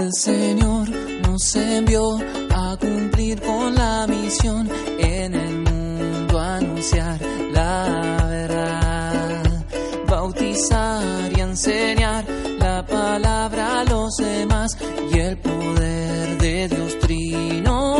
El 0.00 0.14
Señor 0.14 0.88
nos 0.88 1.54
envió 1.56 2.18
a 2.54 2.74
cumplir 2.80 3.38
con 3.42 3.74
la 3.74 4.06
misión 4.08 4.66
en 4.98 5.34
el 5.34 5.56
mundo, 5.58 6.38
anunciar 6.38 7.20
la 7.52 8.16
verdad, 8.26 9.42
bautizar 10.08 11.30
y 11.36 11.40
enseñar 11.40 12.24
la 12.58 12.82
palabra 12.86 13.80
a 13.80 13.84
los 13.84 14.16
demás 14.16 14.74
y 15.12 15.18
el 15.18 15.36
poder 15.36 16.38
de 16.38 16.68
Dios 16.68 16.98
trino. 17.00 17.90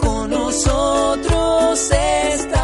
Con 0.00 0.30
nosotros 0.30 1.90
estará 1.90 2.63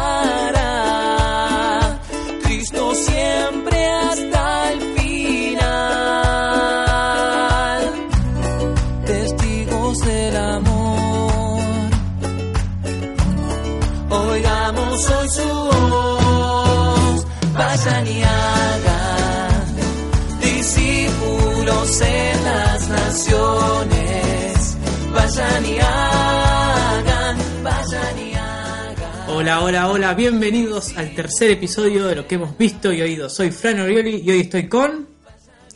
Vayan 25.33 25.65
y 25.65 25.77
hagan, 25.79 27.37
vayan 27.63 28.19
y 28.19 28.33
hagan. 28.33 29.29
Hola, 29.29 29.61
hola, 29.61 29.89
hola, 29.89 30.13
bienvenidos 30.13 30.97
al 30.97 31.15
tercer 31.15 31.51
episodio 31.51 32.05
de 32.07 32.17
lo 32.17 32.27
que 32.27 32.35
hemos 32.35 32.57
visto 32.57 32.91
y 32.91 33.01
oído. 33.01 33.29
Soy 33.29 33.49
Fran 33.49 33.79
Orioli 33.79 34.23
y 34.25 34.29
hoy 34.29 34.39
estoy 34.41 34.67
con 34.67 35.07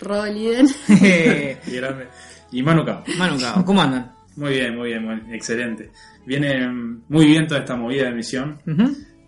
Roliden. 0.02 0.68
Y 0.90 1.72
grande. 1.72 2.08
Y 2.52 2.64
Manu 2.64 2.84
Cao. 2.84 3.06
Manu 3.18 3.40
Cao. 3.40 3.64
¿Cómo 3.64 3.82
andan? 3.82 4.12
Muy 4.36 4.56
bien, 4.56 4.76
muy 4.76 4.90
bien, 4.90 5.06
muy 5.06 5.16
bien, 5.16 5.34
excelente. 5.34 5.90
Viene 6.26 6.68
mm, 6.68 7.04
muy 7.08 7.26
bien 7.26 7.48
toda 7.48 7.62
esta 7.62 7.78
movida 7.78 8.10
de 8.10 8.12
misión. 8.12 8.60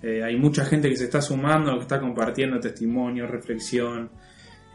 Eh, 0.04 0.22
hay 0.26 0.36
mucha 0.36 0.66
gente 0.66 0.90
que 0.90 0.98
se 0.98 1.06
está 1.06 1.22
sumando, 1.22 1.74
que 1.76 1.84
está 1.84 2.02
compartiendo 2.02 2.60
testimonio, 2.60 3.28
reflexión, 3.28 4.12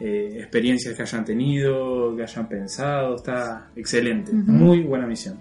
eh, 0.04 0.40
experiencias 0.40 0.96
que 0.96 1.02
hayan 1.02 1.24
tenido, 1.24 2.16
que 2.16 2.24
hayan 2.24 2.48
pensado. 2.48 3.14
Está 3.14 3.70
excelente. 3.76 4.32
Muy 4.32 4.82
buena 4.82 5.06
misión. 5.06 5.38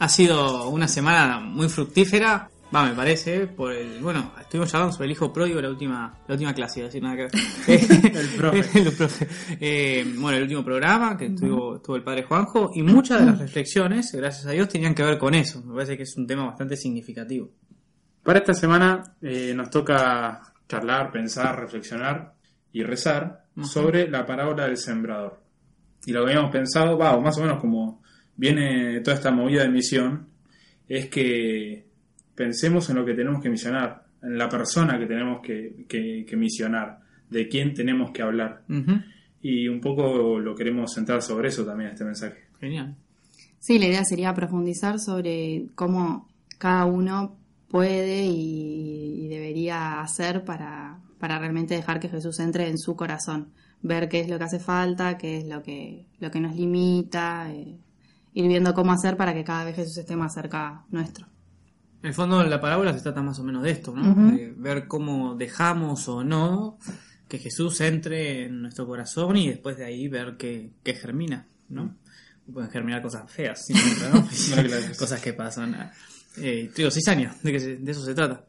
Ha 0.00 0.08
sido 0.08 0.68
una 0.68 0.86
semana 0.86 1.40
muy 1.40 1.70
fructífera. 1.70 2.50
Va, 2.74 2.84
me 2.84 2.94
parece, 2.94 3.46
por 3.46 3.72
el, 3.72 4.00
bueno, 4.02 4.32
estuvimos 4.38 4.74
hablando 4.74 4.94
sobre 4.94 5.06
el 5.06 5.12
hijo 5.12 5.32
pródigo 5.32 5.60
la 5.62 5.70
última, 5.70 6.14
la 6.26 6.34
última 6.34 6.52
clase, 6.52 6.80
iba 6.80 6.86
a 6.86 6.88
decir 6.88 7.02
nada 7.02 7.16
que. 7.16 7.24
El 8.18 8.28
profe. 8.36 8.78
El 8.78 8.92
profe. 8.92 9.28
Eh, 9.58 10.04
bueno, 10.18 10.36
el 10.36 10.42
último 10.42 10.64
programa 10.64 11.16
que 11.16 11.26
estuvo, 11.26 11.76
estuvo 11.76 11.96
el 11.96 12.02
padre 12.02 12.24
Juanjo 12.24 12.70
y 12.74 12.82
muchas 12.82 13.20
de 13.20 13.26
las 13.26 13.38
reflexiones, 13.38 14.12
gracias 14.12 14.46
a 14.46 14.50
Dios, 14.50 14.68
tenían 14.68 14.94
que 14.94 15.02
ver 15.02 15.16
con 15.16 15.34
eso. 15.34 15.62
Me 15.62 15.72
parece 15.74 15.96
que 15.96 16.02
es 16.02 16.16
un 16.16 16.26
tema 16.26 16.46
bastante 16.46 16.76
significativo. 16.76 17.50
Para 18.22 18.40
esta 18.40 18.52
semana 18.52 19.16
eh, 19.22 19.52
nos 19.54 19.70
toca 19.70 20.52
charlar, 20.68 21.10
pensar, 21.10 21.58
reflexionar 21.58 22.34
y 22.72 22.82
rezar 22.82 23.41
Ajá. 23.56 23.66
sobre 23.66 24.08
la 24.08 24.24
parábola 24.26 24.66
del 24.66 24.76
sembrador. 24.76 25.40
Y 26.06 26.12
lo 26.12 26.24
que 26.24 26.30
habíamos 26.32 26.50
pensado, 26.50 26.96
va, 26.98 27.14
o 27.16 27.20
más 27.20 27.36
o 27.38 27.42
menos 27.42 27.60
como 27.60 28.02
viene 28.36 29.00
toda 29.00 29.16
esta 29.16 29.30
movida 29.30 29.62
de 29.62 29.68
misión, 29.68 30.26
es 30.88 31.08
que 31.08 31.86
pensemos 32.34 32.88
en 32.90 32.96
lo 32.96 33.04
que 33.04 33.14
tenemos 33.14 33.42
que 33.42 33.50
misionar, 33.50 34.04
en 34.22 34.36
la 34.38 34.48
persona 34.48 34.98
que 34.98 35.06
tenemos 35.06 35.40
que, 35.42 35.84
que- 35.88 36.24
que 36.28 36.36
misionar, 36.36 36.98
de 37.30 37.48
quién 37.48 37.72
tenemos 37.74 38.10
que 38.10 38.22
hablar. 38.22 38.62
Y 39.40 39.68
un 39.68 39.80
poco 39.80 40.38
lo 40.38 40.54
queremos 40.54 40.92
centrar 40.94 41.20
sobre 41.22 41.48
eso 41.48 41.64
también, 41.64 41.90
este 41.90 42.04
mensaje. 42.04 42.44
Genial. 42.60 42.96
Sí, 43.58 43.78
la 43.78 43.86
idea 43.86 44.04
sería 44.04 44.34
profundizar 44.34 44.98
sobre 44.98 45.66
cómo 45.74 46.28
cada 46.58 46.84
uno 46.86 47.38
puede 47.68 48.24
y, 48.26 49.24
y 49.24 49.28
debería 49.28 50.00
hacer 50.00 50.44
para, 50.44 50.98
para 51.22 51.38
realmente 51.38 51.76
dejar 51.76 52.00
que 52.00 52.08
Jesús 52.08 52.40
entre 52.40 52.68
en 52.68 52.78
su 52.78 52.96
corazón. 52.96 53.52
Ver 53.80 54.08
qué 54.08 54.18
es 54.18 54.28
lo 54.28 54.38
que 54.38 54.44
hace 54.44 54.58
falta, 54.58 55.16
qué 55.16 55.38
es 55.38 55.46
lo 55.46 55.62
que, 55.62 56.04
lo 56.18 56.32
que 56.32 56.40
nos 56.40 56.56
limita, 56.56 57.48
eh, 57.52 57.78
ir 58.34 58.48
viendo 58.48 58.74
cómo 58.74 58.90
hacer 58.90 59.16
para 59.16 59.32
que 59.32 59.44
cada 59.44 59.62
vez 59.64 59.76
Jesús 59.76 59.98
esté 59.98 60.16
más 60.16 60.34
cerca 60.34 60.82
nuestro. 60.90 61.28
En 62.02 62.08
el 62.08 62.14
fondo 62.14 62.42
la 62.42 62.60
parábola 62.60 62.92
se 62.92 63.02
trata 63.02 63.22
más 63.22 63.38
o 63.38 63.44
menos 63.44 63.62
de 63.62 63.70
esto, 63.70 63.94
¿no? 63.94 64.32
De 64.32 64.52
ver 64.56 64.88
cómo 64.88 65.36
dejamos 65.36 66.08
o 66.08 66.24
no 66.24 66.78
que 67.28 67.38
Jesús 67.38 67.80
entre 67.82 68.46
en 68.46 68.62
nuestro 68.62 68.84
corazón 68.84 69.36
y 69.36 69.48
después 69.48 69.76
de 69.76 69.84
ahí 69.84 70.08
ver 70.08 70.36
qué, 70.36 70.72
qué 70.82 70.94
germina, 70.94 71.46
¿no? 71.68 71.94
Pueden 72.52 72.68
germinar 72.68 73.00
cosas 73.00 73.30
feas, 73.30 73.64
siempre, 73.64 74.08
¿no? 74.12 74.16
No, 74.90 74.96
cosas 74.98 75.20
que 75.20 75.32
pasan. 75.34 75.92
Eh, 76.38 76.68
digo, 76.76 76.90
cizaña, 76.90 77.32
de, 77.44 77.52
que 77.52 77.60
se- 77.60 77.76
de 77.76 77.92
eso 77.92 78.02
se 78.04 78.12
trata. 78.12 78.44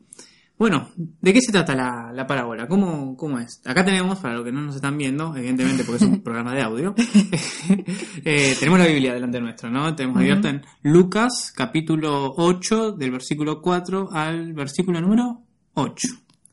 Bueno, 0.57 0.89
¿de 0.95 1.33
qué 1.33 1.41
se 1.41 1.51
trata 1.51 1.75
la, 1.75 2.11
la 2.13 2.27
parábola? 2.27 2.67
¿Cómo, 2.67 3.17
¿Cómo 3.17 3.39
es? 3.39 3.59
Acá 3.65 3.83
tenemos, 3.83 4.19
para 4.19 4.35
los 4.35 4.45
que 4.45 4.51
no 4.51 4.61
nos 4.61 4.75
están 4.75 4.97
viendo, 4.97 5.35
evidentemente 5.35 5.83
porque 5.83 6.03
es 6.03 6.09
un 6.09 6.21
programa 6.23 6.53
de 6.53 6.61
audio, 6.61 6.93
eh, 8.23 8.55
tenemos 8.59 8.79
la 8.79 8.85
Biblia 8.85 9.13
delante 9.13 9.41
nuestro, 9.41 9.69
¿no? 9.71 9.95
Tenemos 9.95 10.17
abierta 10.17 10.49
en 10.49 10.61
Lucas, 10.83 11.51
capítulo 11.55 12.33
8, 12.37 12.93
del 12.93 13.11
versículo 13.11 13.61
4 13.61 14.09
al 14.11 14.53
versículo 14.53 15.01
número 15.01 15.41
8. 15.73 16.07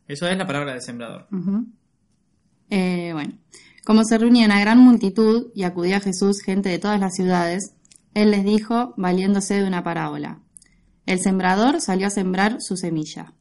Eso 0.09 0.27
es 0.27 0.37
la 0.37 0.47
parábola 0.47 0.73
del 0.73 0.83
sembrador. 0.83 1.29
Eh, 2.71 3.11
bueno, 3.13 3.35
como 3.85 4.03
se 4.05 4.19
reunía 4.19 4.47
una 4.47 4.61
gran 4.61 4.79
multitud 4.79 5.49
y 5.55 5.65
acudía 5.65 5.99
a 5.99 6.01
Jesús 6.01 6.41
gente 6.43 6.69
de 6.69 6.79
todas 6.79 6.99
las 6.99 7.15
ciudades, 7.15 7.75
él 8.15 8.31
les 8.31 8.45
dijo, 8.45 8.95
valiéndose 8.97 9.55
de 9.55 9.67
una 9.69 9.85
parábola. 9.85 10.41
El 11.07 11.21
sembrador 11.21 11.81
salió 11.81 12.07
a 12.07 12.11
sembrar 12.11 12.57
su 12.61 12.77
semilla. 12.77 13.35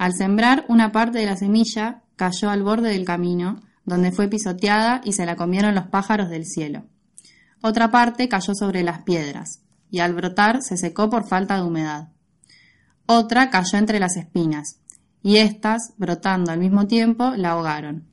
Al 0.00 0.14
sembrar, 0.14 0.64
una 0.68 0.92
parte 0.92 1.18
de 1.18 1.26
la 1.26 1.36
semilla 1.36 2.04
cayó 2.16 2.48
al 2.48 2.62
borde 2.62 2.88
del 2.88 3.04
camino, 3.04 3.60
donde 3.84 4.12
fue 4.12 4.28
pisoteada 4.28 5.02
y 5.04 5.12
se 5.12 5.26
la 5.26 5.36
comieron 5.36 5.74
los 5.74 5.88
pájaros 5.88 6.30
del 6.30 6.46
cielo. 6.46 6.86
Otra 7.60 7.90
parte 7.90 8.26
cayó 8.26 8.54
sobre 8.54 8.82
las 8.82 9.02
piedras, 9.02 9.60
y 9.90 9.98
al 9.98 10.14
brotar 10.14 10.62
se 10.62 10.78
secó 10.78 11.10
por 11.10 11.28
falta 11.28 11.56
de 11.56 11.64
humedad. 11.64 12.08
Otra 13.04 13.50
cayó 13.50 13.76
entre 13.76 14.00
las 14.00 14.16
espinas, 14.16 14.80
y 15.22 15.36
éstas, 15.36 15.92
brotando 15.98 16.50
al 16.50 16.60
mismo 16.60 16.86
tiempo, 16.86 17.32
la 17.36 17.50
ahogaron. 17.50 18.08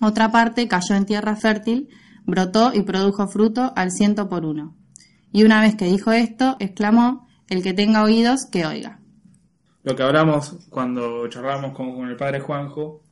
Otra 0.00 0.32
parte 0.32 0.68
cayó 0.68 0.94
en 0.94 1.04
tierra 1.04 1.36
fértil, 1.36 1.90
brotó 2.24 2.72
y 2.72 2.80
produjo 2.80 3.28
fruto 3.28 3.74
al 3.76 3.90
ciento 3.92 4.30
por 4.30 4.46
uno. 4.46 4.74
Y 5.32 5.42
una 5.42 5.60
vez 5.60 5.74
que 5.74 5.84
dijo 5.84 6.12
esto, 6.12 6.56
exclamó, 6.60 7.28
el 7.46 7.62
que 7.62 7.74
tenga 7.74 8.04
oídos, 8.04 8.46
que 8.50 8.64
oiga. 8.64 8.99
Lo 9.82 9.96
que 9.96 10.02
hablamos 10.02 10.66
cuando 10.68 11.26
charlábamos 11.28 11.72
con, 11.74 11.94
con 11.94 12.08
el 12.08 12.16
padre 12.16 12.40
Juanjo, 12.40 13.02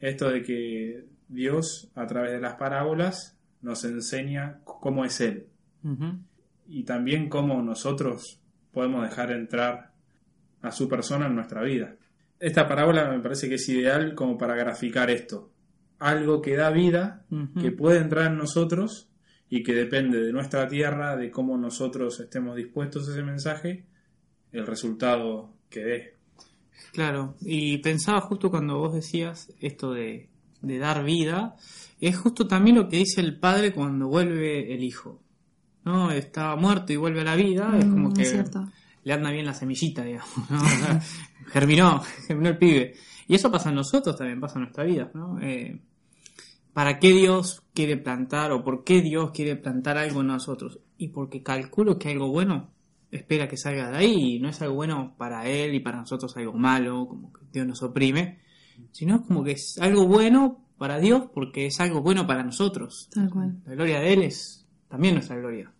esto 0.00 0.30
de 0.30 0.42
que 0.42 1.04
Dios 1.28 1.90
a 1.94 2.06
través 2.06 2.32
de 2.32 2.40
las 2.40 2.54
parábolas 2.54 3.36
nos 3.62 3.84
enseña 3.84 4.60
cómo 4.64 5.04
es 5.04 5.20
Él 5.20 5.46
y 6.66 6.84
también 6.84 7.28
cómo 7.28 7.62
nosotros 7.62 8.40
podemos 8.72 9.08
dejar 9.08 9.30
entrar 9.32 9.92
a 10.60 10.70
su 10.70 10.88
persona 10.88 11.26
en 11.26 11.34
nuestra 11.34 11.62
vida. 11.62 11.96
Esta 12.38 12.68
parábola 12.68 13.08
me 13.10 13.20
parece 13.20 13.48
que 13.48 13.56
es 13.56 13.68
ideal 13.68 14.14
como 14.14 14.36
para 14.36 14.54
graficar 14.54 15.10
esto. 15.10 15.50
Algo 15.98 16.40
que 16.42 16.56
da 16.56 16.70
vida, 16.70 17.24
que 17.60 17.72
puede 17.72 17.98
entrar 17.98 18.26
en 18.26 18.38
nosotros 18.38 19.08
y 19.48 19.62
que 19.62 19.74
depende 19.74 20.20
de 20.20 20.32
nuestra 20.32 20.68
tierra, 20.68 21.16
de 21.16 21.30
cómo 21.30 21.56
nosotros 21.56 22.20
estemos 22.20 22.54
dispuestos 22.54 23.08
a 23.08 23.12
ese 23.12 23.22
mensaje, 23.22 23.86
el 24.52 24.66
resultado 24.66 25.54
que 25.70 25.84
dé. 25.84 26.17
Claro, 26.92 27.34
y 27.40 27.78
pensaba 27.78 28.20
justo 28.20 28.50
cuando 28.50 28.78
vos 28.78 28.94
decías 28.94 29.52
esto 29.60 29.92
de, 29.92 30.28
de 30.62 30.78
dar 30.78 31.04
vida, 31.04 31.56
es 32.00 32.16
justo 32.16 32.46
también 32.46 32.76
lo 32.76 32.88
que 32.88 32.96
dice 32.98 33.20
el 33.20 33.38
padre 33.38 33.72
cuando 33.72 34.08
vuelve 34.08 34.74
el 34.74 34.82
hijo. 34.82 35.20
¿No? 35.84 36.10
Está 36.10 36.54
muerto 36.56 36.92
y 36.92 36.96
vuelve 36.96 37.20
a 37.22 37.24
la 37.24 37.34
vida, 37.36 37.74
es 37.78 37.84
como 37.86 38.10
Mm, 38.10 38.12
que 38.12 38.22
es 38.22 38.30
cierto. 38.30 38.68
le 39.04 39.12
anda 39.14 39.30
bien 39.30 39.46
la 39.46 39.54
semillita, 39.54 40.04
digamos, 40.04 40.28
germinó, 41.52 42.00
germinó 42.26 42.50
el 42.50 42.58
pibe. 42.58 42.94
Y 43.26 43.34
eso 43.34 43.50
pasa 43.50 43.68
en 43.70 43.76
nosotros 43.76 44.16
también, 44.16 44.40
pasa 44.40 44.56
en 44.56 44.62
nuestra 44.62 44.84
vida, 44.84 45.10
¿no? 45.14 45.38
Eh, 45.40 45.80
¿Para 46.74 46.98
qué 46.98 47.12
Dios 47.12 47.62
quiere 47.74 47.96
plantar 47.96 48.52
o 48.52 48.62
por 48.62 48.84
qué 48.84 49.00
Dios 49.02 49.30
quiere 49.32 49.56
plantar 49.56 49.96
algo 49.98 50.20
en 50.20 50.28
nosotros? 50.28 50.78
Y 50.98 51.08
porque 51.08 51.42
calculo 51.42 51.98
que 51.98 52.10
algo 52.10 52.28
bueno 52.28 52.70
espera 53.10 53.48
que 53.48 53.56
salga 53.56 53.90
de 53.90 53.96
ahí 53.96 54.36
y 54.36 54.40
no 54.40 54.48
es 54.48 54.60
algo 54.62 54.74
bueno 54.74 55.14
para 55.16 55.46
Él 55.46 55.74
y 55.74 55.80
para 55.80 55.98
nosotros 55.98 56.36
algo 56.36 56.52
malo, 56.54 57.06
como 57.08 57.32
que 57.32 57.40
Dios 57.52 57.66
nos 57.66 57.82
oprime, 57.82 58.40
sino 58.92 59.22
como 59.24 59.42
que 59.44 59.52
es 59.52 59.78
algo 59.80 60.06
bueno 60.06 60.64
para 60.76 60.98
Dios 60.98 61.24
porque 61.34 61.66
es 61.66 61.80
algo 61.80 62.02
bueno 62.02 62.26
para 62.26 62.42
nosotros. 62.44 63.08
Tal 63.12 63.30
cual. 63.30 63.56
La 63.66 63.74
gloria 63.74 64.00
de 64.00 64.12
Él 64.12 64.22
es 64.22 64.66
también 64.88 65.14
nuestra 65.14 65.36
gloria. 65.36 65.72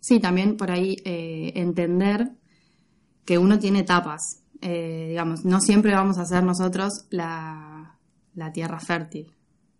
Sí, 0.00 0.18
también 0.20 0.56
por 0.56 0.70
ahí 0.70 0.96
eh, 1.04 1.52
entender 1.56 2.30
que 3.24 3.38
uno 3.38 3.58
tiene 3.58 3.80
etapas. 3.80 4.42
Eh, 4.62 5.06
digamos, 5.10 5.44
no 5.44 5.60
siempre 5.60 5.92
vamos 5.92 6.18
a 6.18 6.24
ser 6.24 6.42
nosotros 6.42 7.06
la, 7.10 7.98
la 8.34 8.52
tierra 8.52 8.80
fértil. 8.80 9.32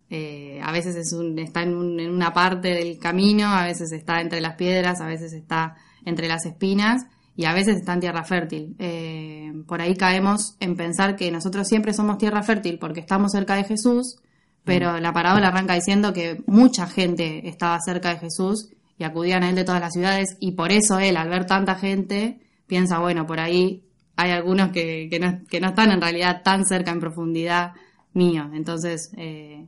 Eh, 0.09 0.59
a 0.61 0.71
veces 0.71 0.95
es 0.95 1.13
un, 1.13 1.37
está 1.39 1.63
en, 1.63 1.73
un- 1.75 1.99
en 1.99 2.11
una 2.11 2.33
parte 2.33 2.69
del 2.69 2.99
camino, 2.99 3.47
a 3.47 3.65
veces 3.65 3.91
está 3.93 4.19
entre 4.21 4.41
las 4.41 4.55
piedras, 4.55 4.99
a 5.01 5.07
veces 5.07 5.33
está 5.33 5.75
entre 6.05 6.27
las 6.27 6.45
espinas 6.45 7.05
y 7.35 7.45
a 7.45 7.53
veces 7.53 7.77
está 7.77 7.93
en 7.93 7.99
tierra 8.01 8.23
fértil. 8.23 8.75
Eh, 8.79 9.51
por 9.67 9.81
ahí 9.81 9.95
caemos 9.95 10.55
en 10.59 10.75
pensar 10.75 11.15
que 11.15 11.31
nosotros 11.31 11.67
siempre 11.67 11.93
somos 11.93 12.17
tierra 12.17 12.43
fértil 12.43 12.77
porque 12.79 12.99
estamos 12.99 13.31
cerca 13.31 13.55
de 13.55 13.63
Jesús, 13.63 14.17
pero 14.63 14.99
la 14.99 15.13
parábola 15.13 15.47
arranca 15.47 15.73
diciendo 15.73 16.13
que 16.13 16.43
mucha 16.45 16.87
gente 16.87 17.47
estaba 17.47 17.79
cerca 17.79 18.09
de 18.09 18.19
Jesús 18.19 18.69
y 18.97 19.03
acudían 19.03 19.43
a 19.43 19.49
él 19.49 19.55
de 19.55 19.63
todas 19.63 19.81
las 19.81 19.93
ciudades 19.93 20.37
y 20.39 20.51
por 20.51 20.71
eso 20.71 20.99
él, 20.99 21.17
al 21.17 21.29
ver 21.29 21.45
tanta 21.45 21.75
gente, 21.75 22.39
piensa, 22.67 22.99
bueno, 22.99 23.25
por 23.25 23.39
ahí 23.39 23.83
hay 24.15 24.31
algunos 24.31 24.71
que, 24.71 25.07
que, 25.09 25.19
no, 25.19 25.41
que 25.49 25.59
no 25.59 25.69
están 25.69 25.91
en 25.91 26.01
realidad 26.01 26.41
tan 26.43 26.65
cerca 26.65 26.91
en 26.91 26.99
profundidad 26.99 27.73
mío. 28.13 28.49
Entonces, 28.53 29.11
eh, 29.17 29.65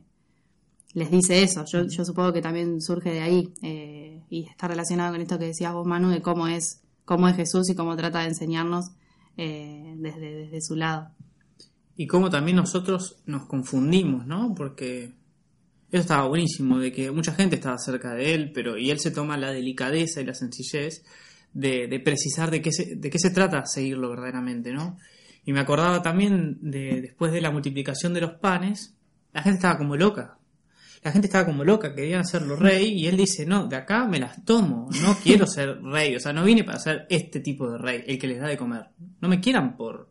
les 0.94 1.10
dice 1.10 1.42
eso. 1.42 1.64
Yo, 1.66 2.04
supongo 2.04 2.32
que 2.32 2.40
también 2.40 2.80
surge 2.80 3.10
de 3.10 3.20
ahí 3.20 3.52
eh, 3.62 4.22
y 4.30 4.46
está 4.48 4.68
relacionado 4.68 5.12
con 5.12 5.20
esto 5.20 5.38
que 5.38 5.46
decías 5.46 5.72
vos, 5.72 5.86
Manu, 5.86 6.10
de 6.10 6.22
cómo 6.22 6.46
es, 6.46 6.82
cómo 7.04 7.28
es 7.28 7.36
Jesús 7.36 7.68
y 7.68 7.74
cómo 7.74 7.96
trata 7.96 8.20
de 8.20 8.28
enseñarnos 8.28 8.92
eh, 9.36 9.94
desde, 9.96 10.34
desde 10.34 10.60
su 10.60 10.76
lado. 10.76 11.10
Y 11.96 12.06
cómo 12.06 12.30
también 12.30 12.56
nosotros 12.56 13.16
nos 13.26 13.46
confundimos, 13.46 14.26
¿no? 14.26 14.54
Porque 14.56 15.12
eso 15.90 16.00
estaba 16.00 16.26
buenísimo, 16.26 16.78
de 16.78 16.92
que 16.92 17.10
mucha 17.10 17.34
gente 17.34 17.56
estaba 17.56 17.78
cerca 17.78 18.14
de 18.14 18.34
él, 18.34 18.52
pero 18.52 18.78
y 18.78 18.90
él 18.90 18.98
se 18.98 19.10
toma 19.10 19.36
la 19.36 19.52
delicadeza 19.52 20.20
y 20.20 20.24
la 20.24 20.34
sencillez 20.34 21.04
de, 21.52 21.86
de 21.86 22.00
precisar 22.00 22.50
de 22.50 22.62
qué, 22.62 22.72
se, 22.72 22.96
de 22.96 23.10
qué 23.10 23.18
se 23.18 23.30
trata 23.30 23.66
seguirlo 23.66 24.10
verdaderamente, 24.10 24.72
¿no? 24.72 24.96
Y 25.44 25.52
me 25.52 25.60
acordaba 25.60 26.02
también 26.02 26.58
de 26.62 27.00
después 27.00 27.32
de 27.32 27.40
la 27.40 27.50
multiplicación 27.50 28.14
de 28.14 28.22
los 28.22 28.32
panes, 28.32 28.96
la 29.32 29.42
gente 29.42 29.58
estaba 29.58 29.78
como 29.78 29.96
loca. 29.96 30.38
La 31.04 31.12
gente 31.12 31.26
estaba 31.26 31.44
como 31.44 31.64
loca, 31.64 31.94
querían 31.94 32.22
hacerlo 32.22 32.56
rey, 32.56 32.94
y 32.94 33.06
él 33.06 33.16
dice, 33.16 33.44
no, 33.44 33.66
de 33.66 33.76
acá 33.76 34.06
me 34.06 34.18
las 34.18 34.42
tomo, 34.44 34.88
no 35.02 35.16
quiero 35.22 35.46
ser 35.46 35.80
rey, 35.82 36.16
o 36.16 36.20
sea, 36.20 36.32
no 36.32 36.42
vine 36.42 36.64
para 36.64 36.78
ser 36.78 37.06
este 37.10 37.40
tipo 37.40 37.70
de 37.70 37.78
rey, 37.78 38.04
el 38.06 38.18
que 38.18 38.26
les 38.26 38.40
da 38.40 38.48
de 38.48 38.56
comer. 38.56 38.86
No 39.20 39.28
me 39.28 39.38
quieran 39.38 39.76
por, 39.76 40.08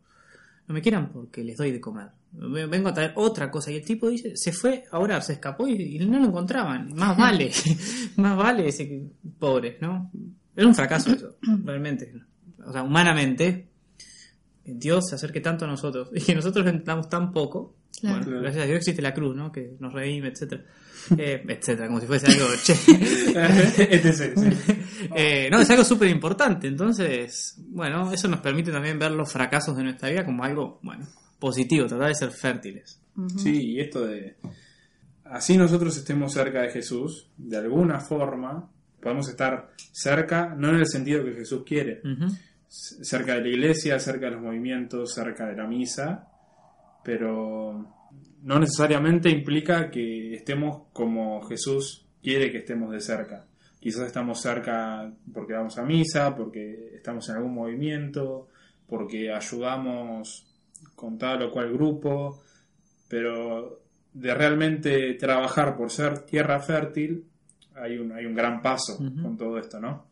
no 0.68 0.74
me 0.74 0.82
quieran 0.82 1.12
porque 1.12 1.44
les 1.44 1.58
doy 1.58 1.72
de 1.72 1.82
comer. 1.82 2.10
Vengo 2.32 2.90
a 2.90 2.94
traer 2.94 3.14
otra 3.16 3.52
cosa. 3.52 3.72
Y 3.72 3.76
el 3.76 3.86
tipo 3.86 4.10
dice, 4.10 4.36
se 4.36 4.52
fue 4.52 4.86
a 4.92 4.98
orar, 4.98 5.22
se 5.22 5.34
escapó 5.34 5.68
y, 5.68 5.74
y 5.74 6.00
no 6.00 6.20
lo 6.20 6.26
encontraban. 6.26 6.94
Más 6.96 7.16
vale, 7.16 7.52
más 8.18 8.36
vale 8.36 8.68
ese 8.68 9.04
pobre, 9.38 9.78
¿no? 9.82 10.12
Era 10.56 10.68
un 10.68 10.76
fracaso 10.76 11.12
eso, 11.12 11.36
realmente. 11.64 12.14
O 12.66 12.72
sea, 12.72 12.84
humanamente, 12.84 13.68
Dios 14.64 15.10
se 15.10 15.16
acerque 15.16 15.42
tanto 15.42 15.66
a 15.66 15.68
nosotros 15.68 16.10
y 16.14 16.22
que 16.22 16.36
nosotros 16.36 16.66
lo 16.66 16.72
entendamos 16.72 17.10
tan 17.10 17.32
poco. 17.32 17.76
Claro. 18.00 18.26
Bueno, 18.26 18.42
gracias 18.42 18.64
a 18.64 18.68
Dios 18.68 18.78
existe 18.78 19.02
la 19.02 19.14
cruz, 19.14 19.36
¿no? 19.36 19.52
Que 19.52 19.76
nos 19.80 19.94
redime, 19.94 20.30
etcétera. 20.30 20.64
Eh, 21.18 21.44
etcétera, 21.48 21.88
como 21.88 22.00
si 22.00 22.08
fuese 22.08 22.28
algo 22.28 22.48
che. 22.64 22.74
este. 23.96 24.34
Eh, 25.16 25.50
no, 25.52 25.60
es 25.60 25.70
algo 25.70 25.84
súper 25.84 26.10
importante. 26.10 26.68
Entonces, 26.68 27.56
bueno, 27.58 28.12
eso 28.12 28.28
nos 28.28 28.40
permite 28.40 28.72
también 28.72 28.98
ver 28.98 29.12
los 29.12 29.32
fracasos 29.32 29.76
de 29.76 29.84
nuestra 29.84 30.10
vida 30.10 30.26
como 30.26 30.44
algo, 30.44 30.80
bueno, 30.82 31.06
positivo, 31.40 31.88
tratar 31.88 32.08
de 32.08 32.16
ser 32.16 32.32
fértiles. 32.32 33.00
Sí, 33.38 33.74
y 33.74 33.80
esto 33.80 34.06
de... 34.06 34.38
Así 35.26 35.58
nosotros 35.58 35.96
estemos 35.98 36.34
cerca 36.34 36.62
de 36.62 36.70
Jesús, 36.70 37.30
de 37.38 37.58
alguna 37.58 38.00
forma, 38.00 38.70
podemos 39.02 39.28
estar 39.30 39.72
cerca, 39.92 40.54
no 40.56 40.70
en 40.70 40.76
el 40.76 40.88
sentido 40.88 41.24
que 41.24 41.34
Jesús 41.34 41.64
quiere, 41.66 42.02
cerca 42.68 43.36
de 43.36 43.42
la 43.42 43.48
iglesia, 43.48 44.00
cerca 44.00 44.28
de 44.28 44.34
los 44.34 44.42
movimientos, 44.42 45.14
cerca 45.14 45.48
de 45.48 45.56
la 45.56 45.68
misa, 45.68 46.28
pero 47.04 48.03
no 48.44 48.60
necesariamente 48.60 49.30
implica 49.30 49.90
que 49.90 50.36
estemos 50.36 50.88
como 50.92 51.42
Jesús 51.44 52.06
quiere 52.22 52.52
que 52.52 52.60
estemos 52.60 52.92
de 52.92 53.00
cerca. 53.00 53.46
Quizás 53.80 54.08
estamos 54.08 54.42
cerca 54.42 55.12
porque 55.34 55.54
vamos 55.54 55.78
a 55.78 55.84
misa, 55.84 56.36
porque 56.36 56.92
estamos 56.96 57.28
en 57.30 57.36
algún 57.38 57.54
movimiento, 57.54 58.48
porque 58.88 59.34
ayudamos 59.34 60.46
con 60.96 61.18
tal 61.18 61.44
o 61.44 61.52
cual 61.52 61.74
grupo, 61.74 62.42
pero 63.08 63.82
de 64.14 64.34
realmente 64.34 65.14
trabajar 65.16 65.76
por 65.76 65.90
ser 65.90 66.20
tierra 66.20 66.60
fértil, 66.60 67.26
hay 67.76 67.98
un, 67.98 68.12
hay 68.12 68.26
un 68.26 68.36
gran 68.36 68.62
paso 68.62 68.98
con 68.98 69.38
todo 69.38 69.58
esto, 69.58 69.80
¿no? 69.80 70.08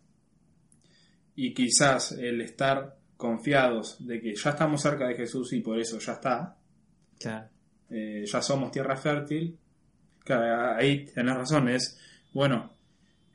Y 1.36 1.54
quizás 1.54 2.13
el 2.13 2.42
estar 2.42 2.98
confiados 3.18 4.06
de 4.06 4.19
que 4.19 4.36
ya 4.36 4.50
estamos 4.51 4.81
cerca 4.81 5.07
de 5.07 5.16
Jesús 5.16 5.54
y 5.54 5.62
por 5.62 5.80
eso 5.80 6.00
ya 6.00 6.13
está, 6.13 6.57
Claro. 7.19 7.48
Eh, 7.91 8.23
ya 8.25 8.41
somos 8.41 8.71
tierra 8.71 8.95
fértil, 8.95 9.57
claro, 10.23 10.75
ahí 10.77 11.05
tenés 11.05 11.35
razón, 11.35 11.69
es, 11.69 11.99
bueno, 12.33 12.73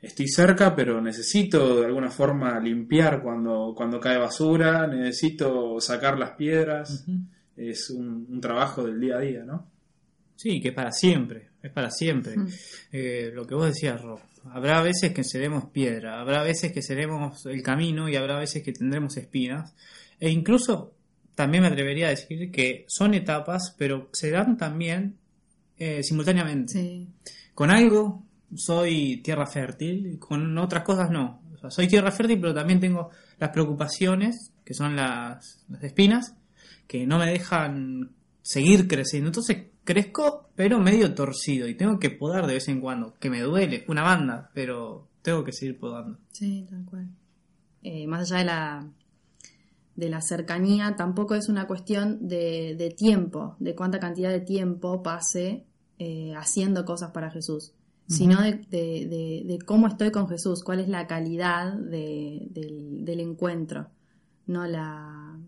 estoy 0.01 0.29
cerca, 0.29 0.75
pero 0.75 1.01
necesito 1.01 1.81
de 1.81 1.87
alguna 1.87 2.11
forma 2.11 2.59
limpiar 2.61 3.23
cuando, 3.23 3.75
cuando 3.77 4.01
cae 4.01 4.19
basura, 4.19 4.87
necesito 4.87 5.81
sacar 5.81 6.19
las 6.19 6.33
piedras, 6.33 7.05
es 7.57 7.91
un, 7.91 8.27
un 8.29 8.41
trabajo 8.41 8.85
del 8.85 9.01
día 9.01 9.17
a 9.17 9.21
día, 9.21 9.45
¿no? 9.45 9.71
Sí, 10.37 10.61
que 10.61 10.69
es 10.69 10.75
para 10.75 10.93
siempre, 10.93 11.49
es 11.63 11.73
para 11.73 11.91
siempre. 11.91 12.37
Mm. 12.37 12.49
Eh, 12.93 13.31
lo 13.35 13.47
que 13.47 13.55
vos 13.55 13.67
decías, 13.67 14.01
Rob, 14.01 14.21
habrá 14.51 14.83
veces 14.83 15.13
que 15.13 15.25
seremos 15.25 15.71
piedra, 15.71 16.21
habrá 16.21 16.43
veces 16.43 16.73
que 16.73 16.83
seremos 16.83 17.47
el 17.47 17.63
camino 17.63 18.09
y 18.09 18.17
habrá 18.17 18.39
veces 18.39 18.63
que 18.63 18.73
tendremos 18.73 19.17
espinas. 19.17 19.75
E 20.21 20.31
incluso 20.31 20.96
también 21.37 21.63
me 21.63 21.69
atrevería 21.69 22.07
a 22.07 22.11
decir 22.11 22.51
que 22.51 22.85
son 22.89 23.15
etapas, 23.15 23.75
pero 23.79 24.09
se 24.13 24.31
dan 24.31 24.57
también 24.57 25.19
eh, 25.79 26.03
simultáneamente. 26.03 26.73
Sí. 26.73 27.09
Con 27.55 27.71
algo 27.71 28.25
soy 28.55 29.19
tierra 29.19 29.47
fértil, 29.47 30.19
con 30.19 30.57
otras 30.59 30.83
cosas 30.83 31.11
no. 31.11 31.43
O 31.55 31.59
sea, 31.59 31.71
soy 31.71 31.87
tierra 31.89 32.11
fértil, 32.11 32.41
pero 32.41 32.55
también 32.55 32.81
tengo 32.81 33.11
las 33.39 33.51
preocupaciones, 33.51 34.53
que 34.65 34.73
son 34.73 34.97
las, 34.97 35.63
las 35.69 35.85
espinas, 35.85 36.35
que 36.87 37.07
no 37.07 37.19
me 37.19 37.31
dejan 37.31 38.13
seguir 38.41 38.89
creciendo. 38.89 39.29
Entonces 39.29 39.67
crezco, 39.85 40.49
pero 40.57 40.79
medio 40.79 41.15
torcido, 41.15 41.69
y 41.69 41.75
tengo 41.75 41.99
que 41.99 42.11
podar 42.11 42.47
de 42.47 42.55
vez 42.55 42.69
en 42.69 42.81
cuando, 42.81 43.15
que 43.21 43.29
me 43.29 43.43
duele, 43.43 43.85
una 43.89 44.03
banda, 44.03 44.51
pero 44.55 45.07
tengo 45.21 45.45
que 45.45 45.53
seguir 45.53 45.79
podando. 45.79 46.19
Sí, 46.33 46.67
tal 46.69 46.85
cual. 46.87 47.09
Eh, 47.83 48.07
más 48.07 48.31
allá 48.33 48.39
de 48.39 48.45
la, 48.47 48.87
de 49.97 50.09
la 50.11 50.21
cercanía, 50.21 50.95
tampoco 50.97 51.35
es 51.35 51.49
una 51.49 51.67
cuestión 51.67 52.29
de, 52.29 52.75
de 52.79 52.91
tiempo, 52.91 53.57
de 53.59 53.75
cuánta 53.75 53.99
cantidad 53.99 54.31
de 54.31 54.41
tiempo 54.41 55.03
pase 55.03 55.65
eh, 55.99 56.35
haciendo 56.37 56.85
cosas 56.85 57.11
para 57.13 57.31
Jesús, 57.31 57.73
sino 58.07 58.41
de, 58.43 58.53
de- 58.71 59.07
de- 59.09 59.43
de 59.47 59.59
cómo 59.65 59.87
estoy 59.89 60.11
con 60.13 60.29
Jesús, 60.29 60.63
cuál 60.63 60.81
es 60.81 60.89
la 60.89 61.07
calidad 61.07 61.73
de- 61.73 62.47
del, 62.51 63.05
del 63.05 63.21
encuentro, 63.21 63.89
no 64.47 64.67
la, 64.67 65.39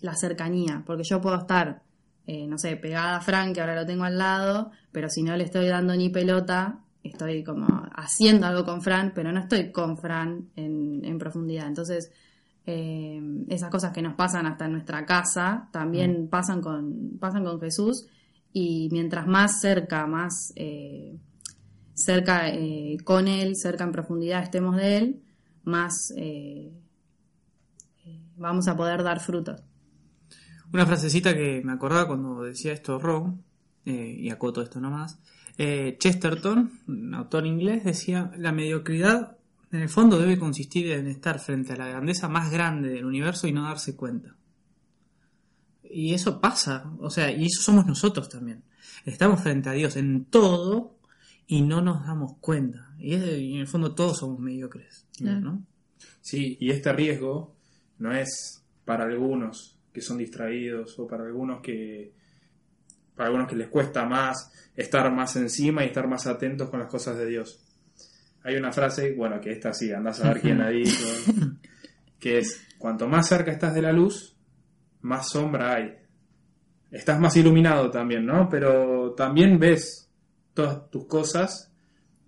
la 0.00 0.14
cercanía, 0.14 0.82
porque 0.86 1.02
yo 1.04 1.20
puedo 1.20 1.36
estar, 1.36 1.82
eh, 2.26 2.46
no 2.46 2.56
sé, 2.58 2.76
pegada 2.76 3.16
a 3.16 3.20
Frank, 3.20 3.54
que 3.54 3.60
ahora 3.60 3.74
lo 3.74 3.84
tengo 3.86 4.04
al 4.04 4.16
lado, 4.18 4.70
pero 4.92 5.10
si 5.10 5.22
no 5.22 5.36
le 5.36 5.44
estoy 5.44 5.66
dando 5.66 5.94
ni 5.96 6.08
pelota, 6.08 6.78
estoy 7.02 7.42
como 7.44 7.66
haciendo 7.96 8.46
algo 8.46 8.64
con 8.64 8.80
Fran, 8.82 9.12
pero 9.14 9.30
no 9.32 9.40
estoy 9.40 9.70
con 9.72 9.98
Fran 9.98 10.48
en, 10.56 11.04
en 11.04 11.18
profundidad. 11.18 11.66
Entonces, 11.66 12.10
eh, 12.66 13.22
esas 13.48 13.70
cosas 13.70 13.92
que 13.92 14.02
nos 14.02 14.14
pasan 14.14 14.44
hasta 14.46 14.66
en 14.66 14.72
nuestra 14.72 15.06
casa 15.06 15.68
también 15.72 16.28
pasan, 16.28 16.60
con, 16.60 17.16
pasan 17.20 17.44
con 17.44 17.60
Jesús 17.60 18.08
y 18.52 18.88
mientras 18.90 19.28
más 19.28 19.60
cerca, 19.60 20.06
más 20.06 20.52
eh, 20.56 21.16
cerca 21.94 22.48
eh, 22.48 22.96
con 23.04 23.28
Él, 23.28 23.54
cerca 23.54 23.84
en 23.84 23.92
profundidad 23.92 24.42
estemos 24.42 24.76
de 24.76 24.96
Él, 24.96 25.22
más 25.62 26.12
vamos 28.36 28.68
a 28.68 28.76
poder 28.76 29.02
dar 29.02 29.20
frutos. 29.20 29.62
Una 30.72 30.86
frasecita 30.86 31.34
que 31.34 31.62
me 31.64 31.72
acordaba 31.72 32.08
cuando 32.08 32.42
decía 32.42 32.72
esto 32.72 32.98
eh, 33.84 34.16
y 34.18 34.30
acoto 34.30 34.62
esto 34.62 34.80
nomás. 34.80 35.20
Chesterton, 35.56 36.80
un 36.86 37.14
autor 37.14 37.46
inglés, 37.46 37.84
decía: 37.84 38.32
La 38.36 38.52
mediocridad 38.52 39.35
en 39.72 39.80
el 39.80 39.88
fondo 39.88 40.18
debe 40.18 40.38
consistir 40.38 40.90
en 40.92 41.06
estar 41.08 41.38
frente 41.38 41.72
a 41.72 41.76
la 41.76 41.88
grandeza 41.88 42.28
más 42.28 42.50
grande 42.50 42.90
del 42.90 43.04
universo 43.04 43.46
y 43.48 43.52
no 43.52 43.64
darse 43.64 43.96
cuenta. 43.96 44.36
Y 45.82 46.14
eso 46.14 46.40
pasa, 46.40 46.92
o 47.00 47.10
sea, 47.10 47.30
y 47.30 47.46
eso 47.46 47.62
somos 47.62 47.86
nosotros 47.86 48.28
también. 48.28 48.62
Estamos 49.04 49.40
frente 49.40 49.68
a 49.68 49.72
Dios 49.72 49.96
en 49.96 50.24
todo 50.26 50.98
y 51.46 51.62
no 51.62 51.80
nos 51.80 52.04
damos 52.06 52.34
cuenta. 52.40 52.94
Y, 52.98 53.14
es- 53.14 53.38
y 53.38 53.54
en 53.54 53.60
el 53.60 53.68
fondo 53.68 53.94
todos 53.94 54.18
somos 54.18 54.38
mediocres, 54.40 55.06
Claro. 55.16 55.40
¿no? 55.40 55.66
Sí, 56.20 56.56
y 56.60 56.70
este 56.70 56.92
riesgo 56.92 57.54
no 57.98 58.12
es 58.14 58.64
para 58.84 59.04
algunos 59.04 59.78
que 59.92 60.00
son 60.00 60.18
distraídos 60.18 60.98
o 60.98 61.06
para 61.06 61.24
algunos 61.24 61.60
que 61.62 62.12
para 63.14 63.28
algunos 63.28 63.48
que 63.48 63.56
les 63.56 63.68
cuesta 63.68 64.04
más 64.04 64.52
estar 64.76 65.10
más 65.10 65.36
encima 65.36 65.82
y 65.82 65.86
estar 65.86 66.06
más 66.06 66.26
atentos 66.26 66.68
con 66.68 66.80
las 66.80 66.90
cosas 66.90 67.16
de 67.16 67.24
Dios. 67.26 67.64
Hay 68.46 68.56
una 68.56 68.70
frase, 68.72 69.12
bueno, 69.14 69.40
que 69.40 69.50
esta 69.50 69.72
sí, 69.72 69.92
andás 69.92 70.20
a 70.24 70.28
ver 70.28 70.40
quién 70.40 70.58
la 70.58 70.68
dijo, 70.70 71.04
que 72.20 72.38
es, 72.38 72.64
cuanto 72.78 73.08
más 73.08 73.28
cerca 73.28 73.50
estás 73.50 73.74
de 73.74 73.82
la 73.82 73.92
luz, 73.92 74.36
más 75.02 75.28
sombra 75.30 75.74
hay. 75.74 75.94
Estás 76.90 77.18
más 77.18 77.36
iluminado 77.36 77.90
también, 77.90 78.24
¿no? 78.24 78.48
Pero 78.48 79.12
también 79.14 79.58
ves 79.58 80.08
todas 80.54 80.88
tus 80.90 81.06
cosas 81.06 81.72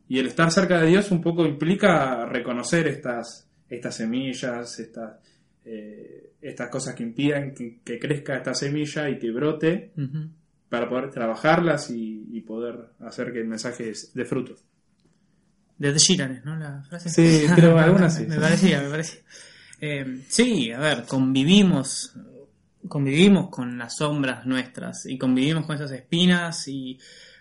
y 0.08 0.18
el 0.18 0.26
estar 0.26 0.50
cerca 0.50 0.80
de 0.80 0.88
Dios 0.88 1.10
un 1.12 1.22
poco 1.22 1.46
implica 1.46 2.26
reconocer 2.26 2.88
estas, 2.88 3.48
estas 3.68 3.94
semillas, 3.96 4.78
estas, 4.80 5.20
eh, 5.64 6.32
estas 6.42 6.68
cosas 6.70 6.94
que 6.94 7.02
impiden 7.04 7.54
que, 7.54 7.78
que 7.84 7.98
crezca 7.98 8.36
esta 8.36 8.54
semilla 8.54 9.08
y 9.08 9.18
que 9.18 9.30
brote 9.30 9.92
para 10.68 10.88
poder 10.88 11.10
trabajarlas 11.10 11.90
y, 11.90 12.26
y 12.32 12.40
poder 12.40 12.90
hacer 13.00 13.32
que 13.32 13.40
el 13.40 13.46
mensaje 13.48 13.90
es- 13.90 14.12
dé 14.14 14.24
fruto. 14.24 14.54
De 15.78 15.92
The 15.92 15.98
Sheeran, 15.98 16.42
¿no? 16.44 16.56
La 16.56 16.82
frase. 16.88 17.08
Sí, 17.08 17.46
creo, 17.54 17.78
algunas 17.78 18.16
sí. 18.16 18.26
me 18.26 18.36
parecía, 18.38 18.82
me 18.82 18.90
parecía. 18.90 19.20
Eh, 19.80 20.24
sí, 20.28 20.72
a 20.72 20.80
ver, 20.80 21.04
convivimos, 21.06 22.12
convivimos 22.88 23.48
con 23.50 23.78
las 23.78 23.96
sombras 23.96 24.44
nuestras 24.46 25.06
y 25.06 25.16
convivimos 25.18 25.66
con 25.66 25.76
esas 25.76 25.92
espinas 25.92 26.66
y 26.68 26.98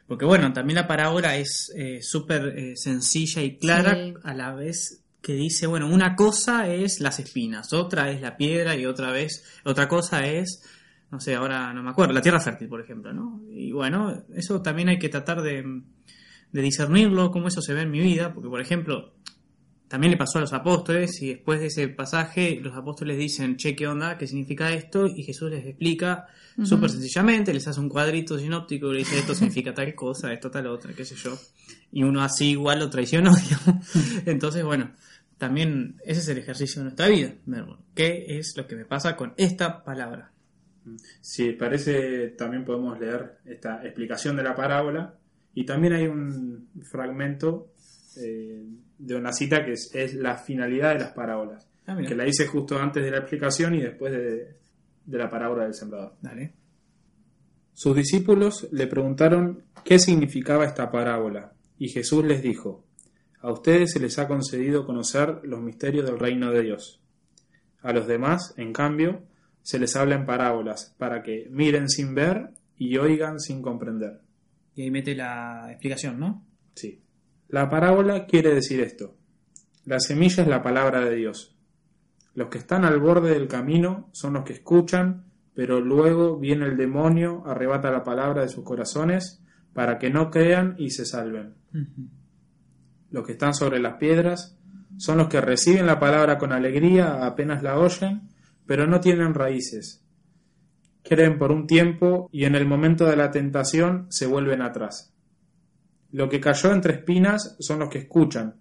porque 0.08 0.26
bueno, 0.26 0.54
también 0.54 0.76
la 0.76 0.88
parábola 0.88 1.36
es 1.36 1.72
eh, 1.76 2.00
súper 2.02 2.54
eh, 2.58 2.74
sencilla 2.76 3.42
y 3.42 3.58
clara 3.58 3.96
Sí. 3.96 4.14
a 4.24 4.34
la 4.34 4.54
vez 4.54 5.02
que 5.22 5.34
dice, 5.34 5.68
bueno, 5.68 5.88
una 5.92 6.16
cosa 6.16 6.68
es 6.70 7.02
las 7.02 7.20
espinas, 7.20 7.74
otra 7.74 8.10
es 8.12 8.22
la 8.22 8.38
piedra 8.38 8.76
y 8.78 8.86
otra 8.86 9.12
vez, 9.12 9.44
otra 9.66 9.88
cosa 9.90 10.26
es, 10.26 10.64
no 11.12 11.20
sé, 11.20 11.36
ahora 11.36 11.74
no 11.74 11.84
me 11.84 11.90
acuerdo, 11.90 12.14
la 12.14 12.22
tierra 12.22 12.40
fértil, 12.40 12.70
por 12.70 12.80
ejemplo, 12.80 13.12
¿no? 13.12 13.42
Y 13.52 13.72
bueno, 13.74 14.24
eso 14.36 14.62
también 14.62 14.88
hay 14.88 15.00
que 15.00 15.10
tratar 15.10 15.42
de, 15.42 15.82
de 16.52 16.62
discernirlo, 16.62 17.32
cómo 17.32 17.48
eso 17.48 17.62
se 17.62 17.74
ve 17.74 17.82
en 17.82 17.92
mi 17.92 18.00
vida, 18.00 18.34
porque 18.34 18.50
por 18.50 18.62
ejemplo, 18.62 19.14
también 19.88 20.12
le 20.12 20.18
pasó 20.18 20.38
a 20.38 20.42
los 20.42 20.54
apóstoles 20.54 21.22
y 21.22 21.30
después 21.30 21.60
de 21.60 21.68
ese 21.68 21.88
pasaje 21.88 22.60
los 22.62 22.76
apóstoles 22.76 23.18
dicen, 23.18 23.56
che, 23.56 23.76
¿qué 23.76 23.88
onda? 23.88 24.18
¿Qué 24.18 24.28
significa 24.28 24.72
esto? 24.74 25.08
Y 25.08 25.24
Jesús 25.24 25.50
les 25.50 25.66
explica 25.66 26.28
súper 26.64 26.90
sencillamente, 26.90 27.54
les 27.54 27.68
hace 27.68 27.80
un 27.80 27.88
cuadrito 27.88 28.38
sinóptico 28.38 28.90
y 28.90 28.94
le 28.94 29.00
dice, 29.00 29.20
esto 29.20 29.34
significa 29.34 29.74
tal 29.74 29.94
cosa, 29.96 30.34
esto 30.34 30.52
tal 30.52 30.68
otra, 30.68 30.94
qué 30.94 31.06
sé 31.06 31.16
yo. 31.16 31.38
Y 31.92 32.04
uno 32.04 32.22
así 32.22 32.52
igual 32.52 32.80
lo 32.80 32.90
traicionó, 32.90 33.32
digamos. 33.36 33.88
Entonces, 34.26 34.64
bueno, 34.64 34.92
también 35.38 35.96
ese 36.04 36.20
es 36.20 36.28
el 36.28 36.40
ejercicio 36.40 36.82
de 36.82 36.86
nuestra 36.86 37.08
vida. 37.08 37.34
¿Qué 37.96 38.26
es 38.40 38.58
lo 38.58 38.68
que 38.68 38.76
me 38.76 38.86
pasa 38.86 39.16
con 39.16 39.34
esta 39.38 39.84
palabra? 39.84 40.32
Si 41.22 41.52
parece, 41.52 42.30
también 42.30 42.66
podemos 42.66 43.00
leer 43.00 43.40
esta 43.46 43.84
explicación 43.86 44.36
de 44.36 44.44
la 44.44 44.56
parábola 44.56 45.18
y 45.58 45.66
también 45.66 45.94
hay 45.94 46.06
un 46.06 46.70
fragmento 46.84 47.72
eh, 48.16 48.64
de 49.00 49.16
una 49.16 49.34
cita 49.34 49.66
que 49.66 49.72
es, 49.72 49.90
es 49.92 50.14
la 50.14 50.38
finalidad 50.38 50.94
de 50.94 51.00
las 51.00 51.14
parábolas, 51.14 51.68
Ah, 51.88 51.98
que 52.08 52.14
la 52.14 52.28
hice 52.28 52.46
justo 52.46 52.78
antes 52.78 53.04
de 53.04 53.10
la 53.10 53.18
explicación 53.18 53.74
y 53.74 53.82
después 53.82 54.12
de, 54.12 54.58
de 55.04 55.18
la 55.18 55.28
parábola 55.32 55.64
del 55.64 55.74
sembrador. 55.74 56.14
Dale. 56.22 56.54
Sus 57.74 57.96
discípulos 57.96 58.68
le 58.72 58.86
preguntaron 58.86 59.64
qué 59.84 59.98
significaba 59.98 60.64
esta 60.64 60.92
parábola, 60.92 61.54
y 61.80 61.90
Jesús 61.90 62.24
les 62.24 62.44
dijo, 62.44 62.86
A 63.40 63.52
ustedes 63.52 63.94
se 63.94 64.00
les 64.00 64.20
ha 64.20 64.28
concedido 64.28 64.86
conocer 64.86 65.40
los 65.42 65.60
misterios 65.60 66.06
del 66.06 66.20
reino 66.20 66.52
de 66.52 66.62
Dios. 66.62 67.02
A 67.82 67.94
los 67.94 68.06
demás, 68.06 68.54
en 68.58 68.74
cambio, 68.74 69.24
se 69.64 69.80
les 69.80 69.96
habla 69.96 70.14
en 70.14 70.28
parábolas, 70.28 70.94
para 71.00 71.24
que 71.24 71.48
miren 71.50 71.90
sin 71.90 72.14
ver 72.14 72.52
y 72.78 72.98
oigan 72.98 73.40
sin 73.40 73.64
comprender. 73.64 74.27
Y 74.78 74.84
ahí 74.84 74.92
mete 74.92 75.16
la 75.16 75.72
explicación, 75.72 76.20
¿no? 76.20 76.46
Sí. 76.76 77.04
La 77.48 77.68
parábola 77.68 78.28
quiere 78.28 78.54
decir 78.54 78.80
esto. 78.80 79.18
La 79.86 80.00
semilla 80.00 80.44
es 80.44 80.48
la 80.48 80.62
palabra 80.62 81.02
de 81.04 81.16
Dios. 81.16 81.58
Los 82.36 82.50
que 82.50 82.60
están 82.60 82.86
al 82.86 83.00
borde 83.00 83.32
del 83.32 83.48
camino 83.48 84.08
son 84.14 84.34
los 84.34 84.44
que 84.44 84.54
escuchan, 84.54 85.32
pero 85.56 85.82
luego 85.82 86.38
viene 86.38 86.68
el 86.68 86.78
demonio, 86.78 87.42
arrebata 87.48 87.90
la 87.90 88.04
palabra 88.04 88.44
de 88.44 88.50
sus 88.50 88.64
corazones 88.64 89.44
para 89.74 89.98
que 89.98 90.12
no 90.12 90.30
crean 90.30 90.76
y 90.78 90.92
se 90.92 91.06
salven. 91.06 91.56
Los 93.10 93.26
que 93.26 93.32
están 93.32 93.56
sobre 93.56 93.80
las 93.80 93.96
piedras 93.96 94.60
son 94.98 95.18
los 95.18 95.28
que 95.28 95.42
reciben 95.42 95.88
la 95.88 96.00
palabra 96.00 96.38
con 96.38 96.54
alegría 96.54 97.26
apenas 97.26 97.64
la 97.64 97.80
oyen, 97.80 98.30
pero 98.68 98.86
no 98.86 99.00
tienen 99.00 99.34
raíces. 99.34 100.06
Creen 101.08 101.38
por 101.38 101.52
un 101.52 101.68
tiempo 101.68 102.30
y 102.32 102.46
en 102.46 102.56
el 102.56 102.66
momento 102.66 103.06
de 103.06 103.16
la 103.16 103.32
tentación 103.32 104.08
se 104.10 104.26
vuelven 104.26 104.62
atrás. 104.62 105.14
Lo 106.12 106.30
que 106.30 106.40
cayó 106.40 106.72
entre 106.72 106.94
espinas 106.96 107.56
son 107.60 107.80
los 107.80 107.90
que 107.90 108.00
escuchan, 108.00 108.56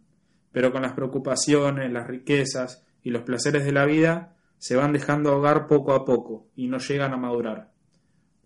pero 0.52 0.72
con 0.72 0.82
las 0.82 0.92
preocupaciones, 0.92 1.92
las 1.92 2.06
riquezas 2.06 2.84
y 3.02 3.10
los 3.10 3.22
placeres 3.22 3.64
de 3.64 3.72
la 3.72 3.84
vida 3.84 4.36
se 4.58 4.76
van 4.76 4.92
dejando 4.92 5.30
ahogar 5.30 5.66
poco 5.66 5.92
a 5.92 6.04
poco 6.04 6.48
y 6.56 6.68
no 6.68 6.78
llegan 6.78 7.12
a 7.12 7.16
madurar. 7.16 7.72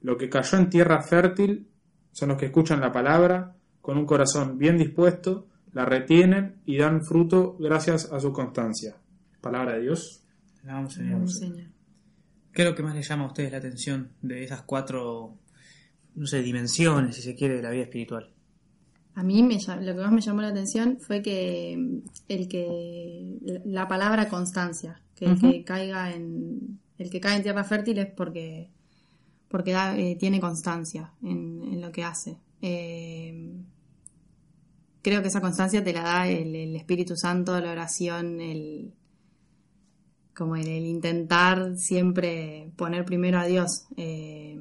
Lo 0.00 0.16
que 0.16 0.28
cayó 0.28 0.58
en 0.58 0.70
tierra 0.70 1.02
fértil 1.02 1.68
son 2.12 2.30
los 2.30 2.38
que 2.38 2.46
escuchan 2.46 2.80
la 2.80 2.92
palabra 2.92 3.56
con 3.80 3.96
un 3.98 4.06
corazón 4.06 4.58
bien 4.58 4.76
dispuesto, 4.76 5.46
la 5.72 5.84
retienen 5.84 6.60
y 6.66 6.78
dan 6.78 7.04
fruto 7.04 7.56
gracias 7.58 8.12
a 8.12 8.20
su 8.20 8.32
constancia. 8.32 8.96
Palabra 9.40 9.74
de 9.74 9.82
Dios. 9.82 10.22
Señor. 11.28 11.69
¿Qué 12.60 12.64
es 12.64 12.70
lo 12.72 12.76
que 12.76 12.82
más 12.82 12.94
le 12.94 13.00
llama 13.00 13.24
a 13.24 13.28
ustedes 13.28 13.52
la 13.52 13.56
atención 13.56 14.10
de 14.20 14.44
esas 14.44 14.60
cuatro, 14.64 15.34
no 16.14 16.26
sé, 16.26 16.42
dimensiones, 16.42 17.16
si 17.16 17.22
se 17.22 17.34
quiere, 17.34 17.54
de 17.56 17.62
la 17.62 17.70
vida 17.70 17.84
espiritual? 17.84 18.28
A 19.14 19.22
mí 19.22 19.42
me, 19.42 19.54
lo 19.56 19.94
que 19.94 20.00
más 20.02 20.12
me 20.12 20.20
llamó 20.20 20.42
la 20.42 20.48
atención 20.48 20.98
fue 21.00 21.22
que 21.22 21.74
mm, 21.78 21.96
el 22.28 22.48
que 22.48 23.24
la 23.64 23.88
palabra 23.88 24.28
constancia, 24.28 25.00
que 25.16 25.24
el 25.24 25.40
que 25.40 25.64
caiga 25.64 26.14
en 26.14 26.78
el 26.98 27.08
que 27.08 27.18
cae 27.18 27.38
en 27.38 27.44
tierra 27.44 27.64
fértil 27.64 27.96
es 27.96 28.12
porque 28.12 28.68
porque 29.48 29.72
da- 29.72 29.96
eh, 29.98 30.16
tiene 30.20 30.38
constancia 30.38 31.14
en, 31.22 31.62
en 31.72 31.80
lo 31.80 31.90
que 31.90 32.04
hace. 32.04 32.36
Eh, 32.60 33.54
creo 35.00 35.22
que 35.22 35.28
esa 35.28 35.40
constancia 35.40 35.82
te 35.82 35.94
la 35.94 36.02
da 36.02 36.28
el, 36.28 36.54
el 36.54 36.76
Espíritu 36.76 37.16
Santo, 37.16 37.58
la 37.58 37.72
oración, 37.72 38.38
el 38.38 38.92
como 40.40 40.56
el, 40.56 40.66
el 40.68 40.86
intentar 40.86 41.76
siempre 41.76 42.72
poner 42.76 43.04
primero 43.04 43.38
a 43.38 43.44
Dios. 43.46 43.84
eh, 43.96 44.58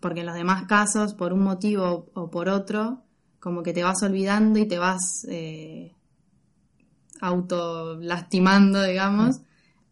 porque 0.00 0.20
en 0.20 0.26
los 0.26 0.34
demás 0.36 0.64
casos, 0.66 1.14
por 1.14 1.32
un 1.34 1.42
motivo 1.42 2.06
o 2.14 2.30
por 2.30 2.48
otro, 2.48 3.02
como 3.40 3.62
que 3.62 3.72
te 3.74 3.82
vas 3.82 4.02
olvidando 4.02 4.58
y 4.58 4.66
te 4.66 4.78
vas 4.78 5.26
eh, 5.28 5.92
auto 7.20 7.96
lastimando, 8.00 8.82
digamos, 8.82 9.40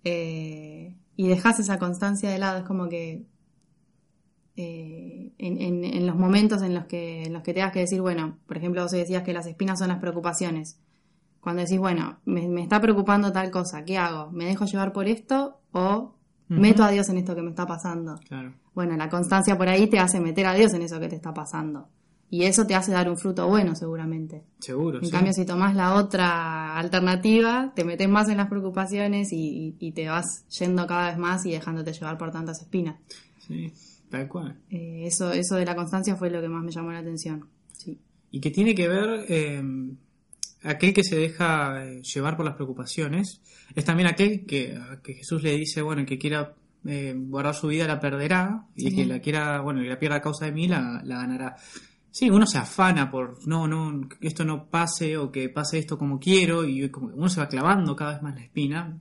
eh, 0.04 0.96
y 1.16 1.28
dejas 1.28 1.60
esa 1.60 1.78
constancia 1.78 2.30
de 2.30 2.38
lado. 2.38 2.58
Es 2.58 2.64
como 2.64 2.88
que 2.88 3.24
en, 4.56 5.60
en- 5.62 5.84
en 5.84 6.06
los 6.06 6.16
momentos 6.16 6.62
en 6.62 6.74
los 6.74 6.86
que 6.86 7.24
en 7.24 7.32
los 7.32 7.42
que 7.42 7.54
tengas 7.54 7.72
que 7.72 7.80
decir, 7.80 8.00
bueno, 8.00 8.38
por 8.46 8.56
ejemplo, 8.56 8.82
vos 8.82 8.90
decías 8.90 9.22
que 9.22 9.32
las 9.32 9.46
espinas 9.46 9.78
son 9.78 9.88
las 9.88 9.98
preocupaciones. 10.00 10.78
Cuando 11.48 11.62
decís, 11.62 11.78
bueno, 11.78 12.18
me, 12.26 12.46
me 12.46 12.60
está 12.62 12.78
preocupando 12.78 13.32
tal 13.32 13.50
cosa, 13.50 13.82
¿qué 13.86 13.96
hago? 13.96 14.30
¿Me 14.32 14.44
dejo 14.44 14.66
llevar 14.66 14.92
por 14.92 15.08
esto 15.08 15.60
o 15.72 16.14
meto 16.48 16.84
a 16.84 16.90
Dios 16.90 17.08
en 17.08 17.16
esto 17.16 17.34
que 17.34 17.40
me 17.40 17.48
está 17.48 17.64
pasando? 17.66 18.16
Claro. 18.28 18.52
Bueno, 18.74 18.94
la 18.98 19.08
constancia 19.08 19.56
por 19.56 19.66
ahí 19.70 19.86
te 19.88 19.98
hace 19.98 20.20
meter 20.20 20.44
a 20.44 20.52
Dios 20.52 20.74
en 20.74 20.82
eso 20.82 21.00
que 21.00 21.08
te 21.08 21.16
está 21.16 21.32
pasando. 21.32 21.88
Y 22.28 22.42
eso 22.44 22.66
te 22.66 22.74
hace 22.74 22.92
dar 22.92 23.08
un 23.08 23.16
fruto 23.16 23.48
bueno, 23.48 23.74
seguramente. 23.74 24.44
Seguro. 24.58 24.98
En 24.98 25.06
sí. 25.06 25.10
cambio, 25.10 25.32
si 25.32 25.46
tomás 25.46 25.74
la 25.74 25.94
otra 25.94 26.76
alternativa, 26.76 27.72
te 27.74 27.82
metes 27.84 28.10
más 28.10 28.28
en 28.28 28.36
las 28.36 28.48
preocupaciones 28.50 29.32
y, 29.32 29.36
y- 29.38 29.76
y 29.88 29.92
te 29.92 30.06
vas 30.10 30.44
yendo 30.58 30.86
cada 30.86 31.08
vez 31.08 31.16
más 31.16 31.46
y 31.46 31.52
dejándote 31.52 31.94
llevar 31.94 32.18
por 32.18 32.30
tantas 32.30 32.60
espinas. 32.60 32.96
Sí, 33.38 33.72
tal 34.10 34.28
cual. 34.28 34.58
Eh, 34.68 35.04
eso, 35.06 35.32
eso 35.32 35.54
de 35.56 35.64
la 35.64 35.74
constancia 35.74 36.14
fue 36.16 36.28
lo 36.28 36.42
que 36.42 36.50
más 36.50 36.62
me 36.62 36.70
llamó 36.72 36.92
la 36.92 36.98
atención. 36.98 37.46
Sí. 37.72 37.98
Y 38.30 38.40
que 38.42 38.50
tiene 38.50 38.74
que 38.74 38.86
ver, 38.88 39.24
eh, 39.30 39.62
aquel 40.62 40.92
que 40.92 41.04
se 41.04 41.16
deja 41.16 41.84
eh, 41.84 42.02
llevar 42.02 42.36
por 42.36 42.46
las 42.46 42.54
preocupaciones, 42.54 43.40
es 43.74 43.84
también 43.84 44.08
aquel 44.08 44.46
que, 44.46 44.78
que 45.02 45.14
Jesús 45.14 45.42
le 45.42 45.56
dice, 45.56 45.82
bueno, 45.82 46.02
el 46.02 46.06
que 46.06 46.18
quiera 46.18 46.54
eh, 46.84 47.14
guardar 47.16 47.54
su 47.54 47.68
vida 47.68 47.86
la 47.86 48.00
perderá, 48.00 48.66
y 48.74 48.88
el 48.88 48.94
que 48.94 49.06
la 49.06 49.20
quiera, 49.20 49.60
bueno, 49.60 49.80
el 49.80 49.86
que 49.86 49.90
la 49.90 49.98
pierda 49.98 50.16
a 50.16 50.22
causa 50.22 50.46
de 50.46 50.52
mí 50.52 50.68
la, 50.68 51.02
la 51.04 51.16
ganará. 51.18 51.56
Sí, 52.10 52.30
uno 52.30 52.46
se 52.46 52.58
afana 52.58 53.10
por, 53.10 53.46
no, 53.46 53.68
no, 53.68 54.08
esto 54.20 54.44
no 54.44 54.68
pase 54.68 55.16
o 55.16 55.30
que 55.30 55.48
pase 55.50 55.78
esto 55.78 55.98
como 55.98 56.18
quiero 56.18 56.64
y 56.64 56.90
como 56.90 57.08
uno 57.08 57.28
se 57.28 57.40
va 57.40 57.48
clavando 57.48 57.94
cada 57.94 58.14
vez 58.14 58.22
más 58.22 58.34
la 58.34 58.42
espina 58.42 58.98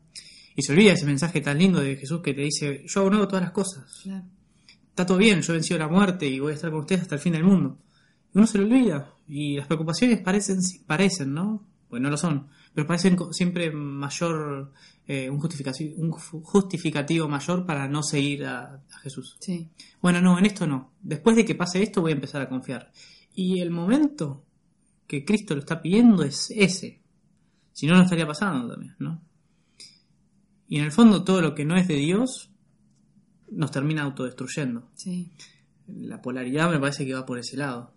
y 0.56 0.62
se 0.62 0.74
olvida 0.74 0.94
ese 0.94 1.06
mensaje 1.06 1.40
tan 1.40 1.58
lindo 1.58 1.80
de 1.80 1.96
Jesús 1.96 2.22
que 2.22 2.34
te 2.34 2.42
dice, 2.42 2.84
yo 2.86 3.02
hago 3.02 3.12
nuevo 3.12 3.28
todas 3.28 3.44
las 3.44 3.52
cosas. 3.52 4.02
Claro. 4.04 4.26
Está 4.90 5.06
todo 5.06 5.20
bien, 5.20 5.42
yo 5.42 5.54
he 5.54 5.58
vencido 5.58 5.80
la 5.80 5.88
muerte 5.88 6.28
y 6.28 6.40
voy 6.40 6.52
a 6.52 6.56
estar 6.56 6.72
con 6.72 6.80
ustedes 6.80 7.04
hasta 7.04 7.16
el 7.16 7.22
fin 7.22 7.34
del 7.34 7.44
mundo. 7.44 7.78
Uno 8.38 8.48
se 8.48 8.58
lo 8.60 8.66
olvida 8.66 9.14
y 9.28 9.58
las 9.58 9.68
preocupaciones 9.68 10.22
parecen, 10.22 10.60
parecen, 10.86 11.34
¿no? 11.34 11.68
Pues 11.90 12.02
no 12.02 12.10
lo 12.10 12.18
son, 12.18 12.50
pero 12.74 12.86
parecen 12.86 13.18
siempre 13.32 13.72
mayor, 13.72 14.74
eh, 15.08 15.30
un, 15.30 15.40
justificativo, 15.40 15.96
un 15.98 16.12
ju- 16.12 16.42
justificativo 16.44 17.28
mayor 17.28 17.66
para 17.66 17.88
no 17.88 18.04
seguir 18.04 18.46
a, 18.46 18.76
a 18.76 19.00
Jesús. 19.02 19.38
Sí. 19.40 19.70
Bueno, 20.02 20.22
no, 20.22 20.38
en 20.38 20.46
esto 20.46 20.68
no. 20.68 20.94
Después 21.02 21.36
de 21.36 21.46
que 21.46 21.56
pase 21.56 21.82
esto 21.82 22.02
voy 22.02 22.12
a 22.12 22.16
empezar 22.16 22.42
a 22.42 22.50
confiar. 22.50 22.92
Y 23.34 23.60
el 23.62 23.72
momento 23.72 24.44
que 25.08 25.24
Cristo 25.24 25.54
lo 25.56 25.62
está 25.62 25.82
pidiendo 25.82 26.24
es 26.24 26.52
ese. 26.52 27.02
Si 27.72 27.88
no, 27.88 27.96
no 27.96 28.04
estaría 28.04 28.28
pasando 28.28 28.68
también, 28.68 28.96
¿no? 29.00 29.22
Y 30.68 30.78
en 30.80 30.84
el 30.86 30.92
fondo 30.92 31.24
todo 31.24 31.42
lo 31.42 31.56
que 31.56 31.64
no 31.66 31.76
es 31.78 31.88
de 31.88 31.96
Dios 31.96 32.52
nos 33.50 33.72
termina 33.72 34.04
autodestruyendo. 34.04 34.92
Sí. 34.96 35.32
La 35.88 36.22
polaridad 36.22 36.70
me 36.70 36.80
parece 36.80 37.06
que 37.06 37.14
va 37.14 37.26
por 37.26 37.40
ese 37.40 37.56
lado. 37.56 37.94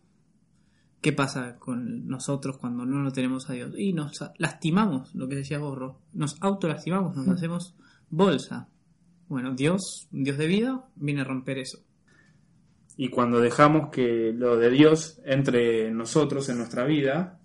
¿Qué 1.00 1.12
pasa 1.12 1.57
con 1.59 2.07
nosotros 2.09 2.59
cuando 2.59 2.85
no 2.85 3.02
lo 3.02 3.11
tenemos 3.11 3.49
a 3.49 3.54
Dios? 3.54 3.73
Y 3.78 3.92
nos 3.95 4.19
lastimamos, 4.38 5.14
lo 5.14 5.28
que 5.28 5.37
decía 5.37 5.59
Borro. 5.59 5.99
Nos 6.12 6.37
autolastimamos, 6.42 7.16
nos 7.16 7.28
hacemos 7.28 7.75
bolsa. 8.11 8.69
Bueno, 9.28 9.54
Dios, 9.54 10.09
Dios 10.11 10.37
de 10.37 10.47
vida, 10.47 10.85
viene 10.97 11.23
a 11.23 11.25
romper 11.25 11.59
eso. 11.59 11.78
Y 12.97 13.09
cuando 13.09 13.40
dejamos 13.40 13.88
que 13.90 14.33
lo 14.37 14.59
de 14.59 14.69
Dios 14.71 15.21
entre 15.25 15.90
nosotros 15.90 16.49
en 16.50 16.59
nuestra 16.59 16.85
vida, 16.85 17.38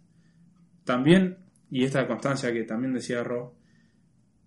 también, 0.84 1.38
y 1.72 1.86
esta 1.86 2.08
constancia 2.08 2.52
que 2.52 2.64
también 2.64 2.94
decía 2.94 3.24
Ro, 3.24 3.56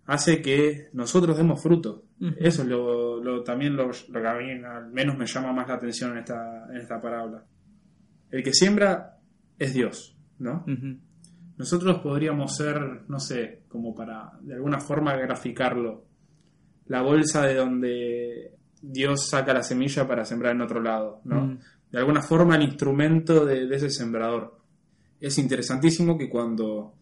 hace 0.05 0.43
que 0.43 0.89
nosotros 0.93 1.37
demos 1.37 1.63
fruto. 1.63 2.05
Eso 2.39 2.63
es 2.63 2.69
lo, 2.69 3.23
lo- 3.23 3.43
también 3.43 3.75
lo, 3.77 3.87
lo 3.87 4.21
que 4.21 4.27
a 4.29 4.35
mí 4.35 4.51
al 4.65 4.91
menos 4.91 5.17
me 5.17 5.25
llama 5.27 5.53
más 5.53 5.69
la 5.69 5.75
atención 5.77 6.13
en 6.13 6.19
esta, 6.19 6.67
en 6.71 6.77
esta 6.77 7.01
parábola. 7.01 7.45
El 8.31 8.43
que 8.43 8.53
siembra 8.53 9.19
es 9.59 9.75
Dios, 9.75 10.17
¿no? 10.39 10.65
Nosotros 11.57 11.99
podríamos 12.01 12.57
ser, 12.57 13.03
no 13.09 13.19
sé, 13.19 13.63
como 13.69 13.95
para 13.95 14.33
de 14.41 14.55
alguna 14.55 14.79
forma 14.79 15.17
graficarlo, 15.17 16.05
la 16.87 17.03
bolsa 17.03 17.47
de 17.47 17.55
donde 17.55 18.53
Dios 18.81 19.29
saca 19.29 19.53
la 19.53 19.63
semilla 19.63 20.07
para 20.07 20.25
sembrar 20.25 20.55
en 20.55 20.63
otro 20.63 20.81
lado, 20.81 21.21
¿no? 21.25 21.59
De 21.91 21.99
alguna 21.99 22.23
forma 22.23 22.57
el 22.57 22.63
instrumento 22.63 23.45
de, 23.45 23.67
de 23.67 23.77
ese 23.77 23.91
sembrador. 23.91 24.59
Es 25.21 25.39
interesantísimo 25.39 26.17
que 26.17 26.29
cuando 26.29 26.95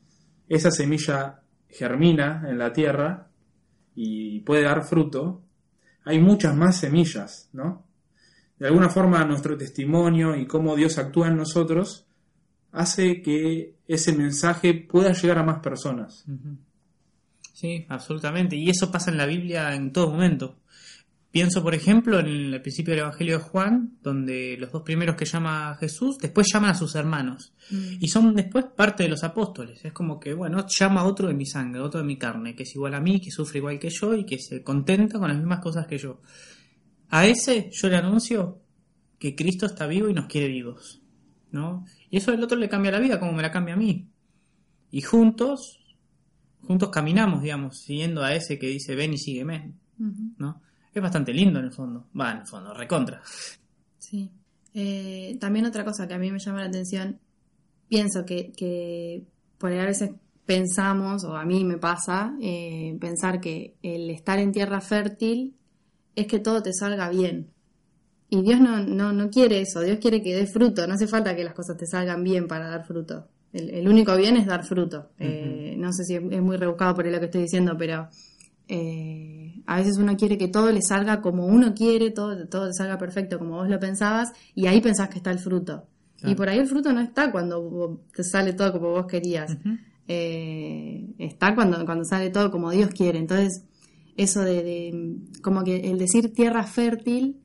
esa 0.49 0.71
semilla 0.71 1.43
germina 1.69 2.47
en 2.49 2.59
la 2.59 2.73
tierra 2.73 3.29
y 3.95 4.41
puede 4.41 4.63
dar 4.63 4.85
fruto, 4.85 5.43
hay 6.05 6.21
muchas 6.21 6.57
más 6.57 6.79
semillas, 6.79 7.51
¿no? 7.53 7.86
De 8.59 8.69
alguna 8.69 8.89
forma 8.89 9.25
nuestro 9.25 9.57
testimonio 9.57 10.35
y 10.37 10.47
cómo 10.47 10.77
Dios 10.77 10.99
actúa 10.99 11.29
en 11.29 11.37
nosotros 11.37 12.07
hace 12.73 13.23
que 13.23 13.77
ese 13.87 14.13
mensaje 14.15 14.75
pueda 14.75 15.13
llegar 15.13 15.39
a 15.39 15.43
más 15.43 15.61
personas. 15.61 16.25
Sí, 17.53 17.87
absolutamente. 17.89 18.57
Y 18.57 18.69
eso 18.69 18.91
pasa 18.91 19.11
en 19.11 19.17
la 19.17 19.27
Biblia 19.27 19.75
en 19.75 19.93
todo 19.93 20.11
momento. 20.11 20.57
Pienso, 21.31 21.63
por 21.63 21.75
ejemplo, 21.75 22.19
en 22.19 22.27
el 22.27 22.63
principio 22.63 22.93
del 22.93 23.01
Evangelio 23.01 23.39
de 23.39 23.45
Juan, 23.45 23.99
donde 24.03 24.57
los 24.59 24.73
dos 24.73 24.83
primeros 24.83 25.17
que 25.17 25.27
llama 25.27 25.71
a 25.71 25.77
Jesús, 25.77 26.17
después 26.19 26.47
llaman 26.51 26.71
a 26.71 26.75
sus 26.75 26.95
hermanos. 26.95 27.53
Y 27.71 28.09
son 28.09 28.35
después 28.35 28.65
parte 28.75 29.03
de 29.03 29.11
los 29.11 29.23
apóstoles. 29.23 29.85
Es 29.85 29.93
como 29.93 30.19
que, 30.19 30.33
bueno, 30.33 30.67
llama 30.67 31.03
a 31.03 31.05
otro 31.05 31.29
de 31.29 31.35
mi 31.35 31.45
sangre, 31.45 31.83
otro 31.83 32.01
de 32.01 32.07
mi 32.07 32.17
carne, 32.17 32.55
que 32.55 32.63
es 32.63 32.75
igual 32.75 32.95
a 32.95 33.01
mí, 33.01 33.21
que 33.21 33.31
sufre 33.31 33.59
igual 33.59 33.79
que 33.79 33.91
yo 33.91 34.15
y 34.15 34.25
que 34.25 34.39
se 34.39 34.63
contenta 34.63 35.19
con 35.19 35.29
las 35.29 35.37
mismas 35.37 35.61
cosas 35.61 35.87
que 35.87 35.99
yo. 35.99 36.21
A 37.11 37.27
ese 37.27 37.71
yo 37.73 37.89
le 37.89 37.97
anuncio 37.97 38.61
que 39.19 39.35
Cristo 39.35 39.67
está 39.67 39.87
vivo 39.87 40.09
y 40.09 40.15
nos 40.15 40.27
quiere 40.27 40.49
vivos. 40.49 41.01
¿No? 41.53 41.85
Y 42.11 42.19
eso 42.19 42.33
al 42.33 42.43
otro 42.43 42.59
le 42.59 42.69
cambia 42.69 42.91
la 42.91 42.99
vida 42.99 43.19
como 43.19 43.33
me 43.33 43.43
la 43.43 43.51
cambia 43.51 43.75
a 43.75 43.79
mí. 43.79 44.09
Y 44.91 45.01
juntos, 45.01 45.81
juntos 46.63 46.91
caminamos, 46.91 47.43
digamos, 47.43 47.79
siguiendo 47.79 48.23
a 48.23 48.35
ese 48.35 48.59
que 48.59 48.67
dice 48.67 48.95
ven 48.95 49.15
y 49.15 49.19
sígueme. 49.19 49.73
¿No? 50.39 50.61
Es 50.93 51.03
bastante 51.03 51.33
lindo 51.33 51.59
en 51.59 51.67
el 51.67 51.73
fondo. 51.73 52.09
Va, 52.19 52.33
en 52.33 52.39
el 52.39 52.47
fondo, 52.47 52.75
recontra. 52.75 53.23
Sí. 53.99 54.31
Eh, 54.75 55.37
también 55.41 55.67
otra 55.67 55.85
cosa 55.85 56.07
que 56.07 56.15
a 56.15 56.19
mí 56.19 56.31
me 56.31 56.39
llama 56.39 56.61
la 56.61 56.69
atención, 56.69 57.19
pienso 57.89 58.27
que, 58.27 58.53
que 58.53 59.25
por 59.57 59.73
ahí 59.73 59.79
a 59.79 59.87
veces 59.87 60.11
pensamos, 60.45 61.25
o 61.25 61.37
a 61.37 61.45
mí 61.45 61.65
me 61.65 61.79
pasa, 61.79 62.35
eh, 62.41 62.97
pensar 63.01 63.41
que 63.41 63.75
el 63.83 64.11
estar 64.11 64.39
en 64.39 64.53
tierra 64.53 64.81
fértil 64.81 65.55
es 66.17 66.27
que 66.27 66.41
todo 66.41 66.63
te 66.63 66.73
salga 66.73 67.09
bien. 67.11 67.51
Y 68.29 68.43
Dios 68.43 68.61
no, 68.61 68.81
no, 68.81 69.13
no 69.13 69.31
quiere 69.31 69.61
eso, 69.61 69.81
Dios 69.81 69.99
quiere 70.01 70.21
que 70.21 70.35
dé 70.35 70.47
fruto, 70.47 70.85
no 70.87 70.95
hace 70.95 71.07
falta 71.07 71.37
que 71.37 71.45
las 71.45 71.55
cosas 71.55 71.77
te 71.77 71.87
salgan 71.87 72.25
bien 72.25 72.49
para 72.49 72.69
dar 72.69 72.85
fruto. 72.85 73.29
El, 73.53 73.71
el 73.71 73.89
único 73.89 74.17
bien 74.17 74.37
es 74.37 74.47
dar 74.47 74.65
fruto. 74.65 75.11
Eh, 75.19 75.77
no 75.79 75.93
sé 75.93 76.05
si 76.05 76.17
es, 76.17 76.23
es 76.31 76.43
muy 76.43 76.57
rebuscado 76.57 76.95
por 76.97 77.07
ahí 77.07 77.13
lo 77.13 77.21
que 77.21 77.27
estoy 77.27 77.43
diciendo, 77.43 77.77
pero 77.79 78.09
eh, 78.69 79.63
a 79.67 79.77
veces 79.77 79.97
uno 79.97 80.17
quiere 80.17 80.37
que 80.37 80.49
todo 80.49 80.73
le 80.73 80.83
salga 80.83 81.21
como 81.21 81.47
uno 81.47 81.73
quiere, 81.75 82.11
todo, 82.11 82.49
todo 82.49 82.67
le 82.67 82.73
salga 82.73 82.99
perfecto 82.99 83.39
como 83.39 83.57
vos 83.57 83.69
lo 83.69 83.79
pensabas, 83.79 84.33
y 84.55 84.67
ahí 84.67 84.81
pensás 84.81 85.09
que 85.09 85.19
está 85.19 85.31
el 85.31 85.39
fruto. 85.39 85.87
Claro. 86.17 86.33
Y 86.33 86.35
por 86.35 86.49
ahí 86.49 86.59
el 86.59 86.67
fruto 86.67 86.93
no 86.93 87.01
está 87.01 87.31
cuando 87.31 88.03
te 88.15 88.25
sale 88.25 88.55
todo 88.55 88.73
como 88.73 88.91
vos 88.91 89.07
querías. 89.07 89.57
Eh, 90.09 91.15
está 91.19 91.55
cuando, 91.55 91.85
cuando 91.85 92.05
sale 92.05 92.31
todo 92.31 92.51
como 92.51 92.71
Dios 92.71 92.91
quiere. 92.91 93.19
Entonces, 93.19 93.63
eso 94.17 94.41
de, 94.43 94.63
de- 94.63 95.17
como 95.43 95.63
que 95.65 95.91
el 95.91 95.99
decir 95.99 96.33
tierra 96.33 96.65
fértil 96.65 97.41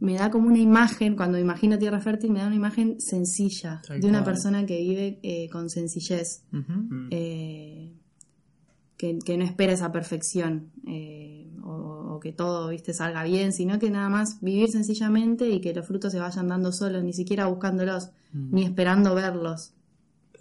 me 0.00 0.14
da 0.14 0.30
como 0.30 0.48
una 0.48 0.58
imagen, 0.58 1.14
cuando 1.14 1.38
imagino 1.38 1.78
tierra 1.78 2.00
fértil, 2.00 2.30
me 2.32 2.40
da 2.40 2.46
una 2.46 2.56
imagen 2.56 3.00
sencilla, 3.00 3.82
Tal 3.86 4.00
de 4.00 4.06
una 4.08 4.20
cual. 4.22 4.32
persona 4.32 4.64
que 4.66 4.78
vive 4.80 5.18
eh, 5.22 5.48
con 5.50 5.68
sencillez 5.68 6.44
Ujú. 6.52 7.08
eh, 7.10 7.92
que, 8.96 9.18
que 9.24 9.36
no 9.38 9.44
espera 9.44 9.72
esa 9.72 9.92
perfección 9.92 10.70
eh, 10.86 11.50
o, 11.62 12.14
o 12.16 12.20
que 12.20 12.32
todo 12.32 12.68
viste 12.68 12.92
salga 12.94 13.24
bien, 13.24 13.52
sino 13.52 13.78
que 13.78 13.90
nada 13.90 14.08
más 14.10 14.40
vivir 14.40 14.68
sencillamente 14.70 15.48
y 15.48 15.60
que 15.60 15.74
los 15.74 15.86
frutos 15.86 16.12
se 16.12 16.18
vayan 16.18 16.48
dando 16.48 16.70
solos, 16.72 17.02
ni 17.04 17.12
siquiera 17.14 17.46
buscándolos, 17.46 18.10
ni 18.32 18.64
esperando 18.64 19.14
verlos. 19.14 19.72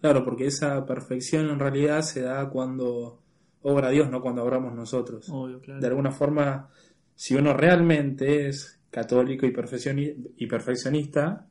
Claro, 0.02 0.24
porque 0.24 0.48
esa 0.48 0.86
perfección 0.86 1.50
en 1.50 1.60
realidad 1.60 2.02
se 2.02 2.22
da 2.22 2.50
cuando 2.50 3.20
obra 3.62 3.90
Dios, 3.90 4.10
no 4.10 4.22
cuando 4.22 4.44
obramos 4.44 4.74
nosotros. 4.74 5.28
Obvio, 5.30 5.60
claro. 5.60 5.80
De 5.82 5.88
alguna 5.88 6.12
forma, 6.12 6.70
si 7.16 7.36
uno 7.36 7.54
realmente 7.54 8.48
es 8.48 8.80
católico 8.90 9.46
y, 9.46 9.52
perfeccioni- 9.52 10.32
y 10.38 10.48
perfeccionista, 10.48 11.48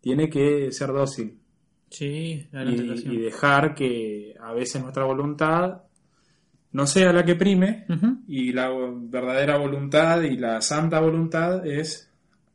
tiene 0.00 0.28
que 0.28 0.70
ser 0.72 0.88
dócil 0.92 1.38
Sí, 1.90 2.46
la 2.52 2.64
y, 2.64 3.16
dejar 3.16 3.74
que 3.74 4.34
a 4.38 4.52
veces 4.52 4.82
nuestra 4.82 5.04
voluntad 5.04 5.84
no 6.72 6.86
sea 6.86 7.12
la 7.14 7.24
que 7.24 7.34
prime 7.34 7.86
y 8.26 8.52
la 8.52 8.68
verdadera 8.70 9.56
voluntad 9.56 10.20
y 10.22 10.36
la 10.36 10.60
santa 10.60 11.00
voluntad 11.00 11.66
es 11.66 12.10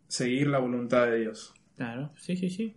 seguir 0.07 0.47
la 0.47 0.59
voluntad 0.59 1.07
de 1.07 1.21
Dios. 1.21 1.51
Claro, 1.75 2.11
sí, 2.19 2.37
sí, 2.37 2.51
sí. 2.51 2.75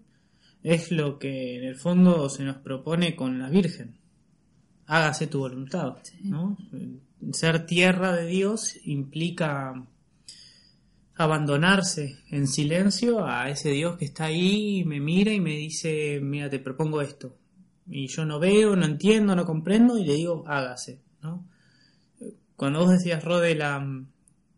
Es 0.63 0.91
lo 0.91 1.19
que 1.19 1.57
en 1.59 1.65
el 1.65 1.77
fondo 1.77 2.29
se 2.31 2.43
nos 2.43 2.57
propone 2.57 3.15
con 3.15 3.39
la 3.39 3.51
Virgen. 3.51 3.99
Hágase 4.87 5.27
tu 5.27 5.41
voluntad, 5.41 5.97
¿no? 6.23 6.57
Ser 7.33 7.67
tierra 7.67 8.13
de 8.13 8.27
Dios 8.27 8.77
implica 8.85 9.75
abandonarse 11.17 12.19
en 12.31 12.47
silencio 12.47 13.25
a 13.25 13.49
ese 13.49 13.71
Dios 13.71 13.97
que 13.97 14.05
está 14.05 14.27
ahí 14.27 14.81
y 14.81 14.85
me 14.85 15.01
mira 15.01 15.33
y 15.33 15.41
me 15.41 15.57
dice, 15.57 16.21
mira, 16.23 16.51
te 16.51 16.59
propongo 16.59 17.01
esto. 17.01 17.37
Y 17.89 18.09
yo 18.09 18.25
no 18.25 18.39
veo, 18.39 18.77
no 18.77 18.85
entiendo, 18.85 19.35
no 19.35 19.47
comprendo 19.47 19.99
y 19.99 20.05
le 20.05 20.15
digo, 20.15 20.45
hágase, 20.47 21.01
¿no? 21.23 21.47
Cuando 22.55 22.81
vos 22.81 22.91
decías, 22.91 23.23
Ro, 23.25 23.39
de, 23.39 23.55
la, 23.55 23.87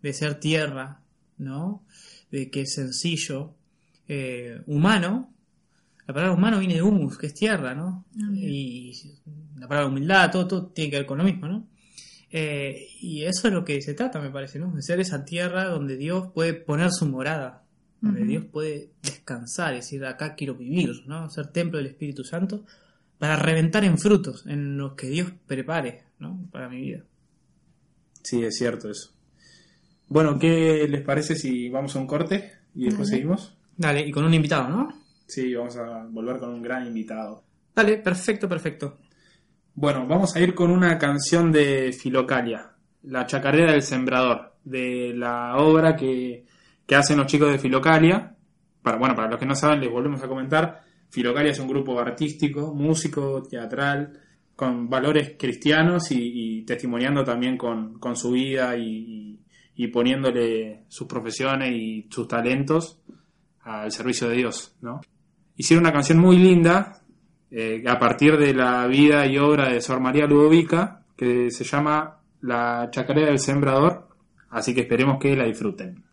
de 0.03 0.13
ser 0.13 0.41
tierra, 0.41 1.03
¿no? 1.37 1.85
De 2.31 2.51
que 2.51 2.63
es 2.63 2.75
sencillo, 2.75 3.55
eh, 4.09 4.63
humano, 4.67 5.33
la 6.09 6.15
palabra 6.15 6.35
humano 6.35 6.59
viene 6.59 6.75
de 6.75 6.83
humus, 6.83 7.19
que 7.19 7.27
es 7.27 7.35
tierra, 7.35 7.75
¿no? 7.75 8.07
y 8.35 8.95
la 9.57 9.69
palabra 9.69 9.91
humildad, 9.91 10.31
todo, 10.33 10.49
todo 10.49 10.67
tiene 10.69 10.91
que 10.91 10.97
ver 10.97 11.07
con 11.07 11.19
lo 11.19 11.25
mismo, 11.25 11.47
¿no? 11.47 11.69
Eh, 12.31 12.89
y 13.03 13.25
eso 13.25 13.49
es 13.49 13.53
lo 13.55 13.63
que 13.63 13.83
se 13.83 13.93
trata, 13.93 14.19
me 14.19 14.31
parece, 14.31 14.59
¿no? 14.59 14.73
De 14.75 14.81
ser 14.81 15.01
esa 15.01 15.27
tierra 15.27 15.67
donde 15.67 15.99
Dios 15.99 16.29
puede 16.33 16.55
poner 16.55 16.93
su 16.93 17.05
morada, 17.05 17.63
donde 18.01 18.25
Dios 18.25 18.47
puede 18.51 18.89
descansar, 19.03 19.75
es 19.75 19.85
decir, 19.85 20.03
acá 20.07 20.35
quiero 20.35 20.55
vivir, 20.55 21.03
¿no? 21.07 21.29
Ser 21.29 21.49
templo 21.49 21.77
del 21.77 21.89
Espíritu 21.89 22.25
Santo 22.25 22.65
para 23.19 23.37
reventar 23.37 23.85
en 23.85 23.99
frutos, 23.99 24.47
en 24.47 24.79
los 24.79 24.95
que 24.95 25.09
Dios 25.09 25.31
prepare, 25.47 26.05
¿no? 26.21 26.41
Para 26.51 26.71
mi 26.71 26.81
vida. 26.81 27.05
Sí, 28.23 28.43
es 28.43 28.57
cierto 28.57 28.89
eso. 28.89 29.11
Bueno, 30.09 30.39
¿qué 30.39 30.89
les 30.89 31.03
parece 31.03 31.35
si 31.35 31.69
vamos 31.69 31.95
a 31.97 31.99
un 31.99 32.07
corte 32.07 32.53
y 32.75 32.87
después 32.87 33.09
Dale. 33.09 33.21
seguimos? 33.21 33.59
Dale, 33.77 34.09
y 34.09 34.11
con 34.11 34.25
un 34.25 34.33
invitado, 34.33 34.71
¿no? 34.71 35.08
Sí, 35.29 35.55
vamos 35.55 35.77
a 35.77 36.07
volver 36.09 36.39
con 36.39 36.51
un 36.55 36.63
gran 36.63 36.87
invitado. 36.87 37.45
Dale, 37.75 37.99
perfecto, 37.99 38.49
perfecto. 38.49 38.99
Bueno, 39.75 40.07
vamos 40.09 40.35
a 40.35 40.41
ir 40.41 40.55
con 40.55 40.71
una 40.71 40.99
canción 40.99 41.53
de 41.53 41.93
Filocalia, 41.93 42.73
La 43.05 43.27
Chacarera 43.27 43.73
del 43.73 43.83
Sembrador, 43.83 44.57
de 44.65 45.13
la 45.15 45.57
obra 45.59 45.95
que, 45.95 46.45
que 46.87 46.95
hacen 46.97 47.19
los 47.19 47.27
chicos 47.27 47.53
de 47.53 47.59
Filocalia. 47.59 48.35
Para, 48.83 48.97
bueno, 48.97 49.15
para 49.15 49.29
los 49.31 49.39
que 49.39 49.47
no 49.47 49.55
saben, 49.55 49.81
les 49.81 49.91
volvemos 49.91 50.23
a 50.23 50.29
comentar. 50.29 50.81
Filocalia 51.11 51.53
es 51.53 51.59
un 51.61 51.69
grupo 51.69 52.01
artístico, 52.01 52.75
músico, 52.75 53.43
teatral, 53.43 54.19
con 54.57 54.89
valores 54.91 55.37
cristianos 55.39 56.11
y, 56.11 56.59
y 56.59 56.63
testimoniando 56.65 57.23
también 57.23 57.57
con, 57.57 57.99
con 58.01 58.17
su 58.17 58.33
vida 58.33 58.77
y, 58.77 58.83
y- 58.87 59.39
y 59.81 59.87
poniéndole 59.89 60.87
sus 60.89 61.07
profesiones 61.07 61.71
y 61.73 62.09
sus 62.11 62.27
talentos 62.27 63.01
al 63.61 63.93
servicio 63.93 64.29
de 64.29 64.35
Dios, 64.39 64.75
¿no? 64.81 65.01
Hicieron 65.59 65.85
una 65.85 65.93
canción 65.93 66.19
muy 66.19 66.39
linda 66.39 67.01
eh, 67.51 67.83
a 67.85 67.99
partir 67.99 68.39
de 68.39 68.55
la 68.55 68.87
vida 68.87 69.27
y 69.27 69.39
obra 69.39 69.69
de 69.69 69.81
Sor 69.81 69.99
María 69.99 70.25
Ludovica, 70.25 71.03
que 71.17 71.51
se 71.51 71.65
llama 71.65 72.21
La 72.43 72.89
Chacarera 72.93 73.27
del 73.27 73.41
Sembrador, 73.41 74.09
así 74.51 74.73
que 74.73 74.83
esperemos 74.83 75.19
que 75.19 75.35
la 75.35 75.47
disfruten. 75.47 76.05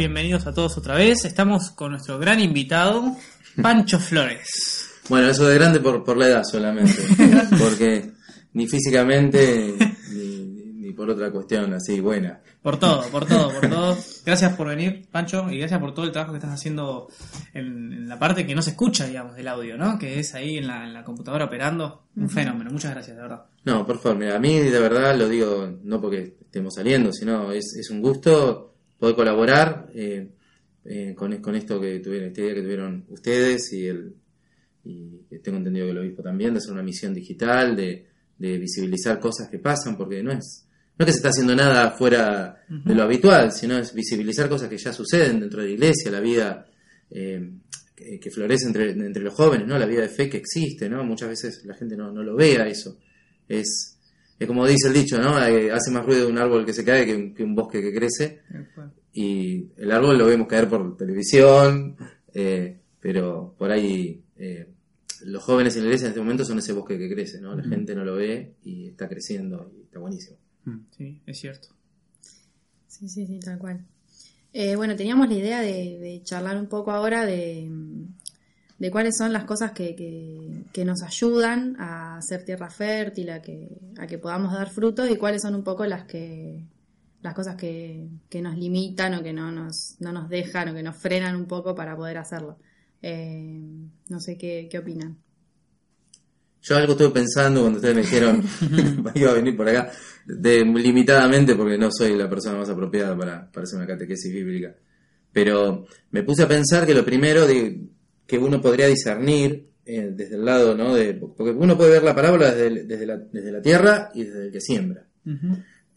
Bienvenidos 0.00 0.46
a 0.46 0.54
todos 0.54 0.78
otra 0.78 0.94
vez. 0.94 1.26
Estamos 1.26 1.72
con 1.72 1.90
nuestro 1.90 2.18
gran 2.18 2.40
invitado, 2.40 3.18
Pancho 3.60 4.00
Flores. 4.00 4.88
Bueno, 5.10 5.28
eso 5.28 5.46
de 5.46 5.54
grande 5.56 5.78
por, 5.78 6.02
por 6.02 6.16
la 6.16 6.26
edad 6.26 6.42
solamente. 6.42 6.94
porque 7.58 8.10
ni 8.54 8.66
físicamente 8.66 9.74
ni, 10.10 10.46
ni 10.86 10.92
por 10.94 11.10
otra 11.10 11.30
cuestión 11.30 11.74
así 11.74 12.00
buena. 12.00 12.40
Por 12.62 12.78
todo, 12.78 13.02
por 13.10 13.26
todo, 13.26 13.52
por 13.52 13.68
todo. 13.68 13.98
Gracias 14.24 14.54
por 14.54 14.68
venir, 14.68 15.06
Pancho, 15.10 15.50
y 15.50 15.58
gracias 15.58 15.78
por 15.78 15.92
todo 15.92 16.06
el 16.06 16.12
trabajo 16.12 16.32
que 16.32 16.38
estás 16.38 16.54
haciendo 16.54 17.08
en, 17.52 17.92
en 17.92 18.08
la 18.08 18.18
parte 18.18 18.46
que 18.46 18.54
no 18.54 18.62
se 18.62 18.70
escucha, 18.70 19.06
digamos, 19.06 19.36
del 19.36 19.48
audio, 19.48 19.76
¿no? 19.76 19.98
Que 19.98 20.18
es 20.18 20.34
ahí 20.34 20.56
en 20.56 20.66
la, 20.66 20.86
en 20.86 20.94
la 20.94 21.04
computadora 21.04 21.44
operando. 21.44 22.04
Un 22.16 22.30
fenómeno, 22.30 22.70
muchas 22.70 22.92
gracias, 22.92 23.18
de 23.18 23.22
verdad. 23.22 23.44
No, 23.66 23.84
por 23.84 23.98
favor, 23.98 24.16
mira, 24.16 24.36
a 24.36 24.38
mí 24.38 24.60
de 24.60 24.80
verdad 24.80 25.14
lo 25.18 25.28
digo 25.28 25.70
no 25.84 26.00
porque 26.00 26.38
estemos 26.40 26.74
saliendo, 26.74 27.12
sino 27.12 27.52
es, 27.52 27.76
es 27.78 27.90
un 27.90 28.00
gusto 28.00 28.69
poder 29.00 29.16
colaborar 29.16 29.90
eh, 29.94 30.28
eh, 30.84 31.14
con, 31.16 31.36
con 31.38 31.56
esto 31.56 31.80
que 31.80 31.98
tuvieron, 31.98 32.28
esta 32.28 32.40
idea 32.42 32.54
que 32.54 32.62
tuvieron 32.62 33.04
ustedes 33.08 33.72
y 33.72 33.86
el 33.86 34.14
y 34.84 35.38
tengo 35.42 35.58
entendido 35.58 35.86
que 35.86 35.92
el 35.92 35.98
obispo 35.98 36.22
también, 36.22 36.54
de 36.54 36.58
hacer 36.58 36.72
una 36.72 36.82
misión 36.82 37.12
digital, 37.12 37.76
de, 37.76 38.06
de 38.38 38.58
visibilizar 38.58 39.20
cosas 39.20 39.48
que 39.48 39.58
pasan, 39.58 39.96
porque 39.96 40.22
no 40.22 40.32
es, 40.32 40.66
no 40.98 41.04
es 41.04 41.06
que 41.06 41.12
se 41.12 41.18
está 41.18 41.28
haciendo 41.28 41.54
nada 41.54 41.90
fuera 41.90 42.64
de 42.68 42.94
lo 42.94 43.02
habitual, 43.02 43.52
sino 43.52 43.76
es 43.78 43.92
visibilizar 43.92 44.48
cosas 44.48 44.68
que 44.68 44.78
ya 44.78 44.92
suceden 44.92 45.40
dentro 45.40 45.60
de 45.60 45.68
la 45.68 45.74
iglesia, 45.74 46.10
la 46.10 46.20
vida 46.20 46.66
eh, 47.10 47.50
que, 47.94 48.18
que 48.18 48.30
florece 48.30 48.66
entre, 48.66 48.90
entre 48.92 49.22
los 49.22 49.34
jóvenes, 49.34 49.66
¿no? 49.66 49.78
La 49.78 49.86
vida 49.86 50.02
de 50.02 50.08
fe 50.08 50.28
que 50.28 50.38
existe, 50.38 50.88
¿no? 50.88 51.04
Muchas 51.04 51.28
veces 51.28 51.64
la 51.64 51.74
gente 51.74 51.96
no, 51.96 52.10
no 52.10 52.22
lo 52.22 52.34
ve 52.34 52.56
a 52.58 52.66
eso. 52.66 52.98
Es, 53.46 53.98
es 54.40 54.46
como 54.46 54.66
dice 54.66 54.88
el 54.88 54.94
dicho, 54.94 55.20
¿no? 55.20 55.38
Eh, 55.44 55.70
hace 55.70 55.90
más 55.90 56.04
ruido 56.06 56.26
un 56.26 56.38
árbol 56.38 56.64
que 56.64 56.72
se 56.72 56.82
cae 56.82 57.04
que 57.04 57.14
un, 57.14 57.34
que 57.34 57.44
un 57.44 57.54
bosque 57.54 57.82
que 57.82 57.92
crece. 57.92 58.40
Y 59.12 59.68
el 59.76 59.92
árbol 59.92 60.16
lo 60.16 60.24
vemos 60.24 60.48
caer 60.48 60.66
por 60.66 60.96
televisión, 60.96 61.94
eh, 62.32 62.78
pero 62.98 63.54
por 63.58 63.70
ahí 63.70 64.24
eh, 64.36 64.66
los 65.24 65.42
jóvenes 65.44 65.76
en 65.76 65.82
la 65.82 65.88
iglesia 65.88 66.06
en 66.06 66.12
este 66.12 66.20
momento 66.20 66.46
son 66.46 66.58
ese 66.58 66.72
bosque 66.72 66.98
que 66.98 67.12
crece, 67.12 67.38
¿no? 67.38 67.54
La 67.54 67.64
gente 67.64 67.94
no 67.94 68.02
lo 68.02 68.16
ve 68.16 68.54
y 68.64 68.88
está 68.88 69.10
creciendo 69.10 69.70
y 69.76 69.82
está 69.82 69.98
buenísimo. 69.98 70.38
Sí, 70.96 71.20
es 71.26 71.38
cierto. 71.38 71.68
Sí, 72.86 73.10
sí, 73.10 73.26
sí, 73.26 73.40
tal 73.40 73.58
cual. 73.58 73.84
Eh, 74.54 74.74
bueno, 74.74 74.96
teníamos 74.96 75.28
la 75.28 75.34
idea 75.34 75.60
de, 75.60 75.98
de 75.98 76.22
charlar 76.24 76.56
un 76.56 76.66
poco 76.66 76.92
ahora 76.92 77.26
de, 77.26 77.68
de 78.80 78.90
cuáles 78.90 79.14
son 79.18 79.30
las 79.32 79.44
cosas 79.44 79.72
que, 79.72 79.94
que, 79.94 80.64
que 80.72 80.86
nos 80.86 81.02
ayudan 81.02 81.76
a 81.78 82.16
hacer 82.16 82.46
tierra 82.46 82.70
fértil, 82.70 83.28
a 83.28 83.42
que, 83.42 83.78
a 83.98 84.06
que 84.06 84.16
podamos 84.16 84.54
dar 84.54 84.70
frutos 84.70 85.10
y 85.10 85.16
cuáles 85.16 85.42
son 85.42 85.54
un 85.54 85.62
poco 85.62 85.84
las 85.84 86.04
que 86.06 86.64
las 87.20 87.34
cosas 87.34 87.56
que, 87.56 88.08
que 88.30 88.40
nos 88.40 88.56
limitan 88.56 89.12
o 89.12 89.22
que 89.22 89.34
no 89.34 89.52
nos, 89.52 89.96
no 90.00 90.12
nos 90.12 90.30
dejan 90.30 90.70
o 90.70 90.74
que 90.74 90.82
nos 90.82 90.96
frenan 90.96 91.36
un 91.36 91.44
poco 91.44 91.74
para 91.74 91.94
poder 91.94 92.16
hacerlo. 92.16 92.56
Eh, 93.02 93.60
no 94.08 94.18
sé 94.18 94.38
qué, 94.38 94.66
qué 94.70 94.78
opinan. 94.78 95.18
Yo 96.62 96.76
algo 96.76 96.92
estuve 96.92 97.10
pensando 97.10 97.60
cuando 97.60 97.76
ustedes 97.80 97.94
me 97.94 98.00
dijeron 98.00 98.42
iba 99.14 99.30
a 99.30 99.34
venir 99.34 99.58
por 99.58 99.68
acá, 99.68 99.92
de, 100.24 100.64
limitadamente 100.64 101.54
porque 101.54 101.76
no 101.76 101.90
soy 101.92 102.16
la 102.16 102.30
persona 102.30 102.56
más 102.56 102.70
apropiada 102.70 103.14
para, 103.14 103.50
para 103.52 103.64
hacer 103.64 103.76
una 103.76 103.86
catequesis 103.86 104.32
bíblica. 104.32 104.74
Pero 105.30 105.84
me 106.12 106.22
puse 106.22 106.44
a 106.44 106.48
pensar 106.48 106.86
que 106.86 106.94
lo 106.94 107.04
primero 107.04 107.46
de, 107.46 107.90
que 108.30 108.38
uno 108.38 108.60
podría 108.62 108.86
discernir 108.86 109.66
eh, 109.84 110.12
desde 110.14 110.36
el 110.36 110.44
lado, 110.44 110.76
¿no? 110.76 110.94
De, 110.94 111.14
porque 111.14 111.50
uno 111.50 111.76
puede 111.76 111.90
ver 111.90 112.04
la 112.04 112.14
parábola 112.14 112.50
desde, 112.52 112.66
el- 112.68 112.86
desde, 112.88 113.06
la, 113.06 113.16
desde 113.16 113.50
la 113.50 113.60
tierra 113.60 114.10
y 114.14 114.22
desde 114.24 114.46
el 114.46 114.52
que 114.52 114.60
siembra. 114.60 115.06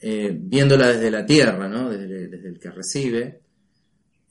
Eh, 0.02 0.36
viéndola 0.38 0.88
desde 0.88 1.12
la 1.12 1.26
tierra, 1.26 1.68
¿no? 1.70 1.90
Desde, 1.90 2.28
desde 2.28 2.50
el 2.50 2.60
que 2.60 2.72
recibe, 2.72 3.42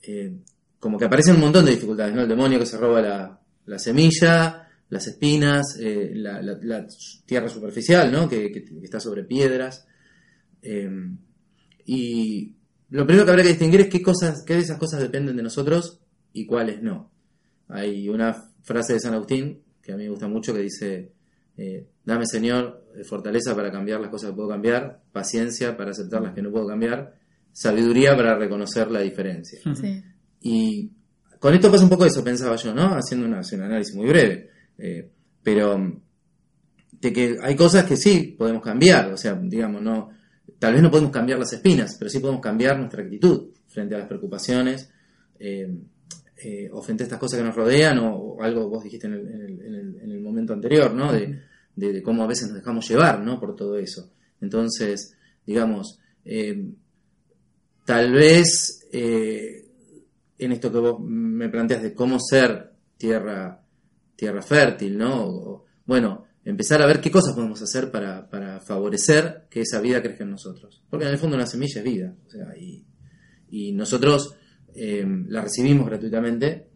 eh, 0.03 0.33
como 0.79 0.97
que 0.99 1.05
aparecen 1.05 1.35
un 1.35 1.41
montón 1.41 1.63
de 1.65 1.71
dificultades, 1.71 2.13
¿no? 2.13 2.21
El 2.23 2.27
demonio 2.27 2.59
que 2.59 2.65
se 2.65 2.77
roba 2.77 3.01
la, 3.01 3.39
la 3.65 3.79
semilla, 3.79 4.67
las 4.89 5.07
espinas, 5.07 5.77
la, 5.79 6.41
la- 6.41 6.59
la 6.61 6.87
tierra 7.25 7.47
superficial, 7.47 8.11
¿no? 8.11 8.27
Que, 8.29 8.51
que- 8.51 8.63
que 8.65 8.83
está 8.83 8.99
sobre 8.99 9.23
piedras. 9.23 9.87
Y 11.85 12.55
lo 12.89 13.05
primero 13.05 13.25
que 13.25 13.31
habría 13.31 13.43
que 13.45 13.49
distinguir 13.51 13.81
es 13.81 13.87
qué 13.89 14.01
cosas, 14.01 14.43
qué 14.45 14.53
de 14.55 14.59
esas 14.61 14.77
cosas 14.77 15.01
dependen 15.01 15.35
de 15.35 15.43
nosotros 15.43 15.99
y 16.33 16.45
cuáles 16.45 16.81
no. 16.81 17.11
Hay 17.73 18.07
una 18.09 18.33
frase 18.61 18.93
de 18.93 18.99
San 18.99 19.13
Agustín 19.13 19.61
que 19.81 19.91
a 19.91 19.97
mí 19.97 20.03
me 20.03 20.09
gusta 20.09 20.27
mucho 20.27 20.53
que 20.53 20.61
dice, 20.61 21.11
eh, 21.57 21.85
dame 22.05 22.25
Señor 22.25 22.83
fortaleza 23.03 23.55
para 23.55 23.71
cambiar 23.71 23.99
las 23.99 24.09
cosas 24.09 24.29
que 24.29 24.35
puedo 24.35 24.49
cambiar, 24.49 25.01
paciencia 25.11 25.75
para 25.75 25.91
aceptar 25.91 26.21
las 26.21 26.33
que 26.33 26.41
no 26.41 26.51
puedo 26.51 26.67
cambiar, 26.67 27.15
sabiduría 27.51 28.15
para 28.15 28.37
reconocer 28.37 28.89
la 28.91 29.01
diferencia. 29.01 29.59
Sí. 29.75 30.03
Y 30.41 30.91
con 31.39 31.53
esto 31.53 31.71
pasa 31.71 31.83
un 31.83 31.89
poco 31.89 32.05
eso, 32.05 32.23
pensaba 32.23 32.55
yo, 32.55 32.73
¿no? 32.73 32.95
Haciendo 32.95 33.25
una, 33.25 33.41
un 33.51 33.61
análisis 33.61 33.95
muy 33.95 34.07
breve. 34.07 34.49
Eh, 34.77 35.09
pero 35.41 36.01
de 36.91 37.13
que 37.13 37.37
hay 37.41 37.55
cosas 37.55 37.83
que 37.83 37.97
sí 37.97 38.35
podemos 38.37 38.63
cambiar, 38.63 39.11
o 39.11 39.17
sea, 39.17 39.33
digamos, 39.35 39.81
no, 39.81 40.09
tal 40.57 40.73
vez 40.73 40.81
no 40.81 40.89
podemos 40.89 41.11
cambiar 41.11 41.39
las 41.39 41.51
espinas, 41.51 41.95
pero 41.97 42.09
sí 42.09 42.19
podemos 42.19 42.41
cambiar 42.41 42.77
nuestra 42.77 43.03
actitud 43.03 43.49
frente 43.67 43.95
a 43.95 43.99
las 43.99 44.07
preocupaciones, 44.07 44.89
eh, 45.37 45.69
eh, 46.43 46.69
o 46.71 46.81
frente 46.81 47.03
a 47.03 47.05
estas 47.05 47.19
cosas 47.19 47.39
que 47.39 47.45
nos 47.45 47.55
rodean, 47.55 47.97
o, 47.99 48.15
o 48.15 48.41
algo 48.43 48.67
vos 48.69 48.83
dijiste 48.83 49.07
en 49.07 49.13
el, 49.13 49.27
en 49.27 49.41
el- 49.41 49.61
en 49.65 49.75
el- 49.75 49.95
en 50.03 50.11
el 50.11 50.19
momento 50.21 50.53
anterior, 50.53 50.93
¿no? 50.93 51.11
De, 51.11 51.39
de- 51.75 51.93
de 51.93 52.03
cómo 52.03 52.23
a 52.23 52.27
veces 52.27 52.47
nos 52.49 52.57
dejamos 52.57 52.87
llevar, 52.89 53.19
¿no? 53.21 53.39
Por 53.39 53.55
todo 53.55 53.77
eso. 53.77 54.11
Entonces, 54.41 55.15
digamos, 55.45 55.99
eh, 56.25 56.71
tal 57.85 58.11
vez 58.11 58.87
eh, 58.91 59.65
en 60.37 60.51
esto 60.51 60.71
que 60.71 60.77
vos 60.79 60.99
me 60.99 61.49
planteas 61.49 61.81
de 61.83 61.93
cómo 61.93 62.17
ser 62.19 62.73
tierra, 62.97 63.61
tierra 64.15 64.41
fértil, 64.41 64.97
¿no? 64.97 65.25
O- 65.27 65.65
bueno, 65.85 66.25
empezar 66.45 66.81
a 66.81 66.85
ver 66.85 66.99
qué 67.01 67.11
cosas 67.11 67.33
podemos 67.33 67.61
hacer 67.61 67.91
para, 67.91 68.29
para 68.29 68.59
favorecer 68.61 69.47
que 69.49 69.61
esa 69.61 69.79
vida 69.81 70.01
crezca 70.01 70.23
en 70.23 70.31
nosotros. 70.31 70.81
Porque 70.89 71.05
en 71.05 71.11
el 71.11 71.17
fondo 71.17 71.35
una 71.35 71.45
semilla 71.45 71.79
es 71.79 71.83
vida. 71.83 72.15
O 72.25 72.29
sea, 72.29 72.55
y, 72.57 72.85
y 73.49 73.71
nosotros 73.73 74.35
eh, 74.75 75.05
la 75.27 75.41
recibimos 75.41 75.87
gratuitamente, 75.87 76.67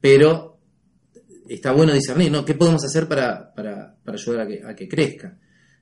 pero 0.00 0.58
está 1.48 1.72
bueno 1.72 1.92
discernir, 1.92 2.30
¿no? 2.30 2.44
¿Qué 2.44 2.54
podemos 2.54 2.84
hacer 2.84 3.08
para, 3.08 3.52
para, 3.54 3.94
para 4.04 4.16
ayudar 4.16 4.40
a 4.40 4.46
que, 4.46 4.62
a 4.64 4.74
que 4.74 4.88
crezca? 4.88 5.38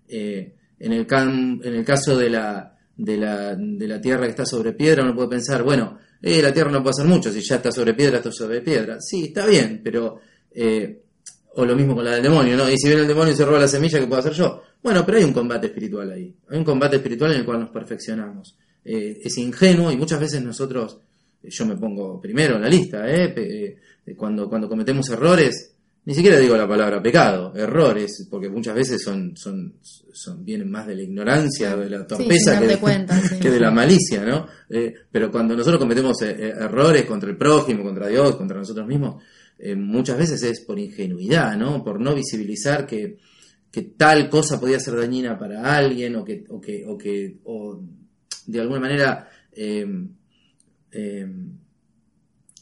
Eh, 0.08 0.54
en, 0.78 0.92
el 0.92 1.06
cam- 1.06 1.60
en 1.64 1.74
el 1.74 1.84
caso 1.84 2.16
de 2.16 2.30
la, 2.30 2.76
de, 2.96 3.16
la, 3.16 3.54
de 3.54 3.88
la 3.88 4.00
tierra 4.00 4.24
que 4.24 4.30
está 4.30 4.46
sobre 4.46 4.72
piedra, 4.72 5.02
uno 5.02 5.14
puede 5.14 5.28
pensar, 5.28 5.62
bueno, 5.62 5.98
eh, 6.22 6.40
la 6.42 6.52
tierra 6.52 6.70
no 6.70 6.82
puede 6.82 6.92
hacer 6.98 7.06
mucho, 7.06 7.30
si 7.30 7.40
ya 7.40 7.56
está 7.56 7.70
sobre 7.70 7.94
piedra, 7.94 8.18
está 8.18 8.32
sobre 8.32 8.60
piedra. 8.62 9.00
Sí, 9.00 9.26
está 9.26 9.46
bien, 9.46 9.80
pero... 9.82 10.20
eh, 10.52 11.02
o 11.60 11.64
lo 11.64 11.74
mismo 11.74 11.96
con 11.96 12.04
la 12.04 12.12
del 12.12 12.22
demonio, 12.22 12.56
¿no? 12.56 12.70
Y 12.70 12.78
si 12.78 12.86
viene 12.86 13.02
el 13.02 13.08
demonio 13.08 13.32
y 13.32 13.36
se 13.36 13.44
roba 13.44 13.58
la 13.58 13.66
semilla, 13.66 13.98
¿qué 13.98 14.06
puedo 14.06 14.20
hacer 14.20 14.32
yo? 14.32 14.62
Bueno, 14.80 15.04
pero 15.04 15.18
hay 15.18 15.24
un 15.24 15.32
combate 15.32 15.66
espiritual 15.66 16.12
ahí. 16.12 16.32
Hay 16.48 16.58
un 16.58 16.62
combate 16.62 16.96
espiritual 16.96 17.32
en 17.32 17.38
el 17.38 17.44
cual 17.44 17.58
nos 17.58 17.70
perfeccionamos. 17.70 18.56
Es 18.84 19.36
ingenuo 19.38 19.90
y 19.90 19.96
muchas 19.96 20.20
veces 20.20 20.40
nosotros, 20.40 21.00
yo 21.42 21.66
me 21.66 21.76
pongo 21.76 22.20
primero 22.20 22.56
en 22.56 22.62
la 22.62 22.68
lista, 22.68 23.08
¿eh? 23.08 23.34
Eh, 23.36 24.14
cuando, 24.16 24.48
cuando 24.48 24.68
cometemos 24.68 25.08
errores, 25.10 25.74
ni 26.04 26.14
siquiera 26.14 26.38
digo 26.38 26.56
la 26.56 26.66
palabra 26.66 27.02
pecado, 27.02 27.52
errores, 27.54 28.26
porque 28.30 28.48
muchas 28.48 28.74
veces 28.74 29.02
son, 29.02 29.36
son, 29.36 29.74
son 29.82 30.44
vienen 30.44 30.70
más 30.70 30.86
de 30.86 30.94
la 30.94 31.02
ignorancia, 31.02 31.76
de 31.76 31.90
la 31.90 32.06
torpeza 32.06 32.58
que, 32.58 32.66
de, 32.66 32.78
cuenta, 32.78 33.20
sí. 33.28 33.38
que 33.38 33.50
de 33.50 33.60
la 33.60 33.70
malicia, 33.70 34.24
¿no? 34.24 34.46
Eh, 34.70 34.94
pero 35.10 35.30
cuando 35.30 35.54
nosotros 35.54 35.78
cometemos 35.78 36.20
errores 36.22 37.04
contra 37.04 37.28
el 37.28 37.36
prójimo, 37.36 37.82
contra 37.82 38.08
Dios, 38.08 38.36
contra 38.36 38.58
nosotros 38.58 38.86
mismos, 38.86 39.22
eh, 39.58 39.74
muchas 39.74 40.16
veces 40.16 40.42
es 40.44 40.60
por 40.60 40.78
ingenuidad, 40.78 41.56
¿no? 41.56 41.82
Por 41.82 42.00
no 42.00 42.14
visibilizar 42.14 42.86
que, 42.86 43.18
que 43.70 43.82
tal 43.82 44.30
cosa 44.30 44.60
podía 44.60 44.78
ser 44.78 44.96
dañina 44.96 45.38
para 45.38 45.76
alguien 45.76 46.16
o 46.16 46.24
que, 46.24 46.44
o 46.48 46.60
que, 46.60 46.84
o 46.86 46.96
que 46.96 47.38
o 47.44 47.82
de 48.46 48.60
alguna 48.60 48.80
manera 48.80 49.28
eh, 49.52 49.84
eh, 50.92 51.26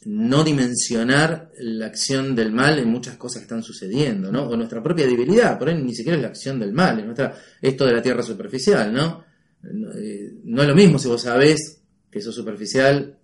no 0.05 0.43
dimensionar 0.43 1.51
la 1.59 1.87
acción 1.87 2.35
del 2.35 2.51
mal 2.51 2.79
en 2.79 2.89
muchas 2.89 3.17
cosas 3.17 3.39
que 3.39 3.45
están 3.45 3.63
sucediendo, 3.63 4.31
¿no? 4.31 4.47
O 4.47 4.55
nuestra 4.55 4.81
propia 4.81 5.05
debilidad, 5.05 5.57
por 5.57 5.69
ahí 5.69 5.81
ni 5.81 5.93
siquiera 5.93 6.17
es 6.17 6.21
la 6.21 6.29
acción 6.29 6.59
del 6.59 6.71
mal, 6.71 6.99
es 6.99 7.05
nuestra, 7.05 7.35
esto 7.61 7.85
de 7.85 7.93
la 7.93 8.01
tierra 8.01 8.23
superficial, 8.23 8.93
¿no? 8.93 9.23
No, 9.63 9.91
eh, 9.93 10.33
no 10.43 10.61
es 10.61 10.67
lo 10.67 10.75
mismo 10.75 10.99
si 10.99 11.07
vos 11.07 11.21
sabés 11.21 11.81
que 12.09 12.21
sos 12.21 12.35
superficial 12.35 13.17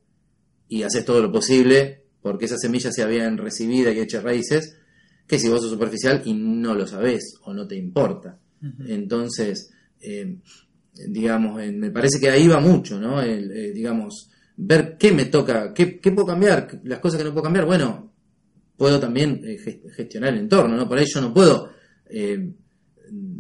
y 0.68 0.84
haces 0.84 1.06
todo 1.06 1.22
lo 1.22 1.32
posible 1.32 2.04
porque 2.24 2.46
esa 2.46 2.58
semilla 2.58 2.92
sea 2.92 3.06
bien 3.06 3.38
recibida 3.38 3.92
y 3.92 4.00
eche 4.00 4.20
raíces, 4.22 4.78
que 5.28 5.38
si 5.38 5.50
vos 5.50 5.62
sos 5.62 5.70
superficial 5.70 6.22
y 6.26 6.34
no 6.34 6.74
lo 6.74 6.88
sabés 6.88 7.36
o 7.44 7.54
no 7.54 7.68
te 7.68 7.76
importa. 7.76 8.40
Entonces, 8.88 9.72
eh, 10.00 10.38
digamos, 11.08 11.62
eh, 11.62 11.72
me 11.72 11.92
parece 11.92 12.18
que 12.20 12.30
ahí 12.30 12.48
va 12.48 12.62
mucho, 12.62 12.98
¿no? 12.98 13.22
El, 13.22 13.52
eh, 13.52 13.74
digamos, 13.74 14.30
ver 14.58 14.98
qué 14.98 15.12
me 15.12 15.26
toca, 15.26 15.74
qué, 15.74 16.00
qué 16.00 16.12
puedo 16.12 16.28
cambiar, 16.28 16.80
las 16.84 17.00
cosas 17.00 17.18
que 17.20 17.26
no 17.26 17.32
puedo 17.34 17.44
cambiar, 17.44 17.66
bueno, 17.66 18.12
puedo 18.78 19.00
también 19.00 19.42
eh, 19.44 19.58
gest- 19.64 19.90
gestionar 19.92 20.34
el 20.34 20.40
entorno, 20.42 20.76
¿no? 20.78 20.88
Por 20.88 20.98
ahí 20.98 21.06
yo 21.06 21.22
no 21.22 21.34
puedo 21.34 21.70
eh, 22.10 22.52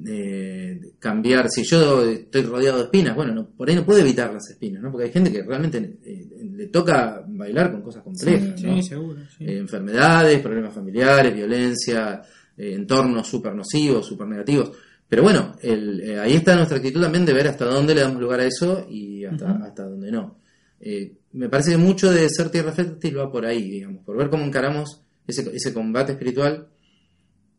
eh, 0.05 0.79
cambiar, 0.99 1.49
si 1.49 1.63
yo 1.63 2.03
estoy 2.03 2.41
rodeado 2.43 2.77
de 2.79 2.83
espinas, 2.85 3.15
bueno, 3.15 3.33
no, 3.33 3.49
por 3.49 3.69
ahí 3.69 3.75
no 3.75 3.85
puedo 3.85 3.99
evitar 3.99 4.33
las 4.33 4.49
espinas, 4.49 4.81
¿no? 4.81 4.91
Porque 4.91 5.05
hay 5.07 5.11
gente 5.13 5.31
que 5.31 5.43
realmente 5.43 5.99
eh, 6.03 6.27
le 6.55 6.67
toca 6.67 7.23
bailar 7.27 7.71
con 7.71 7.81
cosas 7.81 8.03
complejas, 8.03 8.59
Sí, 8.59 8.65
¿no? 8.67 8.75
Sí, 8.75 8.83
seguro. 8.83 9.19
sí. 9.37 9.45
Enfermedades, 9.47 10.39
problemas 10.41 10.73
familiares, 10.73 11.33
violencia, 11.33 12.21
entornos 12.57 13.27
súper 13.27 13.53
nocivos, 13.55 14.05
súper 14.05 14.27
negativos. 14.27 14.71
Pero 15.07 15.23
bueno, 15.23 15.55
el, 15.61 16.19
ahí 16.19 16.33
está 16.33 16.55
nuestra 16.55 16.77
actitud 16.77 17.01
también 17.01 17.25
de 17.25 17.33
ver 17.33 17.47
hasta 17.47 17.65
dónde 17.65 17.93
le 17.95 18.01
damos 18.01 18.21
lugar 18.21 18.39
a 18.39 18.45
eso 18.45 18.85
y 18.89 19.25
hasta, 19.25 19.51
hasta 19.63 19.83
dónde 19.87 20.11
no. 20.11 20.39
Eh, 20.85 21.13
me 21.33 21.47
parece 21.47 21.71
que 21.71 21.77
mucho 21.77 22.11
de 22.11 22.27
ser 22.29 22.49
tierra 22.49 22.73
fértil 22.73 23.17
va 23.17 23.31
por 23.31 23.45
ahí, 23.45 23.69
digamos, 23.69 24.03
por 24.03 24.17
ver 24.17 24.29
cómo 24.29 24.43
encaramos 24.43 25.01
ese, 25.25 25.49
ese 25.55 25.73
combate 25.73 26.11
espiritual 26.11 26.67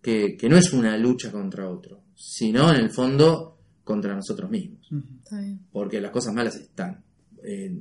que, 0.02 0.36
que 0.36 0.48
no 0.50 0.58
es 0.58 0.72
una 0.74 0.98
lucha 0.98 1.32
contra 1.32 1.68
otro, 1.70 2.02
sino 2.14 2.70
en 2.70 2.76
el 2.80 2.90
fondo 2.90 3.56
contra 3.82 4.14
nosotros 4.14 4.50
mismos 4.50 4.88
Está 5.22 5.40
bien. 5.40 5.60
porque 5.72 6.00
las 6.00 6.10
cosas 6.10 6.34
malas 6.34 6.56
están. 6.56 7.02
Eh, 7.42 7.74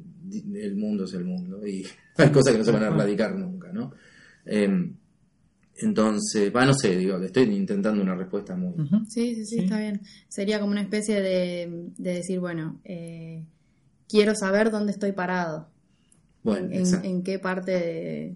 el 0.56 0.76
mundo 0.76 1.04
es 1.06 1.14
el 1.14 1.26
mundo 1.26 1.66
y 1.68 1.86
hay 2.18 2.30
cosas 2.30 2.54
que 2.54 2.60
no 2.60 2.66
se 2.66 2.72
van 2.72 2.84
a 2.84 2.88
erradicar 2.88 3.36
nunca, 3.38 3.72
¿no? 3.74 3.92
Eh, 4.46 4.92
entonces, 5.78 6.54
va, 6.56 6.66
no 6.66 6.74
sé, 6.74 6.96
digo, 6.98 7.18
le 7.18 7.26
estoy 7.28 7.44
intentando 7.46 8.02
una 8.02 8.16
respuesta 8.16 8.56
muy... 8.56 8.74
Sí, 9.10 9.36
sí, 9.36 9.46
Sí. 9.46 9.60
está 9.60 9.80
bien. 9.80 10.02
Sería 10.30 10.60
como 10.60 10.72
una 10.72 10.82
especie 10.82 11.20
de, 11.20 11.90
de 11.98 12.14
decir, 12.14 12.40
bueno, 12.40 12.80
eh, 12.86 13.44
quiero 14.14 14.36
saber 14.36 14.70
dónde 14.70 14.92
estoy 14.92 15.12
parado, 15.12 15.68
Bueno, 16.44 16.68
en, 16.72 17.24
qué 17.24 17.40
parte 17.40 17.72
de- 17.72 18.36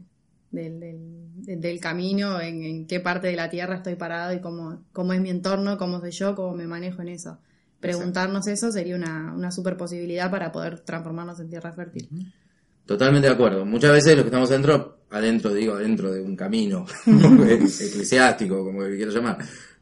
del, 0.50 0.80
del- 0.80 1.62
del 1.62 1.80
camino, 1.80 2.42
en, 2.42 2.64
en 2.64 2.88
qué 2.88 3.00
parte 3.00 3.28
de 3.28 3.36
la 3.36 3.48
tierra 3.52 3.76
estoy 3.76 3.96
parado 3.96 4.34
y 4.34 4.40
cómo, 4.42 4.84
cómo 4.92 5.14
es 5.14 5.22
mi 5.22 5.30
entorno, 5.30 5.78
cómo 5.78 6.00
soy 6.00 6.10
yo, 6.12 6.34
cómo 6.36 6.56
me 6.56 6.66
manejo 6.66 7.04
en 7.04 7.10
eso. 7.10 7.38
Preguntarnos 7.80 8.48
eso 8.48 8.72
sería 8.72 8.96
una, 8.96 9.34
una 9.36 9.52
super 9.52 9.78
posibilidad 9.78 10.32
para 10.32 10.52
poder 10.52 10.80
transformarnos 10.80 11.40
en 11.42 11.50
tierra 11.52 11.72
fértil. 11.74 12.10
Totalmente 12.88 13.28
de 13.28 13.34
acuerdo. 13.36 13.66
Muchas 13.66 13.92
veces 13.92 14.16
los 14.16 14.24
que 14.24 14.30
estamos 14.30 14.50
adentro, 14.50 15.02
adentro, 15.12 15.54
digo, 15.54 15.74
adentro 15.76 16.12
de 16.12 16.22
un 16.24 16.36
camino 16.36 16.88
eclesiástico, 17.06 18.64
como 18.66 18.82
que 18.82 18.96
quiero 18.98 19.12
llamar, 19.12 19.38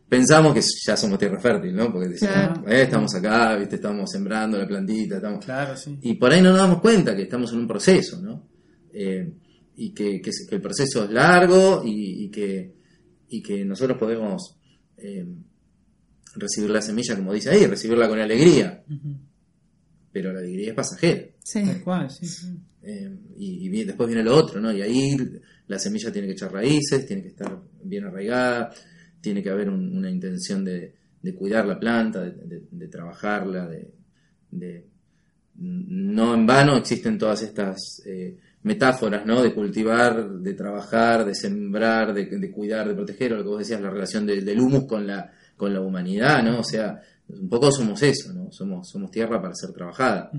pensamos 0.07 0.53
que 0.53 0.61
ya 0.85 0.95
somos 0.95 1.17
tierra 1.19 1.39
fértil, 1.39 1.75
¿no? 1.75 1.91
Porque 1.91 2.09
decimos, 2.09 2.33
Claro. 2.33 2.67
"Eh, 2.67 2.81
estamos 2.83 3.13
acá, 3.15 3.55
¿viste? 3.55 3.75
estamos 3.75 4.09
sembrando 4.11 4.57
la 4.57 4.67
plantita, 4.67 5.15
estamos... 5.15 5.43
Claro, 5.43 5.75
sí. 5.75 5.97
Y 6.01 6.13
por 6.15 6.31
ahí 6.31 6.41
no 6.41 6.49
nos 6.49 6.59
damos 6.59 6.81
cuenta 6.81 7.15
que 7.15 7.23
estamos 7.23 7.51
en 7.53 7.59
un 7.59 7.67
proceso, 7.67 8.21
¿no? 8.21 8.47
Eh, 8.93 9.31
y 9.77 9.93
que, 9.93 10.21
que, 10.21 10.31
el 10.51 10.61
proceso 10.61 11.03
es 11.03 11.09
largo 11.11 11.83
y, 11.85 12.25
y 12.25 12.29
que, 12.29 12.73
y 13.29 13.41
que 13.41 13.65
nosotros 13.65 13.97
podemos 13.97 14.57
eh, 14.97 15.25
recibir 16.35 16.69
la 16.69 16.81
semilla, 16.81 17.15
como 17.15 17.33
dice 17.33 17.49
ahí, 17.49 17.65
recibirla 17.65 18.07
con 18.07 18.19
alegría, 18.19 18.83
pero 20.11 20.31
la 20.31 20.39
alegría 20.39 20.69
es 20.69 20.73
pasajera. 20.75 21.25
Sí. 21.43 21.63
Tal 21.63 21.81
cual, 21.83 22.09
sí, 22.09 22.25
sí. 22.25 22.47
Eh, 22.83 23.17
y, 23.37 23.83
después 23.83 24.07
viene 24.07 24.23
lo 24.23 24.35
otro, 24.35 24.61
¿no? 24.61 24.71
Y 24.71 24.81
ahí 24.81 25.17
la 25.67 25.79
semilla 25.79 26.11
tiene 26.11 26.27
que 26.27 26.33
echar 26.33 26.53
raíces, 26.53 27.05
tiene 27.05 27.23
que 27.23 27.29
estar 27.29 27.59
bien 27.83 28.05
arraigada, 28.05 28.71
tiene 29.25 29.43
que 29.43 29.49
haber 29.49 29.69
un- 29.69 29.97
una 29.97 30.09
intención 30.09 30.63
de, 30.63 30.93
de 31.21 31.35
cuidar 31.35 31.65
la 31.67 31.79
planta, 31.79 32.21
de, 32.21 32.31
de- 32.31 32.63
de 32.71 32.87
trabajarla, 32.87 33.67
de, 33.67 34.85
no 35.57 36.33
en 36.33 36.45
vano 36.45 36.75
existen 36.77 37.17
todas 37.17 37.41
estas 37.41 38.01
eh, 38.05 38.37
metáforas, 38.63 39.25
¿no? 39.25 39.41
De 39.41 39.53
cultivar, 39.53 40.29
de 40.29 40.53
trabajar, 40.53 41.25
de 41.25 41.33
sembrar, 41.35 42.13
de, 42.13 42.51
cuidar, 42.51 42.87
de 42.87 42.93
proteger, 42.95 43.33
o 43.33 43.37
lo 43.37 43.43
que 43.43 43.49
vos 43.49 43.59
decías, 43.59 43.81
la 43.81 43.89
relación 43.89 44.25
de- 44.25 44.41
del 44.41 44.59
humus 44.59 44.85
con 44.85 45.05
la, 45.07 45.31
con 45.55 45.73
la 45.73 45.81
humanidad, 45.81 46.43
¿no? 46.43 46.59
O 46.59 46.63
sea, 46.63 46.99
un 47.29 47.47
poco 47.49 47.71
somos 47.71 48.01
eso, 48.03 48.33
¿no? 48.33 48.51
Somos, 48.51 48.89
somos 48.89 49.09
tierra 49.11 49.41
para 49.41 49.55
ser 49.55 49.71
trabajada. 49.71 50.29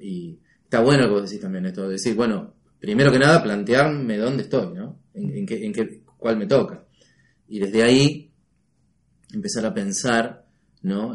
Y 0.00 0.38
está 0.64 0.80
bueno 0.80 1.02
lo 1.02 1.08
que 1.08 1.14
vos 1.20 1.30
decís 1.30 1.40
también, 1.40 1.66
esto 1.66 1.84
de 1.84 1.92
decir, 1.92 2.14
bueno, 2.16 2.54
primero 2.80 3.12
que 3.12 3.18
nada, 3.18 3.42
plantearme 3.42 4.16
dónde 4.16 4.42
estoy, 4.44 4.74
¿no? 4.74 4.98
En, 5.14 5.30
en 5.38 5.46
qué, 5.46 5.64
en 5.64 5.72
qué, 5.72 6.02
cuál 6.18 6.36
me 6.38 6.46
toca. 6.46 6.84
Y 7.50 7.58
desde 7.58 7.82
ahí 7.82 8.30
empezar 9.34 9.66
a 9.66 9.74
pensar, 9.74 10.46
¿no? 10.82 11.14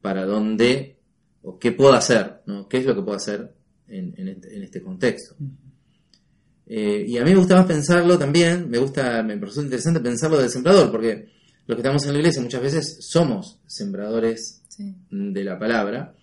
Para 0.00 0.24
dónde 0.24 0.96
o 1.42 1.58
qué 1.58 1.72
puedo 1.72 1.92
hacer, 1.92 2.42
¿no? 2.46 2.66
¿Qué 2.68 2.78
es 2.78 2.86
lo 2.86 2.94
que 2.94 3.02
puedo 3.02 3.16
hacer 3.16 3.54
en, 3.86 4.14
en 4.16 4.28
este, 4.28 4.56
en 4.56 4.62
este 4.64 4.82
contexto? 4.82 5.36
Eh, 6.66 7.04
y 7.08 7.18
a 7.18 7.24
mí 7.24 7.30
me 7.30 7.36
gusta 7.36 7.56
más 7.56 7.66
pensarlo 7.66 8.18
también, 8.18 8.68
me 8.70 8.78
gusta, 8.78 9.22
me 9.22 9.34
resulta 9.36 9.62
interesante 9.62 10.00
pensarlo 10.00 10.38
del 10.38 10.50
sembrador, 10.50 10.90
porque 10.90 11.28
los 11.66 11.76
que 11.76 11.80
estamos 11.80 12.04
en 12.06 12.12
la 12.12 12.18
iglesia 12.18 12.42
muchas 12.42 12.62
veces 12.62 12.96
somos 13.00 13.60
sembradores 13.66 14.56
Sí. 14.68 14.94
de 15.10 15.44
la 15.44 15.58
palabra. 15.58 16.14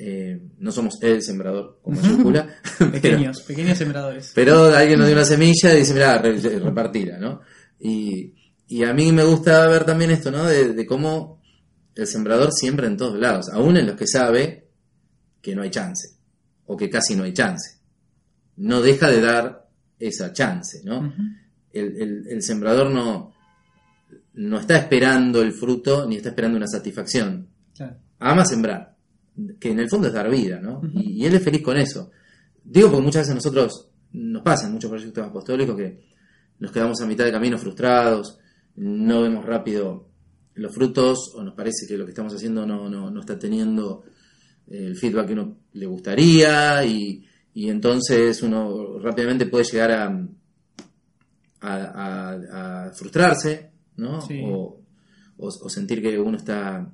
Eh, 0.00 0.40
no 0.58 0.70
somos 0.72 1.00
el 1.02 1.22
sembrador 1.22 1.80
con 1.82 1.94
mayúscula, 1.96 2.48
pero, 2.78 2.92
Pequeños, 2.92 3.42
pequeños 3.42 3.76
sembradores. 3.78 4.32
pero 4.34 4.64
alguien 4.66 4.98
nos 4.98 5.08
dio 5.08 5.16
una 5.16 5.24
semilla 5.24 5.74
y 5.74 5.78
dice, 5.80 5.92
mira, 5.92 6.18
repartila, 6.22 7.18
¿no? 7.18 7.40
Y, 7.80 8.34
y 8.66 8.84
a 8.84 8.92
mí 8.92 9.12
me 9.12 9.24
gusta 9.24 9.66
ver 9.68 9.84
también 9.84 10.10
esto, 10.10 10.30
¿no? 10.30 10.44
De, 10.44 10.72
de 10.74 10.86
cómo 10.86 11.40
el 11.94 12.06
sembrador 12.06 12.52
siembra 12.52 12.86
en 12.86 12.96
todos 12.96 13.18
lados, 13.18 13.48
aún 13.52 13.76
en 13.76 13.86
los 13.86 13.96
que 13.96 14.06
sabe 14.06 14.68
que 15.40 15.54
no 15.54 15.62
hay 15.62 15.70
chance, 15.70 16.08
o 16.66 16.76
que 16.76 16.88
casi 16.90 17.14
no 17.16 17.24
hay 17.24 17.32
chance. 17.32 17.78
No 18.56 18.80
deja 18.82 19.10
de 19.10 19.20
dar 19.20 19.68
esa 19.98 20.32
chance, 20.32 20.80
¿no? 20.84 21.12
El, 21.72 21.96
el- 22.00 22.26
el 22.28 22.42
sembrador 22.42 22.90
no, 22.90 23.32
no 24.34 24.58
está 24.60 24.76
esperando 24.76 25.42
el 25.42 25.52
fruto 25.52 26.06
ni 26.06 26.16
está 26.16 26.30
esperando 26.30 26.56
una 26.56 26.66
satisfacción. 26.68 27.48
Claro. 27.74 27.96
Ama 28.20 28.44
sembrar, 28.44 28.96
que 29.60 29.70
en 29.70 29.78
el 29.80 29.88
fondo 29.88 30.08
es 30.08 30.12
dar 30.12 30.28
vida, 30.30 30.60
¿no? 30.60 30.80
Y, 30.94 31.22
y 31.22 31.26
él 31.26 31.34
es 31.34 31.42
feliz 31.42 31.62
con 31.62 31.76
eso. 31.76 32.10
Digo 32.64 32.90
porque 32.90 33.04
muchas 33.04 33.20
veces 33.22 33.32
a 33.32 33.34
nosotros 33.36 33.88
nos 34.12 34.42
pasan 34.42 34.72
muchos 34.72 34.90
proyectos 34.90 35.26
apostólicos 35.26 35.76
que 35.76 36.08
nos 36.58 36.72
quedamos 36.72 37.00
a 37.00 37.06
mitad 37.06 37.24
de 37.24 37.32
camino 37.32 37.58
frustrados, 37.58 38.38
no 38.76 39.22
vemos 39.22 39.44
rápido 39.44 40.08
los 40.54 40.74
frutos 40.74 41.32
o 41.36 41.42
nos 41.44 41.54
parece 41.54 41.86
que 41.86 41.96
lo 41.96 42.04
que 42.04 42.10
estamos 42.10 42.34
haciendo 42.34 42.66
no, 42.66 42.88
no, 42.88 43.10
no 43.10 43.20
está 43.20 43.38
teniendo 43.38 44.02
el 44.66 44.96
feedback 44.96 45.28
que 45.28 45.32
uno 45.34 45.56
le 45.72 45.86
gustaría 45.86 46.84
y, 46.84 47.24
y 47.54 47.68
entonces 47.70 48.42
uno 48.42 48.98
rápidamente 48.98 49.46
puede 49.46 49.64
llegar 49.64 49.92
a, 49.92 50.28
a, 51.60 51.74
a- 51.74 52.86
a 52.86 52.90
frustrarse, 52.92 53.70
¿no? 53.96 54.20
Sí. 54.20 54.40
O, 54.44 54.80
o- 55.38 55.46
o 55.48 55.68
sentir 55.68 56.02
que 56.02 56.18
uno 56.18 56.36
está 56.36 56.90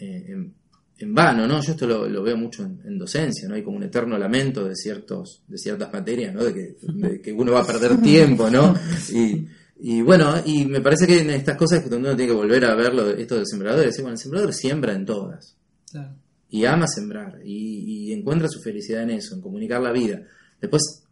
eh, 0.00 0.24
en, 0.28 0.54
en 1.04 1.14
vano, 1.14 1.46
¿no? 1.46 1.60
Yo 1.62 1.72
esto 1.72 1.86
lo, 1.86 2.08
lo 2.08 2.22
veo 2.22 2.36
mucho 2.36 2.62
en, 2.62 2.80
en 2.84 2.98
docencia, 2.98 3.48
¿no? 3.48 3.54
Hay 3.54 3.62
como 3.62 3.76
un 3.76 3.82
eterno 3.84 4.16
lamento 4.18 4.64
de 4.64 4.74
ciertos, 4.76 5.42
de 5.46 5.58
ciertas 5.58 5.92
materias, 5.92 6.34
¿no? 6.34 6.44
De 6.44 6.52
que, 6.54 6.76
de 6.82 7.20
que 7.20 7.32
uno 7.32 7.52
va 7.52 7.60
a 7.60 7.66
perder 7.66 8.00
tiempo, 8.02 8.48
¿no? 8.50 8.74
Y, 9.12 9.46
y 9.80 10.00
bueno, 10.02 10.34
y 10.44 10.64
me 10.66 10.80
parece 10.80 11.06
que 11.06 11.20
en 11.20 11.30
estas 11.30 11.56
cosas 11.56 11.82
es 11.82 11.90
donde 11.90 12.08
uno 12.08 12.16
tiene 12.16 12.32
que 12.32 12.36
volver 12.36 12.64
a 12.66 12.74
verlo, 12.74 13.10
esto 13.10 13.36
del 13.36 13.46
sembrador, 13.46 13.82
y 13.82 13.86
decir, 13.86 14.02
bueno, 14.02 14.14
el 14.14 14.18
sembrador 14.20 14.52
siembra 14.54 14.92
en 14.94 15.04
todas 15.06 15.56
Claro. 15.90 16.14
y 16.48 16.64
ama 16.64 16.86
sembrar 16.86 17.40
y, 17.44 18.08
y 18.08 18.12
encuentra 18.12 18.48
su 18.48 18.60
felicidad 18.60 19.02
en 19.02 19.10
eso, 19.10 19.34
en 19.34 19.40
comunicar 19.42 19.82
la 19.82 19.92
vida. 19.92 20.22
Después, 20.60 21.02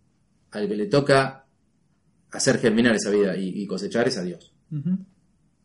al 0.52 0.68
que 0.68 0.76
le 0.76 0.86
toca 0.86 1.44
hacer 2.30 2.58
germinar 2.58 2.94
esa 2.94 3.10
vida 3.10 3.36
y, 3.36 3.62
y 3.62 3.66
cosechar 3.66 4.06
es 4.08 4.16
a 4.18 4.22
Dios. 4.22 4.52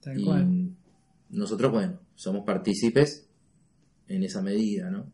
Tal 0.01 0.19
Y 0.19 0.23
cual. 0.23 0.69
nosotros, 1.29 1.71
bueno, 1.71 1.99
somos 2.15 2.43
partícipes 2.45 3.24
en 4.07 4.23
esa 4.23 4.41
medida, 4.41 4.89
¿no? 4.89 5.05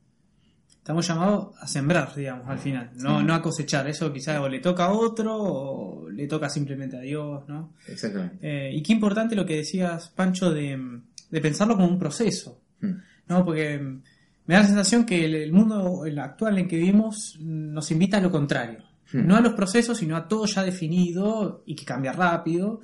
Estamos 0.69 1.08
llamados 1.08 1.56
a 1.60 1.67
sembrar, 1.67 2.13
digamos, 2.15 2.47
al 2.47 2.58
final. 2.58 2.89
No, 2.95 3.21
no 3.21 3.36
a 3.36 3.41
cosechar. 3.41 3.88
Eso 3.88 4.12
quizás 4.12 4.39
o 4.39 4.49
le 4.49 4.60
toca 4.60 4.86
a 4.86 4.91
otro 4.93 5.36
o 5.38 6.10
le 6.10 6.27
toca 6.27 6.49
simplemente 6.49 6.97
a 6.97 7.01
Dios, 7.01 7.43
¿no? 7.47 7.73
Exactamente. 7.88 8.38
Eh, 8.41 8.71
y 8.75 8.82
qué 8.82 8.93
importante 8.93 9.36
lo 9.36 9.45
que 9.45 9.58
decías, 9.58 10.10
Pancho, 10.10 10.51
de, 10.51 10.99
de 11.30 11.41
pensarlo 11.41 11.75
como 11.75 11.88
un 11.88 11.99
proceso. 11.99 12.60
Hmm. 12.82 12.93
¿no? 13.27 13.45
Porque 13.45 13.77
mm, 13.77 14.01
me 14.47 14.56
da 14.56 14.62
la 14.62 14.65
sensación 14.67 15.06
que 15.06 15.23
el, 15.23 15.36
el 15.36 15.54
mundo 15.54 16.04
el 16.06 16.17
actual 16.17 16.58
en 16.58 16.67
que 16.67 16.77
vivimos 16.77 17.38
mm, 17.39 17.73
nos 17.73 17.91
invita 17.91 18.17
a 18.17 18.21
lo 18.21 18.32
contrario. 18.32 18.80
Hmm. 19.13 19.27
No 19.27 19.36
a 19.36 19.41
los 19.41 19.54
procesos, 19.54 19.99
sino 19.99 20.15
a 20.17 20.27
todo 20.27 20.47
ya 20.47 20.63
definido 20.63 21.62
y 21.67 21.75
que 21.75 21.86
cambia 21.86 22.12
rápido. 22.12 22.82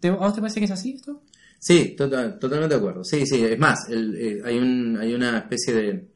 ¿Te- 0.00 0.08
¿A 0.08 0.12
vos 0.16 0.34
te 0.34 0.40
parece 0.40 0.58
que 0.58 0.64
es 0.66 0.72
así 0.72 0.94
esto? 0.94 1.22
Sí, 1.58 1.94
total- 1.96 2.38
totalmente 2.38 2.74
de 2.74 2.78
acuerdo. 2.78 3.04
Sí, 3.04 3.26
sí, 3.26 3.44
es 3.44 3.58
más, 3.58 3.88
el- 3.90 4.14
eh, 4.16 4.40
hay, 4.44 4.58
un, 4.58 4.96
hay 5.00 5.12
una 5.14 5.38
especie 5.38 5.74
de, 5.74 6.08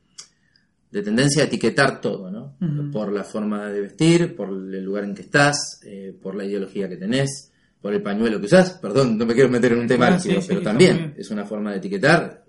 de 0.91 1.03
tendencia 1.03 1.43
a 1.43 1.47
etiquetar 1.47 2.01
todo, 2.01 2.31
¿no? 2.31 2.57
Por 2.93 3.13
la 3.13 3.25
forma 3.25 3.69
de 3.71 3.81
vestir, 3.81 4.37
por 4.37 4.49
el 4.51 4.85
lugar 4.85 5.05
en 5.05 5.15
que 5.15 5.23
estás, 5.23 5.81
eh, 5.85 6.15
por 6.21 6.35
la 6.37 6.45
ideología 6.45 6.89
que 6.89 6.97
tenés, 6.97 7.51
por 7.81 7.93
el 7.93 8.03
pañuelo 8.03 8.39
que 8.39 8.47
usás. 8.47 8.73
Perdón, 8.81 9.19
no 9.19 9.27
me 9.27 9.35
quiero 9.35 9.49
meter 9.49 9.73
en 9.73 9.81
un 9.81 9.89
tema 9.89 10.07
Ah, 10.09 10.15
álgido, 10.15 10.37
sí, 10.37 10.43
sí, 10.43 10.49
pero 10.49 10.63
también 10.63 11.15
es 11.17 11.31
una 11.31 11.45
forma 11.45 11.73
de 11.73 11.79
etiquetar. 11.79 12.45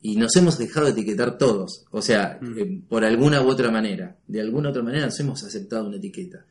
Y 0.00 0.14
nos 0.14 0.36
hemos 0.36 0.56
dejado 0.58 0.86
de 0.86 0.92
etiquetar 0.92 1.36
todos. 1.38 1.84
O 1.90 2.00
sea, 2.00 2.38
Mm. 2.40 2.58
eh, 2.58 2.82
por 2.88 3.04
alguna 3.04 3.42
u 3.42 3.48
otra 3.48 3.70
manera. 3.72 4.16
De 4.28 4.40
alguna 4.40 4.68
u 4.68 4.70
otra 4.70 4.82
manera 4.84 5.06
nos 5.06 5.18
hemos 5.18 5.42
aceptado 5.42 5.88
una 5.88 5.96
etiqueta. 5.96 6.44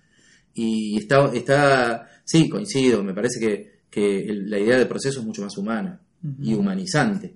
Y 0.53 0.97
está, 0.97 1.31
está 1.33 2.09
sí, 2.25 2.49
coincido, 2.49 3.03
me 3.03 3.13
parece 3.13 3.39
que, 3.39 3.76
que 3.89 4.25
el- 4.25 4.49
la 4.49 4.59
idea 4.59 4.77
de 4.77 4.85
proceso 4.85 5.19
es 5.19 5.25
mucho 5.25 5.41
más 5.43 5.57
humana 5.57 5.99
y 6.41 6.53
humanizante, 6.53 7.35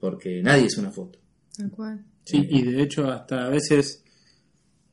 porque 0.00 0.42
nadie 0.42 0.66
es 0.66 0.76
una 0.78 0.90
foto. 0.90 1.18
Tal 1.56 1.70
cual. 1.70 2.04
Sí, 2.24 2.46
y 2.50 2.62
de 2.62 2.82
hecho 2.82 3.10
hasta 3.10 3.46
a 3.46 3.48
veces 3.48 4.02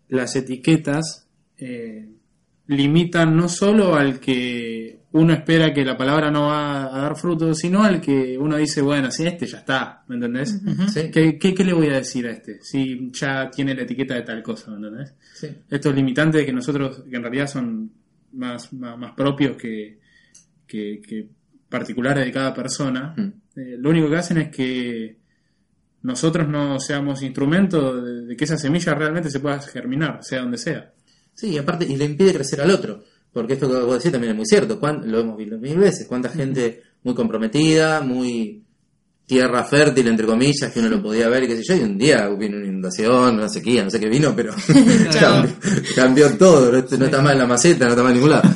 las 0.10 0.36
etiquetas 0.36 1.28
eh, 1.58 2.10
limitan 2.68 3.36
no 3.36 3.50
solo 3.50 3.96
al 3.96 4.20
que 4.20 5.00
uno 5.12 5.34
espera 5.34 5.74
que 5.74 5.84
la 5.84 5.98
palabra 5.98 6.30
no 6.30 6.48
va 6.48 6.96
a 6.96 7.02
dar 7.02 7.16
fruto, 7.18 7.54
sino 7.56 7.84
al 7.84 8.00
que 8.00 8.38
uno 8.38 8.58
dice, 8.58 8.82
bueno, 8.82 9.10
si 9.10 9.26
este 9.26 9.48
ya 9.48 9.58
está, 9.60 10.04
¿me 10.08 10.16
entendés? 10.16 10.62
¿Sí? 10.94 11.10
¿Qué, 11.12 11.38
qué, 11.40 11.54
qué 11.54 11.64
le 11.64 11.74
voy 11.74 11.88
a 11.88 11.96
decir 11.96 12.28
a 12.28 12.32
este? 12.32 12.60
Si 12.62 13.10
ya 13.12 13.50
tiene 13.50 13.74
la 13.74 13.82
etiqueta 13.84 14.14
de 14.16 14.22
tal 14.22 14.44
cosa, 14.44 14.70
¿me 14.72 14.78
entendés? 14.78 15.16
Sí. 15.34 15.48
Estos 15.70 15.96
limitantes 15.96 16.46
que 16.46 16.54
nosotros, 16.54 17.04
que 17.10 17.16
en 17.16 17.24
realidad 17.24 17.48
son 17.48 17.92
más, 18.34 18.72
más, 18.74 18.98
más 19.00 19.14
propios 19.14 19.58
que, 19.58 20.00
que, 20.70 21.02
que 21.06 21.28
particulares 21.68 22.24
de 22.26 22.32
cada 22.32 22.54
persona, 22.54 23.14
Mm. 23.18 23.28
eh, 23.60 23.76
lo 23.80 23.90
único 23.90 24.10
que 24.10 24.16
hacen 24.18 24.38
es 24.38 24.50
que 24.56 25.18
nosotros 26.04 26.48
no 26.48 26.80
seamos 26.80 27.22
instrumento 27.24 28.02
de, 28.02 28.26
de 28.28 28.36
que 28.38 28.46
esa 28.46 28.58
semilla 28.58 28.94
realmente 28.94 29.30
se 29.30 29.40
pueda 29.40 29.60
germinar, 29.60 30.20
sea 30.24 30.42
donde 30.42 30.58
sea. 30.58 30.94
Sí, 31.34 31.50
y 31.50 31.58
aparte, 31.58 31.86
y 31.86 31.98
le 31.98 32.06
impide 32.06 32.34
crecer 32.34 32.62
al 32.62 32.72
otro. 32.72 33.04
Porque 33.34 33.54
esto 33.54 33.68
que 33.70 33.80
vos 33.82 33.98
decís 33.98 34.12
también 34.12 34.32
es 34.32 34.38
muy 34.38 34.46
cierto. 34.46 34.80
¿Cuán- 34.80 35.04
lo 35.12 35.20
hemos 35.20 35.38
visto 35.38 35.58
mil 35.58 35.78
veces. 35.78 36.08
Cuánta 36.08 36.30
gente 36.30 36.82
muy 37.04 37.14
comprometida, 37.14 38.02
muy 38.02 38.64
tierra 39.26 39.64
fértil, 39.64 40.08
entre 40.08 40.26
comillas, 40.26 40.72
que 40.74 40.80
uno 40.80 40.90
lo 40.90 41.04
podía 41.04 41.30
ver 41.30 41.44
y 41.44 41.48
qué 41.48 41.58
sé 41.58 41.64
yo. 41.64 41.76
Y 41.76 41.82
un 41.84 41.98
día 41.98 42.28
vino 42.30 42.58
una 42.58 42.66
inundación, 42.66 43.36
una 43.36 43.48
sequía, 43.48 43.84
no 43.84 43.90
sé 43.92 44.00
qué 44.00 44.10
vino, 44.10 44.34
pero 44.36 44.54
cambió, 45.20 45.56
cambió 45.96 46.38
todo. 46.38 46.72
No, 46.72 46.98
no 46.98 47.06
está 47.06 47.22
mal 47.22 47.34
en 47.34 47.40
la 47.40 47.46
maceta, 47.48 47.86
no 47.86 47.92
está 47.92 48.02
mal 48.04 48.12
en 48.14 48.16
ningún 48.18 48.32
lado. 48.32 48.50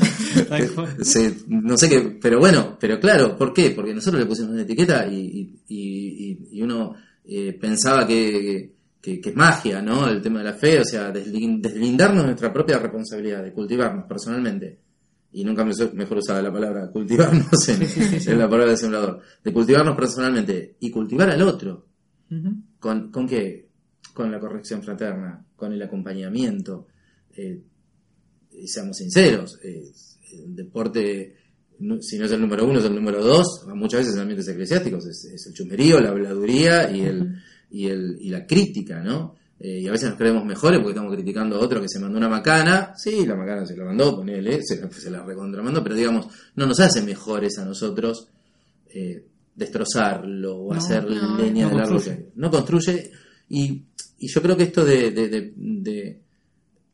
Se- 1.02 1.36
no 1.48 1.78
sé 1.78 1.90
qué, 1.90 2.18
pero 2.22 2.40
bueno, 2.40 2.78
pero 2.80 3.00
claro, 3.00 3.38
¿por 3.38 3.54
qué? 3.54 3.72
Porque 3.72 3.94
nosotros 3.94 4.22
le 4.22 4.28
pusimos 4.28 4.52
una 4.52 4.62
etiqueta 4.64 5.08
y, 5.08 5.62
y, 5.68 5.78
y- 5.78 6.48
y 6.52 6.62
uno 6.62 6.96
eh, 7.26 7.54
pensaba 7.60 8.06
que, 8.08 8.74
que, 9.02 9.20
que 9.22 9.30
es 9.30 9.36
magia, 9.36 9.82
¿no? 9.82 10.08
El 10.08 10.22
tema 10.22 10.40
de 10.40 10.46
la 10.46 10.54
fe, 10.54 10.80
o 10.80 10.86
sea, 10.86 11.14
deslin- 11.14 11.62
deslindarnos 11.62 12.24
de 12.24 12.28
nuestra 12.28 12.52
propia 12.54 12.80
responsabilidad, 12.80 13.44
de 13.44 13.54
cultivarnos 13.54 14.06
personalmente. 14.08 14.80
Y 15.36 15.44
nunca 15.44 15.66
mejor 15.66 16.18
usaba 16.20 16.42
la 16.44 16.54
palabra 16.54 16.92
cultivarnos 16.92 17.68
en, 17.70 17.82
en 17.82 18.38
la 18.38 18.48
palabra 18.48 18.72
de 18.72 18.78
sembrador. 18.78 19.20
De 19.44 19.52
cultivarnos 19.52 19.96
personalmente 19.96 20.76
y 20.80 20.92
cultivar 20.92 21.30
al 21.32 21.42
otro. 21.42 21.88
¿Con, 22.80 23.10
con 23.12 23.28
qué? 23.28 23.68
Con 24.14 24.32
la 24.32 24.40
corrección 24.40 24.84
fraterna, 24.84 25.44
con 25.56 25.74
el 25.74 25.82
acompañamiento. 25.82 26.86
Eh, 27.36 27.60
y 28.52 28.68
seamos 28.68 28.98
sinceros, 28.98 29.60
eh, 29.64 29.92
deporte, 30.48 31.36
si 32.02 32.18
no 32.18 32.26
es 32.26 32.32
el 32.32 32.42
número 32.42 32.66
uno, 32.66 32.80
es 32.80 32.86
el 32.86 32.96
número 32.96 33.24
dos, 33.24 33.66
muchas 33.74 34.02
veces 34.02 34.16
en 34.16 34.22
ambientes 34.22 34.48
eclesiásticos, 34.48 35.06
es, 35.06 35.26
es 35.26 35.48
el 35.48 35.54
chumerío, 35.54 36.00
la 36.00 36.10
habladuría 36.10 36.92
y, 36.92 37.02
el, 37.02 37.36
y, 37.72 37.88
el, 37.88 38.18
y 38.20 38.30
la 38.30 38.46
crítica, 38.46 39.02
¿no? 39.04 39.36
Eh, 39.60 39.80
y 39.82 39.88
a 39.88 39.92
veces 39.92 40.10
nos 40.10 40.18
creemos 40.18 40.44
mejores 40.46 40.80
porque 40.80 40.92
estamos 40.92 41.14
criticando 41.14 41.56
a 41.56 41.60
otro 41.60 41.80
que 41.82 41.88
se 41.88 42.00
mandó 42.00 42.18
una 42.18 42.28
macana. 42.28 42.94
Sí, 42.98 43.26
la 43.26 43.36
macana 43.36 43.66
se 43.66 43.78
la 43.78 43.86
mandó, 43.86 44.16
ponele, 44.18 44.60
se, 44.62 44.82
la- 44.82 44.92
se 44.92 45.10
la 45.10 45.24
recontramandó, 45.26 45.82
pero 45.84 45.96
digamos, 45.96 46.28
no 46.56 46.66
nos 46.66 46.80
hace 46.82 47.02
mejores 47.02 47.58
a 47.60 47.66
nosotros 47.66 48.28
eh, 48.90 49.24
destrozarlo 49.56 50.56
o 50.58 50.74
No, 50.74 50.80
hacer 50.80 51.06
no, 51.06 51.38
leña 51.38 51.66
no 51.66 51.70
del 51.70 51.80
árbol. 51.80 51.94
construye. 51.96 52.26
No 52.36 52.52
construye. 52.52 53.12
Y, 53.50 53.84
y 54.20 54.28
yo 54.28 54.42
creo 54.42 54.58
que 54.58 54.64
esto 54.64 54.84
de, 54.84 55.12
de- 55.12 55.30
de- 55.30 55.54
de- 55.56 56.20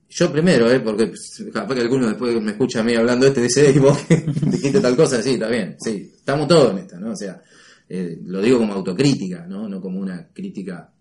yo 0.09 0.31
primero, 0.31 0.69
¿eh? 0.71 0.79
porque 0.79 1.11
capaz 1.53 1.75
que 1.75 1.81
alguno 1.81 2.07
después 2.07 2.41
me 2.41 2.51
escucha 2.51 2.79
a 2.79 2.83
mí 2.83 2.95
hablando 2.95 3.27
este 3.27 3.41
dice, 3.41 3.69
"Ey, 3.69 3.79
vos 3.79 3.97
dijiste 4.41 4.79
tal 4.79 4.95
cosa, 4.95 5.21
sí, 5.21 5.31
está 5.31 5.47
bien, 5.47 5.75
sí, 5.79 6.11
estamos 6.15 6.47
todos 6.47 6.71
en 6.71 6.79
esta, 6.79 6.99
¿no? 6.99 7.11
O 7.11 7.15
sea, 7.15 7.41
eh, 7.87 8.19
lo 8.25 8.41
digo 8.41 8.57
como 8.57 8.73
autocrítica, 8.73 9.45
¿no? 9.47 9.69
No 9.69 9.79
como 9.79 9.99
una 9.99 10.27
crítica 10.33 10.91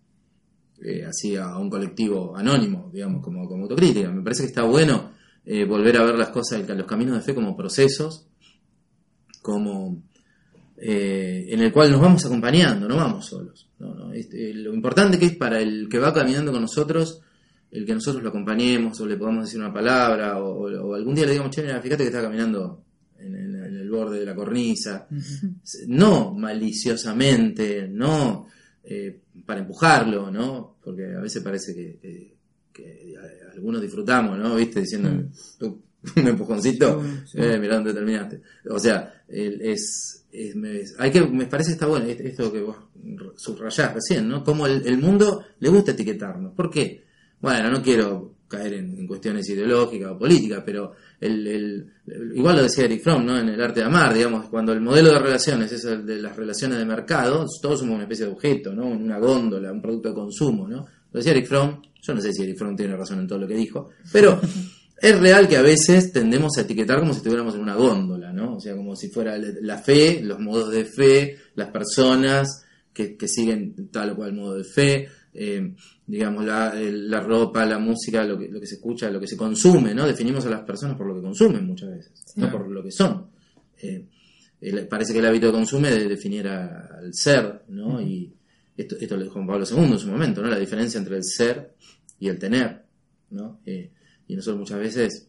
eh, 0.83 1.05
así 1.05 1.37
a 1.37 1.57
un 1.57 1.69
colectivo 1.69 2.37
anónimo, 2.37 2.91
digamos, 2.93 3.23
como, 3.23 3.49
como 3.49 3.65
autocrítica. 3.65 4.11
Me 4.11 4.23
parece 4.23 4.43
que 4.43 4.49
está 4.49 4.63
bueno 4.63 5.13
eh, 5.45 5.65
volver 5.65 5.97
a 5.97 6.05
ver 6.05 6.15
las 6.17 6.29
cosas, 6.29 6.69
los 6.69 6.87
caminos 6.87 7.17
de 7.17 7.23
fe 7.23 7.35
como 7.35 7.57
procesos, 7.57 8.29
como 9.43 10.03
eh, 10.77 11.47
en 11.49 11.61
el 11.61 11.73
cual 11.73 11.91
nos 11.91 12.01
vamos 12.01 12.25
acompañando, 12.25 12.87
no 12.87 12.97
vamos 12.97 13.27
solos. 13.27 13.69
No, 13.79 14.13
este, 14.13 14.55
lo 14.55 14.73
importante 14.73 15.19
que 15.19 15.27
es 15.27 15.37
para 15.37 15.61
el 15.61 15.89
que 15.89 15.99
va 15.99 16.15
caminando 16.15 16.53
con 16.53 16.63
nosotros, 16.63 17.23
el 17.71 17.85
que 17.85 17.95
nosotros 17.95 18.23
lo 18.23 18.31
acompañemos 18.31 19.01
o 19.01 19.07
le 19.07 19.17
podamos 19.17 19.45
decir 19.45 19.61
una 19.61 19.73
palabra 19.73 20.39
o, 20.43 20.95
algún 20.95 21.15
día 21.15 21.25
le 21.27 21.33
digamos, 21.33 21.55
che, 21.55 21.63
mira, 21.63 21.81
fíjate 21.81 22.03
que 22.05 22.09
está 22.09 22.23
caminando 22.23 22.83
en, 23.19 23.35
en- 23.35 23.55
en 23.65 23.77
el 23.77 23.91
borde 23.91 24.21
de 24.21 24.25
la 24.27 24.35
cornisa. 24.35 25.07
No 25.87 26.33
maliciosamente, 26.35 27.89
no 27.89 28.47
eh, 28.85 29.21
para 29.45 29.61
empujarlo, 29.61 30.31
¿no? 30.31 30.77
Porque 30.83 31.15
a 31.15 31.21
veces 31.21 31.43
parece 31.43 31.75
que, 31.75 31.99
que- 32.01 32.35
que 32.73 33.15
a- 33.17 33.53
algunos 33.53 33.83
disfrutamos, 33.83 34.39
¿no? 34.39 34.55
¿Viste? 34.57 34.81
Diciendo 34.81 35.29
"Tú, 35.59 35.83
un 36.17 36.29
empujoncito, 36.29 37.03
Sí. 37.27 37.39
eh, 37.39 37.59
mirá 37.59 37.75
dónde 37.75 37.93
terminaste. 37.93 38.41
O 38.71 38.79
sea, 38.79 39.23
el- 39.29 39.61
es, 39.61 40.25
es- 40.33 40.57
me, 40.57 40.81
hay 40.99 41.11
que, 41.11 41.21
me 41.27 41.47
parece 41.47 41.71
que 41.71 41.75
está 41.75 41.87
bueno 41.87 42.07
est- 42.07 42.21
esto 42.21 42.51
que 42.53 42.63
vos 42.63 42.77
subrayás 43.37 43.95
recién, 43.95 44.29
¿no? 44.29 44.43
Como 44.45 44.67
el, 44.67 44.87
el 44.87 44.97
mundo 44.99 45.45
le 45.59 45.69
gusta 45.69 45.91
etiquetarnos. 45.91 46.55
¿Por 46.55 46.71
qué? 46.71 47.05
Bueno, 47.41 47.71
no 47.71 47.83
quiero 47.83 48.35
caer 48.49 48.75
en, 48.75 48.99
en 48.99 49.07
cuestiones 49.07 49.49
ideológicas 49.51 50.11
o 50.13 50.19
políticas, 50.19 50.63
pero 50.65 50.93
el, 51.21 51.47
el- 51.47 51.93
el- 52.07 52.33
igual 52.37 52.57
lo 52.57 52.63
decía 52.63 52.85
Eric 52.87 53.03
Fromm, 53.03 53.27
¿no? 53.27 53.39
En 53.39 53.49
el 53.49 53.61
arte 53.61 53.81
de 53.81 53.87
amar, 53.87 54.15
digamos, 54.15 54.49
cuando 54.49 54.73
el 54.73 54.81
modelo 54.81 55.13
de 55.13 55.19
relaciones 55.19 55.71
es 55.73 55.85
el 55.85 56.07
de 56.07 56.21
las 56.23 56.35
relaciones 56.35 56.79
de 56.79 56.85
mercado, 56.87 57.47
todos 57.61 57.81
somos 57.81 57.95
una 57.97 58.05
especie 58.05 58.25
de 58.27 58.33
objeto, 58.33 58.75
¿no? 58.75 58.87
Una 58.87 59.19
góndola, 59.19 59.71
un 59.71 59.83
producto 59.83 60.09
de 60.09 60.15
consumo, 60.15 60.67
¿no? 60.67 60.87
Lo 61.13 61.19
decía 61.19 61.33
Eric 61.33 61.47
Fromm, 61.47 61.83
yo 62.01 62.15
no 62.15 62.21
sé 62.23 62.33
si 62.33 62.43
Eric 62.43 62.57
Fromm 62.59 62.75
tiene 62.77 62.97
razón 62.97 63.19
en 63.21 63.27
todo 63.29 63.39
lo 63.39 63.47
que 63.47 63.55
dijo, 63.55 63.91
pero 64.13 64.41
es 65.01 65.21
real 65.21 65.47
que 65.47 65.59
a 65.59 65.63
veces 65.63 66.11
tendemos 66.11 66.57
a 66.57 66.63
etiquetar 66.63 67.01
como 67.01 67.13
si 67.13 67.19
estuviéramos 67.19 67.55
en 67.55 67.61
una 67.61 67.75
góndola, 67.75 68.33
¿no? 68.33 68.57
O 68.57 68.61
sea, 68.61 68.75
como 68.75 68.97
si 68.97 69.09
fuera 69.11 69.37
la 69.39 69.77
fe, 69.77 70.21
los 70.23 70.41
modos 70.41 70.71
de 70.71 70.87
fe, 70.87 71.37
las 71.55 71.69
personas 71.69 72.65
que, 72.95 73.17
que 73.17 73.29
siguen 73.29 73.91
tal 73.93 74.11
o 74.11 74.17
cual 74.17 74.33
modo 74.33 74.57
de 74.57 74.65
fe, 74.65 75.09
eh, 75.35 75.75
digamos, 76.07 76.45
la, 76.45 76.75
la 76.75 77.21
ropa, 77.21 77.65
la 77.67 77.79
música, 77.79 78.25
lo 78.25 78.39
que, 78.39 78.49
lo 78.49 78.61
que 78.61 78.67
se 78.67 78.77
escucha, 78.77 79.11
lo 79.11 79.21
que 79.21 79.27
se 79.27 79.37
consume, 79.37 79.95
¿no? 79.95 80.07
Definimos 80.07 80.45
a 80.47 80.51
las 80.51 80.63
personas 80.63 80.97
por 80.97 81.07
lo 81.07 81.15
que 81.15 81.23
consumen 81.23 81.67
muchas 81.67 81.91
veces, 81.91 82.13
no 82.37 82.51
por 82.51 82.69
lo 82.69 82.83
que 82.83 82.91
son. 82.93 83.27
Eh, 83.81 84.05
el- 84.61 84.89
parece 84.89 85.13
que 85.13 85.19
el 85.21 85.27
hábito 85.27 85.47
de 85.47 85.53
consumo 85.53 85.87
de 85.87 86.09
definir 86.09 86.49
a- 86.49 86.99
al 86.99 87.15
ser, 87.15 87.63
¿no? 87.69 88.01
Y 88.01 88.33
esto, 88.77 88.97
esto 89.01 89.17
lo 89.17 89.23
dijo 89.23 89.35
Juan 89.35 89.47
Pablo 89.47 89.65
II 89.71 89.93
en 89.93 89.99
su 89.99 90.09
momento, 90.09 90.43
¿no? 90.43 90.49
La 90.49 90.59
diferencia 90.59 90.99
entre 90.99 91.17
el 91.17 91.25
ser 91.25 91.75
y 92.19 92.29
el 92.29 92.39
tener, 92.39 92.83
¿no? 93.31 93.61
Eh, 93.67 93.91
y 94.27 94.35
nosotros 94.37 94.59
muchas 94.61 94.79
veces 94.81 95.27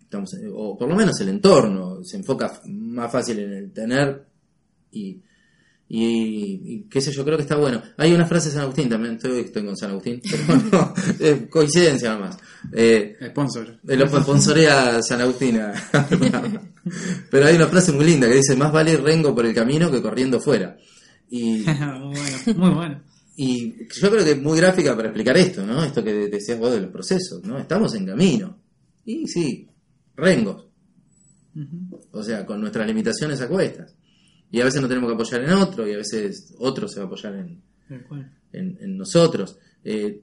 estamos, 0.00 0.34
o 0.54 0.76
por 0.78 0.88
lo 0.88 0.96
menos 0.96 1.20
el 1.20 1.28
entorno 1.28 2.02
se 2.02 2.16
enfoca 2.16 2.60
más 2.66 3.12
fácil 3.12 3.38
en 3.40 3.52
el 3.52 3.70
tener 3.72 4.24
y, 4.92 5.20
y, 5.90 6.60
y 6.74 6.82
qué 6.90 7.00
sé 7.00 7.12
yo, 7.12 7.24
creo 7.24 7.36
que 7.36 7.42
está 7.44 7.56
bueno. 7.56 7.82
Hay 7.96 8.12
una 8.12 8.26
frase 8.26 8.48
de 8.48 8.54
San 8.54 8.62
Agustín 8.64 8.88
también, 8.90 9.14
estoy, 9.14 9.40
estoy 9.40 9.64
con 9.64 9.76
San 9.76 9.90
Agustín, 9.90 10.20
pero 10.46 10.60
no, 10.70 10.94
es 11.18 11.46
coincidencia 11.48 12.12
nomás. 12.12 12.36
Eh, 12.72 13.16
Sponsor. 13.30 13.78
eh, 13.88 13.96
Lo 13.96 14.06
sponsorea 14.08 15.02
San 15.02 15.20
Agustín. 15.22 15.58
a- 15.60 15.72
Pero 17.30 17.46
hay 17.46 17.56
una 17.56 17.66
frase 17.68 17.92
muy 17.92 18.04
linda 18.06 18.28
que 18.28 18.34
dice, 18.36 18.54
más 18.56 18.72
vale 18.72 18.96
rengo 18.96 19.34
por 19.34 19.46
el 19.46 19.54
camino 19.54 19.90
que 19.90 20.02
corriendo 20.02 20.40
fuera. 20.40 20.76
Y, 21.30 21.58
muy 21.66 22.14
bueno, 22.14 22.56
muy 22.56 22.70
bueno. 22.70 23.02
y 23.36 23.86
yo 23.94 24.10
creo 24.10 24.24
que 24.24 24.32
es 24.32 24.42
muy 24.42 24.58
gráfica 24.58 24.94
para 24.96 25.08
explicar 25.08 25.36
esto, 25.36 25.64
¿no? 25.66 25.84
Esto 25.84 26.02
que 26.04 26.12
decías 26.28 26.58
vos 26.58 26.72
de 26.72 26.80
los 26.82 26.90
procesos, 26.90 27.42
¿no? 27.44 27.58
Estamos 27.58 27.94
en 27.94 28.06
camino. 28.06 28.58
Y 29.04 29.26
sí, 29.26 29.68
rengos. 30.16 30.66
O 32.12 32.22
sea, 32.22 32.46
con 32.46 32.60
nuestras 32.60 32.86
limitaciones 32.86 33.40
a 33.40 33.48
cuestas. 33.48 33.94
Y 34.50 34.60
a 34.60 34.64
veces 34.64 34.80
nos 34.80 34.88
tenemos 34.88 35.08
que 35.10 35.14
apoyar 35.14 35.42
en 35.44 35.50
otro, 35.52 35.86
y 35.88 35.92
a 35.92 35.98
veces 35.98 36.54
otro 36.58 36.88
se 36.88 36.98
va 37.00 37.04
a 37.04 37.06
apoyar 37.06 37.34
en, 37.34 37.60
en, 38.52 38.78
en 38.80 38.96
nosotros. 38.96 39.58
Eh, 39.84 40.20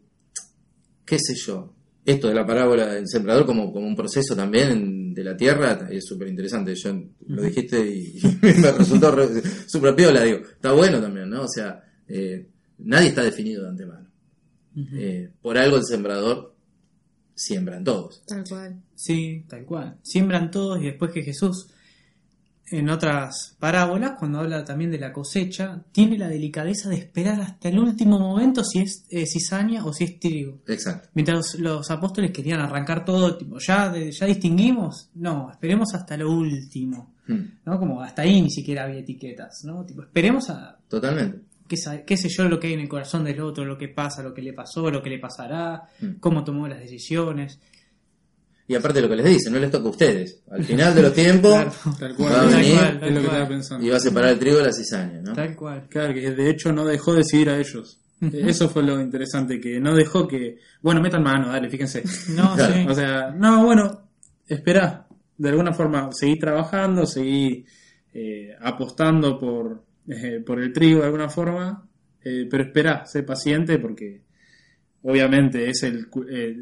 ¿Qué 1.06 1.18
sé 1.20 1.36
yo? 1.36 1.74
Esto 2.04 2.28
de 2.28 2.36
la 2.36 2.46
parábola 2.46 2.94
del 2.94 3.08
sembrador 3.08 3.46
como, 3.46 3.72
como 3.74 3.88
un 3.88 3.96
proceso 3.96 4.36
también 4.36 5.14
de 5.14 5.24
la 5.24 5.36
tierra 5.36 5.88
es 5.90 6.06
súper 6.06 6.28
interesante. 6.28 6.76
Yo 6.76 6.94
lo 7.28 7.42
dijiste 7.42 7.80
y, 7.86 8.20
me 8.42 8.72
resultó 8.72 9.12
re- 9.12 9.42
súper 9.68 9.96
piola, 9.96 10.24
digo. 10.24 10.38
Está 10.40 10.72
bueno 10.72 11.02
también, 11.02 11.30
¿no? 11.30 11.44
O 11.44 11.48
sea, 11.48 11.84
eh, 12.08 12.48
nadie 12.80 13.08
está 13.10 13.24
definido 13.24 13.64
de 13.64 13.70
antemano. 13.70 14.08
Eh, 14.94 15.30
por 15.42 15.58
algo 15.58 15.78
el 15.78 15.84
sembrador 15.86 16.54
siembra 17.34 17.78
en 17.78 17.84
todos. 17.84 18.24
Tal 18.28 18.44
cual. 18.48 18.82
Sí, 18.94 19.44
tal 19.48 19.66
cual. 19.66 19.98
Siembran 20.04 20.52
todos 20.52 20.82
y 20.82 20.86
después 20.86 21.12
que 21.12 21.24
Jesús, 21.24 21.68
en 22.72 22.90
otras 22.90 23.56
parábolas, 23.60 24.14
cuando 24.18 24.40
habla 24.40 24.66
también 24.66 24.90
de 24.92 24.98
la 25.00 25.14
cosecha, 25.14 25.84
tiene 25.92 26.18
la 26.18 26.28
delicadeza 26.28 26.90
de 26.90 26.96
esperar 26.96 27.40
hasta 27.42 27.70
el 27.70 27.78
último 27.80 28.18
momento 28.20 28.64
si 28.64 28.80
es 28.80 29.06
eh, 29.10 29.26
cizaña 29.28 29.86
o 29.86 29.94
si 29.94 30.04
es 30.06 30.20
trigo. 30.20 30.62
Exacto. 30.68 31.10
Mientras 31.14 31.38
los, 31.38 31.60
los 31.60 31.92
apóstoles 31.92 32.32
querían 32.32 32.60
arrancar 32.62 33.06
todo, 33.06 33.38
tipo, 33.38 33.58
ya, 33.60 33.90
de- 33.90 34.12
ya 34.12 34.26
distinguimos, 34.26 35.10
no, 35.16 35.52
esperemos 35.52 35.94
hasta 35.94 36.18
lo 36.18 36.32
último. 36.32 37.14
Hmm, 37.28 37.42
¿no? 37.66 37.80
Como 37.80 38.02
hasta 38.02 38.22
ahí 38.22 38.42
ni 38.42 38.50
siquiera 38.52 38.84
había 38.84 39.00
etiquetas, 39.00 39.64
¿no? 39.64 39.84
Tipo, 39.86 40.04
esperemos 40.04 40.50
a 40.52 40.78
Totalmente. 40.88 41.40
qué, 41.68 41.76
qué 42.06 42.18
sé 42.18 42.30
yo 42.30 42.48
lo 42.48 42.60
que 42.60 42.68
hay 42.68 42.74
en 42.74 42.82
el 42.82 42.90
corazón 42.90 43.24
del 43.24 43.42
otro, 43.42 43.66
lo 43.66 43.78
que 43.78 43.88
pasa, 43.90 44.22
lo 44.22 44.34
que 44.34 44.42
le 44.44 44.54
pasó, 44.54 44.90
lo 44.92 45.02
que 45.02 45.10
le 45.10 45.18
pasará, 45.20 45.84
Mm. 46.02 46.20
cómo 46.20 46.44
tomó 46.44 46.68
las 46.68 46.80
decisiones. 46.80 47.60
Y 48.68 48.74
aparte 48.76 49.00
lo 49.02 49.08
que 49.10 49.16
les 49.18 49.26
dice, 49.26 49.52
no 49.52 49.60
les 49.60 49.70
toca 49.70 49.86
a 49.88 49.92
ustedes. 49.92 50.42
Al 50.50 50.64
final 50.64 50.96
de 50.96 51.02
los 51.04 51.14
tiempos 51.14 51.54
Claro. 51.98 51.98
Tal 52.00 52.12
Va 52.12 52.14
a 52.14 52.18
cual. 52.18 52.48
venir, 52.50 52.74
es 52.74 52.78
tal 52.80 52.94
lo 52.94 53.00
que 53.00 53.12
cual. 53.12 53.24
estaba 53.26 53.48
pensando. 53.48 53.86
y 53.86 53.90
va 53.90 53.98
a 53.98 54.00
separar 54.00 54.30
el 54.32 54.40
trigo 54.40 54.58
de 54.58 54.64
la 54.64 54.74
cizaña, 54.74 55.22
¿no? 55.22 55.34
Tal 55.34 55.56
cual. 55.56 55.88
Claro, 55.90 56.14
que 56.14 56.32
de 56.32 56.50
hecho 56.50 56.72
no 56.72 56.84
dejó 56.86 57.14
decidir 57.14 57.50
a 57.50 57.58
ellos. 57.60 58.00
Eso 58.34 58.70
fue 58.70 58.82
lo 58.84 59.00
interesante, 59.00 59.60
que 59.60 59.80
no 59.80 59.94
dejó 59.96 60.28
que... 60.28 60.58
Bueno, 60.82 61.00
metan 61.02 61.22
mano, 61.22 61.50
dale, 61.50 61.70
fíjense. 61.70 62.02
No, 62.30 62.54
Claro. 62.56 62.74
sí. 62.74 62.86
O 62.90 62.96
sea, 62.96 63.32
no, 63.32 63.66
bueno, 63.66 64.10
espera. 64.48 65.06
De 65.38 65.50
alguna 65.50 65.74
forma, 65.74 66.10
seguí 66.14 66.40
trabajando, 66.40 67.06
seguí 67.06 67.66
eh, 68.14 68.56
apostando 68.62 69.38
por, 69.38 69.84
eh, 70.08 70.42
por 70.46 70.62
el 70.62 70.72
trigo 70.72 71.00
de 71.02 71.06
alguna 71.08 71.28
forma, 71.30 71.86
eh, 72.24 72.48
pero 72.50 72.64
espera, 72.64 73.06
sé 73.06 73.22
paciente 73.24 73.78
porque 73.78 74.22
obviamente 75.04 75.70
es 75.70 75.84
el, 75.84 76.08
cu- 76.10 76.26
eh, 76.30 76.56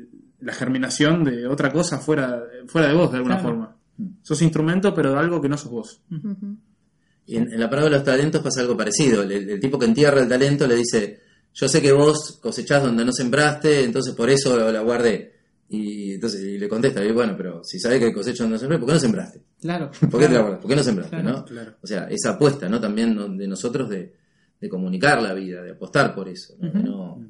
la 0.43 0.53
germinación 0.53 1.23
de 1.23 1.47
otra 1.47 1.71
cosa 1.71 1.99
fuera, 1.99 2.43
fuera 2.67 2.87
de 2.89 2.93
vos 2.93 3.11
de 3.11 3.17
alguna 3.17 3.35
Claro. 3.39 3.49
forma. 3.49 3.77
Sos 4.21 4.41
instrumento, 4.41 4.93
pero 4.93 5.11
de 5.13 5.19
algo 5.19 5.41
que 5.41 5.49
no 5.49 5.57
sos 5.57 5.71
vos. 5.71 6.01
Y 7.25 7.37
en, 7.37 7.51
en 7.53 7.59
la 7.59 7.69
parábola 7.69 7.91
de 7.97 7.99
los 7.99 8.05
talentos 8.05 8.41
pasa 8.41 8.61
algo 8.61 8.75
parecido. 8.75 9.23
El, 9.23 9.31
el 9.31 9.59
tipo 9.59 9.79
que 9.79 9.85
entierra 9.85 10.19
el 10.21 10.27
talento 10.27 10.67
le 10.67 10.75
dice, 10.75 11.19
yo 11.53 11.67
sé 11.67 11.81
que 11.81 11.91
vos 11.91 12.39
cosechás 12.41 12.83
donde 12.83 13.05
no 13.05 13.11
sembraste, 13.13 13.83
entonces 13.83 14.13
por 14.13 14.29
eso 14.29 14.71
la 14.71 14.81
guardé. 14.81 15.31
Y 15.69 16.13
entonces 16.15 16.41
y 16.41 16.57
le 16.57 16.67
contesta, 16.67 17.03
y 17.03 17.11
bueno, 17.11 17.33
pero 17.37 17.63
si 17.63 17.79
sabés 17.79 17.99
que 17.99 18.13
cosecho 18.13 18.43
donde 18.43 18.55
no 18.55 18.59
sembré, 18.59 18.77
¿por 18.77 18.87
qué 18.87 18.93
no 18.93 18.99
sembraste? 18.99 19.41
Claro. 19.61 19.89
¿Por 20.11 20.19
qué 20.19 20.27
te 20.27 20.33
la? 20.33 20.59
¿Por 20.59 20.69
qué 20.69 20.75
no 20.75 20.83
sembraste? 20.83 21.15
Claro, 21.21 21.37
¿no? 21.37 21.45
claro. 21.45 21.73
O 21.81 21.87
sea, 21.87 22.07
esa 22.09 22.31
apuesta, 22.31 22.67
¿no? 22.69 22.79
También 22.81 23.37
de 23.37 23.47
nosotros 23.47 23.89
de, 23.89 24.13
de 24.59 24.69
comunicar 24.69 25.21
la 25.21 25.33
vida, 25.33 25.61
de 25.63 25.71
apostar 25.71 26.13
por 26.13 26.27
eso, 26.29 26.53
¿no? 26.59 26.69
de, 26.71 26.79
no, 26.83 27.25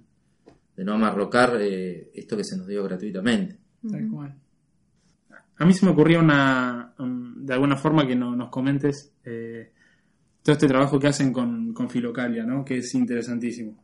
de 0.75 0.83
no 0.83 0.93
amarrocar 0.93 1.57
eh, 1.59 2.09
esto 2.13 2.35
que 2.37 2.43
se 2.43 2.57
nos 2.57 2.67
dio 2.67 2.83
gratuitamente. 2.83 3.57
Tal 3.89 4.07
cual. 4.09 4.33
A 5.57 5.65
mí 5.65 5.73
se 5.73 5.85
me 5.85 5.91
ocurría 5.91 6.19
una, 6.19 6.93
um, 6.99 7.35
de 7.45 7.53
alguna 7.53 7.75
forma 7.75 8.07
que 8.07 8.15
no- 8.15 8.35
nos 8.35 8.49
comentes 8.49 9.13
eh, 9.23 9.71
todo 10.41 10.53
este 10.53 10.67
trabajo 10.67 10.99
que 10.99 11.07
hacen 11.07 11.31
con, 11.31 11.73
con 11.73 11.89
Filocalia, 11.89 12.43
¿no? 12.43 12.65
Que 12.65 12.77
es 12.79 12.93
interesantísimo. 12.95 13.83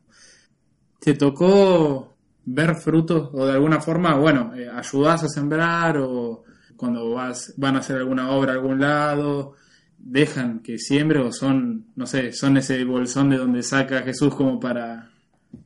¿Te 0.99 1.13
tocó 1.13 2.15
ver 2.45 2.75
frutos 2.75 3.29
o 3.33 3.45
de 3.45 3.53
alguna 3.53 3.79
forma, 3.79 4.15
bueno, 4.15 4.53
eh, 4.55 4.67
ayudás 4.69 5.23
a 5.23 5.27
sembrar 5.29 5.97
o 5.99 6.43
cuando 6.75 7.11
vas, 7.11 7.53
van 7.57 7.75
a 7.75 7.79
hacer 7.79 7.97
alguna 7.97 8.31
obra 8.31 8.51
a 8.53 8.55
algún 8.55 8.79
lado, 8.79 9.53
dejan 9.97 10.59
que 10.61 10.77
siembre 10.79 11.19
o 11.19 11.31
son, 11.31 11.87
no 11.95 12.05
sé, 12.05 12.31
son 12.31 12.57
ese 12.57 12.83
bolsón 12.85 13.29
de 13.29 13.37
donde 13.37 13.61
saca 13.63 14.01
Jesús 14.01 14.33
como 14.33 14.59
para, 14.59 15.11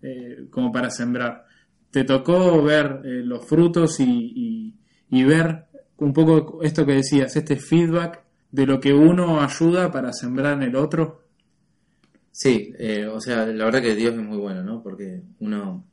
eh, 0.02 0.48
como 0.50 0.72
para 0.72 0.90
sembrar? 0.90 1.46
te 1.92 2.04
tocó 2.06 2.64
ver 2.64 3.02
eh, 3.06 3.22
los 3.24 3.46
frutos 3.46 4.00
y, 4.00 4.04
y- 4.36 4.76
y 5.12 5.24
ver 5.26 5.66
un 5.98 6.12
poco 6.12 6.64
esto 6.64 6.86
que 6.88 6.94
decías, 6.94 7.36
este 7.36 7.56
feedback 7.56 8.24
de 8.52 8.66
lo 8.66 8.80
que 8.80 8.94
uno 8.94 9.42
ayuda 9.42 9.92
para 9.92 10.12
sembrar 10.12 10.54
en 10.54 10.64
el 10.64 10.76
otro. 10.76 11.22
Sí, 12.32 12.74
eh, 12.80 13.06
o 13.06 13.22
sea, 13.22 13.46
la 13.46 13.66
verdad 13.66 13.82
que 13.84 13.96
Dios 13.96 14.16
es 14.16 14.22
muy 14.24 14.38
bueno, 14.40 14.64
¿no? 14.64 14.82
Porque 14.82 15.22
uno, 15.40 15.86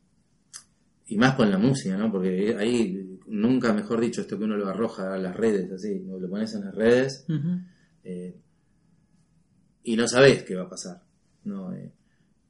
y 1.07 1.19
más 1.19 1.35
con 1.35 1.51
la 1.51 1.59
música, 1.59 1.97
¿no? 1.99 2.11
Porque 2.11 2.57
ahí, 2.59 3.19
nunca 3.27 3.73
mejor 3.75 4.01
dicho, 4.01 4.23
esto 4.23 4.39
que 4.39 4.45
uno 4.45 4.57
lo 4.57 4.69
arroja 4.69 5.13
a 5.15 5.19
las 5.19 5.37
redes, 5.37 5.71
así, 5.73 6.03
lo 6.09 6.29
pones 6.31 6.55
en 6.55 6.65
las 6.65 6.75
redes 6.75 7.25
y 9.83 9.97
no 9.97 10.07
sabes 10.07 10.45
qué 10.45 10.55
va 10.55 10.63
a 10.65 10.69
pasar, 10.69 11.03
¿no? 11.45 11.73
Eh, 11.75 11.91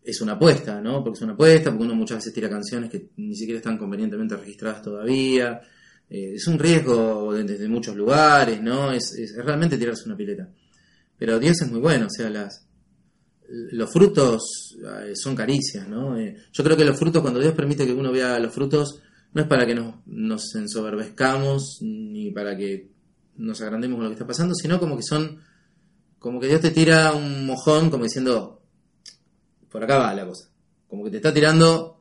es 0.03 0.21
una 0.21 0.33
apuesta, 0.33 0.81
¿no? 0.81 1.03
Porque 1.05 1.19
es 1.19 1.23
una 1.23 1.35
apuesta, 1.35 1.71
porque 1.71 1.85
uno 1.85 1.95
muchas 1.95 2.19
veces 2.19 2.33
tira 2.33 2.49
canciones 2.49 2.91
que 2.91 3.11
ni 3.17 3.37
siquiera 3.37 3.59
están 3.59 3.77
convenientemente 3.79 4.37
registradas 4.37 4.83
todavía. 4.83 5.61
Eh, 6.09 6.33
es 6.35 6.47
un 6.47 6.59
riesgo 6.59 7.33
de- 7.35 7.45
desde 7.45 7.69
muchos 7.69 7.95
lugares, 7.95 8.61
¿no? 8.63 8.93
Es 8.93 9.13
realmente 9.37 9.77
tirarse 9.79 10.05
una 10.07 10.17
pileta. 10.17 10.49
Pero 11.19 11.39
Dios 11.39 11.61
es 11.61 11.71
muy 11.71 11.81
bueno, 11.81 12.07
o 12.07 12.11
sea, 12.11 12.31
las, 12.31 12.67
los 13.49 13.93
frutos 13.93 14.77
eh, 14.83 15.13
son 15.15 15.37
caricias, 15.37 15.87
¿no? 15.89 16.19
Eh, 16.19 16.35
yo 16.53 16.65
creo 16.65 16.77
que 16.77 16.85
los 16.85 16.99
frutos, 16.99 17.21
cuando 17.23 17.41
Dios 17.41 17.53
permite 17.55 17.85
que 17.87 17.93
uno 17.93 18.11
vea 18.11 18.39
los 18.39 18.53
frutos, 18.55 19.01
no 19.35 19.43
es 19.43 19.47
para 19.47 19.67
que 19.67 19.75
nos, 19.75 19.95
nos 20.07 20.55
ensoberbezcamos 20.55 21.79
ni 21.83 22.31
para 22.31 22.57
que 22.57 22.91
nos 23.37 23.61
agrandemos 23.61 23.97
con 23.97 24.05
lo 24.05 24.11
que 24.11 24.15
está 24.15 24.27
pasando, 24.27 24.55
sino 24.55 24.81
como 24.81 24.97
que 24.97 25.03
son, 25.03 25.39
como 26.19 26.41
que 26.41 26.47
Dios 26.49 26.61
te 26.61 26.71
tira 26.71 27.13
un 27.13 27.47
mojón 27.47 27.91
como 27.91 28.05
diciendo, 28.05 28.60
por 29.71 29.83
acá 29.85 29.97
va 29.99 30.15
la 30.15 30.27
cosa. 30.27 30.49
Como 30.89 31.05
que 31.05 31.11
te 31.11 31.17
está 31.19 31.33
tirando 31.33 32.01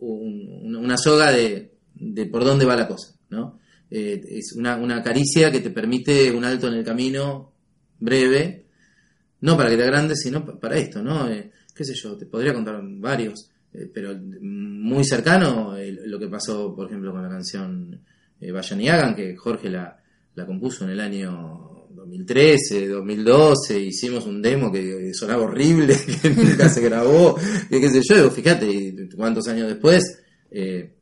un- 0.00 0.76
una- 0.76 0.96
soga 0.96 1.30
de, 1.32 1.72
por 2.30 2.44
dónde 2.44 2.64
va 2.64 2.76
la 2.76 2.88
cosa, 2.88 3.14
¿no? 3.30 3.58
Eh, 3.90 4.20
es 4.30 4.52
una, 4.56 4.76
una 4.76 5.02
caricia 5.02 5.50
que 5.50 5.60
te 5.60 5.70
permite 5.70 6.30
un 6.30 6.44
alto 6.44 6.68
en 6.68 6.74
el 6.74 6.84
camino 6.84 7.52
breve, 7.98 8.66
no 9.40 9.56
para 9.56 9.70
que 9.70 9.76
te 9.76 9.82
agrandes, 9.84 10.20
sino 10.22 10.44
pa- 10.44 10.58
para 10.58 10.76
esto, 10.76 11.02
¿no? 11.02 11.28
Eh, 11.28 11.50
qué 11.74 11.84
sé 11.84 11.94
yo, 11.94 12.16
te 12.16 12.26
podría 12.26 12.52
contar 12.54 12.80
varios, 12.82 13.50
eh, 13.72 13.90
pero 13.92 14.14
muy 14.40 15.04
cercano 15.04 15.76
eh, 15.76 15.92
lo 16.06 16.18
que 16.18 16.28
pasó, 16.28 16.74
por 16.74 16.86
ejemplo, 16.88 17.12
con 17.12 17.22
la 17.22 17.28
canción 17.28 18.00
eh, 18.40 18.50
Vayan 18.52 18.80
y 18.80 18.88
Hagan, 18.88 19.14
que 19.14 19.36
Jorge 19.36 19.70
la, 19.70 19.98
la 20.34 20.46
compuso 20.46 20.84
en 20.84 20.90
el 20.90 21.00
año 21.00 21.77
2013, 22.08 22.88
2012, 22.88 23.80
hicimos 23.80 24.26
un 24.26 24.40
demo 24.40 24.72
que 24.72 25.12
sonaba 25.12 25.42
horrible, 25.42 25.94
que 26.22 26.30
nunca 26.30 26.68
se 26.68 26.80
grabó, 26.80 27.36
que 27.68 27.80
qué 27.80 27.90
sé 27.90 28.00
yo, 28.02 28.26
y 28.26 28.30
fíjate, 28.30 29.08
cuántos 29.14 29.46
años 29.48 29.68
después, 29.68 30.22
eh, 30.50 30.94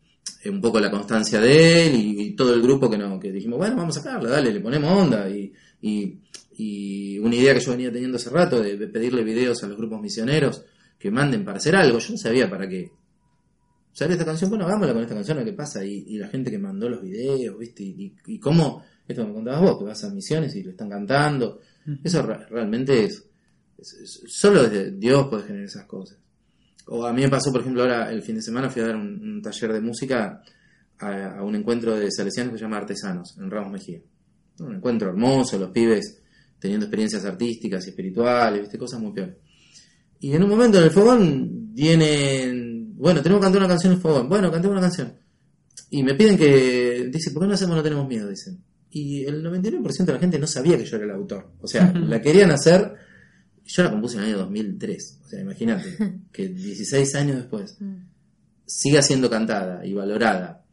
un 0.47 0.61
poco 0.61 0.81
la 0.81 0.91
constancia 0.91 1.41
de 1.41 1.87
él 1.87 1.95
y, 1.95 2.37
todo 2.37 2.55
el 2.55 2.63
grupo 2.63 2.91
que 2.91 2.99
no 2.99 3.19
que 3.19 3.33
dijimos, 3.33 3.59
bueno, 3.59 3.77
vamos 3.77 3.97
a 3.97 4.03
sacarla, 4.03 4.31
dale, 4.31 4.53
le 4.53 4.61
ponemos 4.61 4.91
onda 4.93 5.29
y, 5.31 5.53
y, 5.81 7.19
una 7.19 7.35
idea 7.35 7.55
que 7.55 7.61
yo 7.61 7.73
venía 7.73 7.93
teniendo 7.93 8.17
hace 8.17 8.31
rato 8.31 8.61
de, 8.61 8.77
pedirle 8.89 9.23
videos 9.25 9.63
a 9.63 9.69
los 9.69 9.77
grupos 9.77 10.01
misioneros 10.01 10.65
que 10.99 11.11
manden 11.11 11.45
para 11.45 11.59
hacer 11.59 11.77
algo, 11.77 11.99
yo 11.99 12.13
no 12.13 12.19
sabía 12.19 12.49
para 12.49 12.69
qué. 12.69 12.91
¿Sale 13.93 14.13
esta 14.13 14.27
canción? 14.27 14.51
Bueno, 14.51 14.67
hagámosla 14.67 14.93
con 14.93 15.03
esta 15.03 15.15
canción, 15.15 15.39
a 15.39 15.41
ver 15.41 15.53
qué 15.53 15.57
pasa. 15.57 15.83
Y, 15.83 16.05
y 16.09 16.19
la 16.19 16.29
gente 16.29 16.51
que 16.51 16.59
mandó 16.59 16.89
los 16.89 17.01
videos, 17.01 17.59
¿viste? 17.59 17.83
Y 17.83 18.39
cómo, 18.39 18.83
esto 19.09 19.23
que 19.23 19.29
me 19.29 19.35
contabas 19.35 19.61
vos, 19.63 19.79
que 19.79 19.85
vas 19.85 20.05
a 20.05 20.11
misiones 20.11 20.55
y 20.57 20.63
le 20.63 20.71
están 20.71 20.89
cantando. 20.91 21.61
Eso 22.03 22.23
re- 22.23 22.47
realmente 22.49 23.05
es, 23.05 23.25
es- 23.79 23.93
es- 24.03 24.21
Solo 24.27 24.63
desde 24.65 24.91
Dios 24.93 25.29
puede 25.29 25.45
generar 25.45 25.67
esas 25.67 25.85
cosas. 25.85 26.19
O 26.89 27.05
a 27.07 27.13
mí 27.13 27.23
me 27.23 27.29
pasó, 27.29 27.51
por 27.53 27.61
ejemplo, 27.61 27.83
ahora 27.83 28.11
el 28.13 28.23
fin 28.23 28.37
de 28.37 28.43
semana 28.43 28.71
fui 28.71 28.83
a 28.83 28.87
dar 28.87 28.97
un, 28.97 29.07
un 29.23 29.43
taller 29.43 29.73
de 29.73 29.81
música 29.81 30.43
a, 30.99 31.39
a 31.39 31.43
un 31.45 31.55
encuentro 31.57 31.97
de 31.99 32.11
salesianos 32.11 32.53
que 32.53 32.59
se 32.59 32.65
llama 32.65 32.79
Artesanos, 32.79 33.37
en 33.39 33.51
Ramos 33.51 33.73
Mejía. 33.73 34.01
Un 34.61 34.77
encuentro 34.77 35.09
hermoso, 35.11 35.59
los 35.59 35.71
pibes 35.71 36.23
teniendo 36.59 36.87
experiencias 36.87 37.25
artísticas 37.25 37.87
y 37.87 37.91
espirituales, 37.91 38.61
¿viste? 38.63 38.79
Cosas 38.79 39.01
muy 39.01 39.13
peores. 39.13 39.37
Y 40.21 40.33
en 40.33 40.43
un 40.43 40.49
momento 40.49 40.79
en 40.79 40.85
el 40.85 40.91
fogón 40.91 41.75
vienen, 41.75 42.95
bueno, 42.97 43.21
tenemos 43.23 43.41
que 43.41 43.45
cantar 43.45 43.61
una 43.61 43.69
canción 43.69 43.93
en 43.93 43.97
el 43.99 44.03
fogón, 44.03 44.29
bueno, 44.29 44.51
cantemos 44.51 44.73
una 44.73 44.81
canción. 44.81 45.13
Y 45.91 46.03
me 46.03 46.15
piden 46.15 46.39
que, 46.39 47.09
dice, 47.13 47.31
¿por 47.33 47.43
qué 47.43 47.49
no 47.49 47.55
hacemos 47.55 47.77
No 47.77 47.83
Tenemos 47.83 48.09
Miedo? 48.09 48.29
Dicen. 48.29 48.59
Y 48.99 49.27
el 49.27 49.45
99% 49.45 50.07
de 50.07 50.13
la 50.15 50.19
gente 50.19 50.39
no 50.39 50.47
sabía 50.47 50.79
que 50.79 50.87
yo 50.87 50.97
era 50.97 51.05
el 51.05 51.11
autor. 51.11 51.53
O 51.61 51.69
sea, 51.69 51.93
la 51.93 52.19
querían 52.23 52.51
hacer, 52.51 52.95
yo 53.63 53.83
la 53.83 53.91
compuse 53.91 54.17
en 54.17 54.23
el 54.23 54.29
año 54.31 54.39
2003. 54.39 55.21
O 55.23 55.29
sea, 55.29 55.39
imagínate, 55.39 55.99
que 56.33 56.49
16 56.49 57.15
años 57.17 57.37
después 57.37 57.77
siga 58.65 59.03
siendo 59.03 59.29
cantada 59.29 59.85
y 59.85 59.93
valorada. 59.93 60.65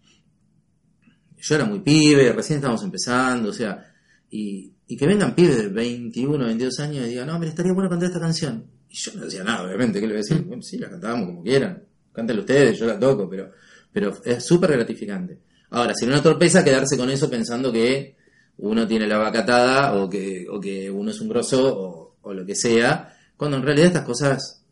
Yo 1.36 1.56
era 1.56 1.66
muy 1.66 1.82
pibe, 1.82 2.32
recién 2.32 2.60
estábamos 2.60 2.86
empezando, 2.86 3.50
o 3.50 3.54
sea, 3.54 3.94
y, 4.32 4.72
y 4.88 4.96
que 4.96 5.06
vengan 5.06 5.36
pibes 5.36 5.58
de 5.58 5.68
21, 5.68 6.46
22 6.46 6.80
años 6.80 7.06
y 7.06 7.10
digan, 7.10 7.28
no, 7.28 7.38
me 7.38 7.48
estaría 7.48 7.74
bueno 7.74 7.90
cantar 7.90 8.08
esta 8.08 8.22
canción. 8.22 8.64
Y 8.88 8.96
yo 8.96 9.12
no 9.16 9.26
decía 9.26 9.44
nada, 9.44 9.66
obviamente, 9.66 10.00
¿qué 10.00 10.08
le 10.08 10.14
voy 10.14 10.22
a 10.22 10.24
decir? 10.26 10.42
Bueno, 10.44 10.64
sí, 10.64 10.78
la 10.78 10.90
cantábamos 10.90 11.26
como 11.26 11.44
quieran, 11.44 11.84
cántale 12.14 12.40
ustedes, 12.40 12.80
yo 12.80 12.86
la 12.86 12.98
toco, 12.98 13.30
pero, 13.30 13.52
pero 13.92 14.14
es 14.24 14.46
súper 14.46 14.72
gratificante. 14.72 15.42
Ahora, 15.74 15.94
si 15.96 16.06
no 16.06 16.14
una 16.14 16.22
torpeza 16.24 16.64
quedarse 16.64 16.98
con 16.98 17.10
eso 17.10 17.30
pensando 17.30 17.72
que 17.72 18.16
uno 18.58 18.88
tiene 18.88 19.08
la 19.08 19.18
vaca 19.18 19.40
atada 19.42 19.96
o 19.96 20.10
que, 20.10 20.46
o 20.50 20.60
que 20.60 20.90
uno 20.90 21.12
es 21.12 21.20
un 21.20 21.30
grosso 21.30 21.60
o, 21.78 22.16
o 22.22 22.34
lo 22.34 22.46
que 22.46 22.56
sea, 22.56 23.16
cuando 23.36 23.58
en 23.58 23.64
realidad 23.64 23.88
estas 23.88 24.04
cosas, 24.06 24.64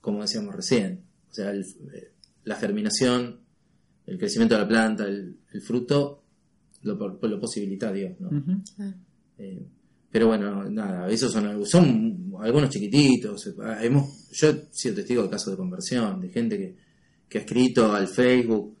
como 0.00 0.20
decíamos 0.22 0.54
recién, 0.54 1.00
o 1.30 1.34
sea, 1.34 1.50
el- 1.50 1.62
eh, 1.94 2.12
la 2.44 2.56
germinación, 2.56 3.40
el 4.06 4.18
crecimiento 4.18 4.54
de 4.54 4.60
la 4.60 4.68
planta, 4.68 5.04
el, 5.04 5.38
el 5.52 5.62
fruto, 5.62 6.22
lo, 6.82 6.94
lo 6.94 7.40
posibilita 7.40 7.90
Dios, 7.90 8.12
¿no? 8.20 8.28
Eh, 9.38 9.66
pero 10.10 10.26
bueno, 10.28 10.68
nada, 10.70 11.08
esos 11.08 11.32
son, 11.32 11.64
son 11.66 12.34
algunos 12.40 12.68
chiquititos. 12.70 13.46
eh, 13.46 13.52
Hemos, 13.80 14.28
yo 14.32 14.50
he 14.50 14.66
sido 14.70 14.94
testigo 14.96 15.22
de 15.22 15.30
casos 15.30 15.52
de 15.52 15.56
conversión, 15.56 16.20
de 16.20 16.28
gente 16.28 16.58
que, 16.58 16.76
que 17.28 17.38
ha 17.38 17.40
escrito 17.40 17.92
al 17.94 18.06
Facebook 18.06 18.76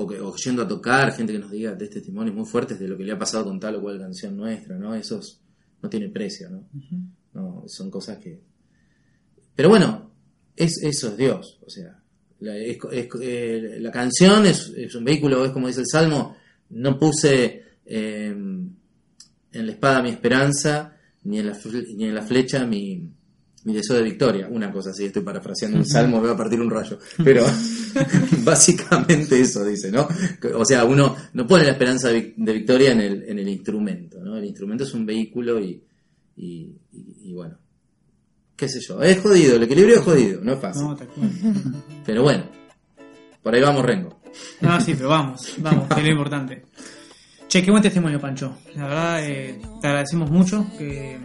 o, 0.00 0.06
que, 0.06 0.18
o 0.20 0.34
yendo 0.36 0.62
a 0.62 0.68
tocar, 0.68 1.12
gente 1.12 1.32
que 1.32 1.38
nos 1.38 1.50
diga 1.50 1.74
de 1.74 1.88
testimonios 1.88 2.34
muy 2.36 2.44
fuertes 2.46 2.78
de 2.78 2.88
lo 2.88 2.96
que 2.96 3.04
le 3.04 3.12
ha 3.12 3.18
pasado 3.18 3.44
con 3.44 3.58
tal 3.60 3.76
o 3.76 3.80
cual 3.82 3.98
canción 3.98 4.36
nuestra, 4.36 4.78
¿no? 4.78 4.94
Esos 4.94 5.40
no 5.82 5.88
tiene 5.88 6.08
precio, 6.08 6.48
¿no? 6.50 6.68
No, 7.34 7.64
son 7.66 7.90
cosas 7.90 8.18
que... 8.18 8.40
Pero 9.54 9.68
bueno, 9.68 10.12
es, 10.56 10.82
eso 10.82 11.08
es 11.08 11.16
Dios, 11.16 11.58
o 11.66 11.70
sea, 11.70 12.00
la, 12.40 12.56
es- 12.56 12.78
es- 12.92 13.08
eh, 13.20 13.78
la 13.80 13.90
canción 13.90 14.46
es, 14.46 14.72
es 14.76 14.94
un 14.94 15.04
vehículo, 15.04 15.44
es 15.44 15.52
como 15.52 15.66
dice 15.68 15.80
el 15.80 15.86
Salmo, 15.86 16.36
no 16.70 16.98
puse 16.98 17.62
eh, 17.84 18.28
en 18.28 18.76
la 19.66 19.72
espada 19.72 20.02
mi 20.02 20.10
esperanza, 20.10 20.96
ni 21.24 21.38
en 21.40 21.46
la, 21.48 21.58
ni 21.96 22.04
en 22.04 22.14
la 22.14 22.22
flecha 22.22 22.64
mi, 22.64 23.10
mi 23.68 23.74
deseo 23.74 23.96
de 23.96 24.02
victoria. 24.02 24.48
Una 24.50 24.72
cosa 24.72 24.90
así, 24.90 25.04
estoy 25.04 25.22
parafraseando 25.22 25.76
un 25.76 25.84
salmo, 25.86 26.22
va 26.22 26.32
a 26.32 26.36
partir 26.36 26.58
un 26.60 26.70
rayo. 26.70 26.98
Pero 27.22 27.44
básicamente 28.44 29.40
eso 29.40 29.64
dice, 29.64 29.90
¿no? 29.92 30.08
O 30.56 30.64
sea, 30.64 30.84
uno 30.84 31.14
no 31.34 31.46
pone 31.46 31.64
la 31.64 31.72
esperanza 31.72 32.08
de, 32.08 32.18
vic- 32.18 32.34
de 32.36 32.52
victoria 32.52 32.92
en 32.92 33.00
el, 33.00 33.22
en 33.28 33.38
el 33.38 33.48
instrumento, 33.48 34.18
¿no? 34.22 34.36
El 34.36 34.44
instrumento 34.44 34.84
es 34.84 34.94
un 34.94 35.04
vehículo 35.06 35.60
y, 35.60 35.82
y, 36.36 36.72
y- 36.92 37.16
y 37.30 37.32
bueno, 37.34 37.58
qué 38.56 38.68
sé 38.68 38.80
yo, 38.80 39.02
es 39.02 39.20
jodido, 39.20 39.56
el 39.56 39.62
equilibrio 39.64 39.96
es 39.96 40.02
jodido, 40.02 40.40
no 40.42 40.52
es 40.54 40.58
fácil. 40.60 40.82
No. 40.84 40.96
Pero 42.06 42.22
bueno, 42.22 42.44
por 43.42 43.54
ahí 43.54 43.60
vamos, 43.60 43.84
Rengo. 43.84 44.18
No, 44.60 44.80
sí, 44.80 44.94
pero 44.94 45.08
vamos, 45.08 45.54
vamos, 45.58 45.88
que 45.88 46.00
es 46.00 46.04
lo 46.06 46.10
importante. 46.12 46.62
Che, 47.48 47.62
qué 47.62 47.70
buen 47.70 47.82
testimonio, 47.82 48.20
Pancho. 48.20 48.58
La 48.76 48.84
verdad, 48.86 49.24
eh, 49.26 49.58
te 49.80 49.86
agradecemos 49.86 50.30
mucho 50.30 50.66
que 50.76 51.18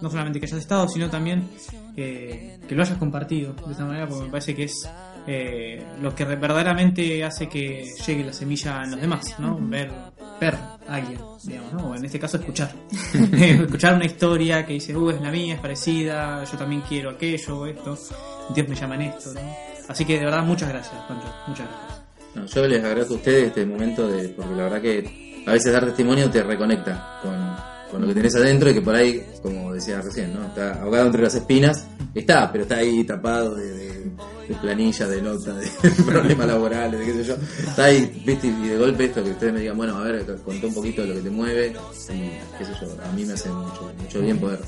no 0.00 0.08
solamente 0.08 0.38
que 0.38 0.46
hayas 0.46 0.60
estado, 0.60 0.88
sino 0.88 1.10
también 1.10 1.48
eh, 1.96 2.58
que 2.68 2.74
lo 2.74 2.82
hayas 2.82 2.98
compartido 2.98 3.52
de 3.66 3.72
esta 3.72 3.84
manera, 3.84 4.06
porque 4.08 4.24
me 4.24 4.30
parece 4.30 4.54
que 4.54 4.64
es 4.64 4.88
eh, 5.26 5.82
lo 6.02 6.14
que 6.14 6.24
re- 6.24 6.36
verdaderamente 6.36 7.22
hace 7.24 7.48
que 7.48 7.84
llegue 8.06 8.24
la 8.24 8.32
semilla 8.32 8.82
en 8.84 8.90
los 8.92 9.00
demás, 9.00 9.38
¿no? 9.38 9.56
Ver, 9.60 9.90
ver 10.40 10.54
a 10.54 10.94
alguien, 10.94 11.18
digamos, 11.44 11.72
¿no? 11.72 11.90
O 11.90 11.94
en 11.94 12.04
este 12.04 12.18
caso, 12.18 12.36
escuchar. 12.36 12.72
escuchar 13.32 13.94
una 13.94 14.04
historia 14.06 14.66
que 14.66 14.74
dice, 14.74 14.96
uh, 14.96 15.10
es 15.10 15.20
la 15.20 15.30
mía, 15.30 15.54
es 15.54 15.60
parecida, 15.60 16.44
yo 16.44 16.58
también 16.58 16.82
quiero 16.88 17.10
aquello 17.10 17.58
o 17.58 17.66
esto, 17.66 17.98
Dios 18.54 18.68
me 18.68 18.74
llama 18.74 18.94
en 18.96 19.02
esto, 19.02 19.32
¿no? 19.34 19.40
Así 19.88 20.04
que 20.04 20.18
de 20.18 20.24
verdad, 20.24 20.42
muchas 20.44 20.68
gracias, 20.70 20.94
Pancho, 21.08 21.26
muchas 21.46 21.66
gracias. 21.68 22.00
No, 22.34 22.46
yo 22.46 22.66
les 22.66 22.82
agradezco 22.82 23.14
a 23.14 23.16
ustedes 23.18 23.46
este 23.48 23.64
momento 23.64 24.08
de, 24.08 24.28
porque 24.30 24.54
la 24.56 24.62
verdad 24.64 24.82
que 24.82 25.44
a 25.46 25.52
veces 25.52 25.72
dar 25.72 25.84
testimonio 25.84 26.28
te 26.30 26.42
reconecta 26.42 27.20
con, 27.22 27.56
con 27.94 28.02
lo 28.02 28.08
que 28.08 28.14
tenés 28.14 28.34
adentro 28.34 28.68
y 28.70 28.74
que 28.74 28.82
por 28.82 28.96
ahí, 28.96 29.24
como 29.40 29.72
decía 29.72 30.00
recién, 30.00 30.34
¿no? 30.34 30.44
Está 30.46 30.82
ahogado 30.82 31.06
entre 31.06 31.22
las 31.22 31.36
espinas, 31.36 31.86
está, 32.12 32.50
pero 32.50 32.64
está 32.64 32.78
ahí 32.78 33.04
tapado 33.04 33.54
de, 33.54 33.70
de, 33.70 34.10
de 34.48 34.54
planillas, 34.60 35.08
de 35.08 35.22
notas, 35.22 35.56
de 35.60 35.90
problemas 36.04 36.44
laborales, 36.48 36.98
de 36.98 37.06
qué 37.06 37.12
sé 37.12 37.22
yo. 37.22 37.36
Está 37.56 37.84
ahí, 37.84 38.20
viste, 38.26 38.48
y 38.48 38.66
de 38.66 38.76
golpe 38.78 39.04
esto 39.04 39.22
que 39.22 39.30
ustedes 39.30 39.52
me 39.52 39.60
digan, 39.60 39.76
bueno, 39.76 39.96
a 39.96 40.02
ver, 40.02 40.26
contá 40.44 40.66
un 40.66 40.74
poquito 40.74 41.02
de 41.02 41.08
lo 41.08 41.14
que 41.14 41.20
te 41.20 41.30
mueve, 41.30 41.68
y 41.68 42.58
qué 42.58 42.64
sé 42.64 42.72
yo, 42.80 42.88
a 43.00 43.12
mí 43.12 43.24
me 43.24 43.34
hace 43.34 43.48
mucho, 43.50 43.92
mucho 43.96 44.20
bien 44.20 44.38
poder 44.38 44.58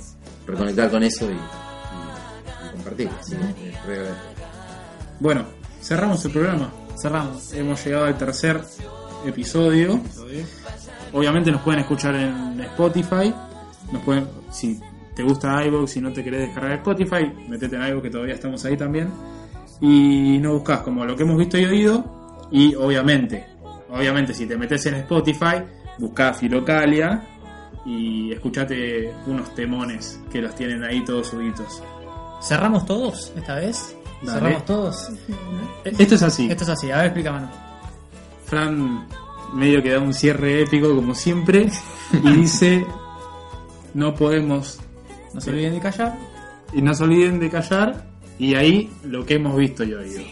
reconectar 0.46 0.88
con 0.88 1.02
eso 1.02 1.28
y, 1.28 1.34
y, 1.34 1.36
y 1.36 2.72
compartir. 2.74 3.10
así 3.18 3.34
que, 3.34 3.70
eh, 3.70 3.74
re. 3.88 3.98
Bueno, 5.18 5.46
cerramos 5.82 6.24
el 6.24 6.30
programa. 6.30 6.72
Cerramos. 6.96 7.52
Hemos 7.54 7.84
llegado 7.84 8.04
al 8.04 8.16
tercer 8.16 8.60
episodio. 9.26 10.00
Obviamente 11.16 11.50
nos 11.50 11.62
pueden 11.62 11.80
escuchar 11.80 12.14
en 12.14 12.60
Spotify. 12.60 13.32
Nos 13.90 14.02
pueden, 14.02 14.28
si 14.50 14.78
te 15.14 15.22
gusta 15.22 15.64
iVoox, 15.64 15.90
si 15.90 16.00
no 16.02 16.12
te 16.12 16.22
querés 16.22 16.48
descargar 16.48 16.72
Spotify, 16.72 17.32
metete 17.48 17.74
en 17.76 17.86
iVoox 17.86 18.02
que 18.02 18.10
todavía 18.10 18.34
estamos 18.34 18.62
ahí 18.66 18.76
también. 18.76 19.10
Y 19.80 20.38
nos 20.40 20.52
buscas 20.52 20.80
como 20.80 21.06
lo 21.06 21.16
que 21.16 21.22
hemos 21.22 21.38
visto 21.38 21.56
y 21.56 21.64
oído. 21.64 22.48
Y 22.50 22.74
obviamente, 22.74 23.46
obviamente 23.88 24.34
si 24.34 24.44
te 24.44 24.58
metes 24.58 24.84
en 24.84 24.96
Spotify, 24.96 25.62
buscás 25.98 26.36
Filocalia 26.36 27.22
y 27.86 28.32
escuchate 28.32 29.10
unos 29.26 29.54
temones 29.54 30.20
que 30.30 30.42
los 30.42 30.54
tienen 30.54 30.84
ahí 30.84 31.02
todos 31.02 31.28
subitos. 31.28 31.82
¿Cerramos 32.42 32.84
todos 32.84 33.32
esta 33.34 33.54
vez? 33.54 33.96
Dale. 34.20 34.38
¿Cerramos 34.38 34.64
todos? 34.66 35.12
Esto 35.82 36.14
es 36.14 36.22
así. 36.22 36.50
Esto 36.50 36.64
es 36.64 36.70
así, 36.70 36.90
a 36.90 36.98
ver, 36.98 37.06
explícame. 37.06 37.46
Fran 38.44 39.06
medio 39.54 39.82
que 39.82 39.90
da 39.92 40.00
un 40.00 40.12
cierre 40.14 40.62
épico 40.62 40.94
como 40.94 41.14
siempre 41.14 41.70
y 42.12 42.30
dice 42.32 42.86
no 43.94 44.14
podemos 44.14 44.78
No 45.34 45.40
se 45.40 45.50
olviden 45.50 45.74
de 45.74 45.80
callar. 45.80 46.16
y 46.72 46.82
no 46.82 46.94
se 46.94 47.04
olviden 47.04 47.40
de 47.40 47.50
callar 47.50 48.04
y 48.38 48.54
ahí 48.54 48.90
lo 49.04 49.24
que 49.24 49.34
hemos 49.36 49.56
visto 49.56 49.82
y 49.82 49.94
oído. 49.94 50.22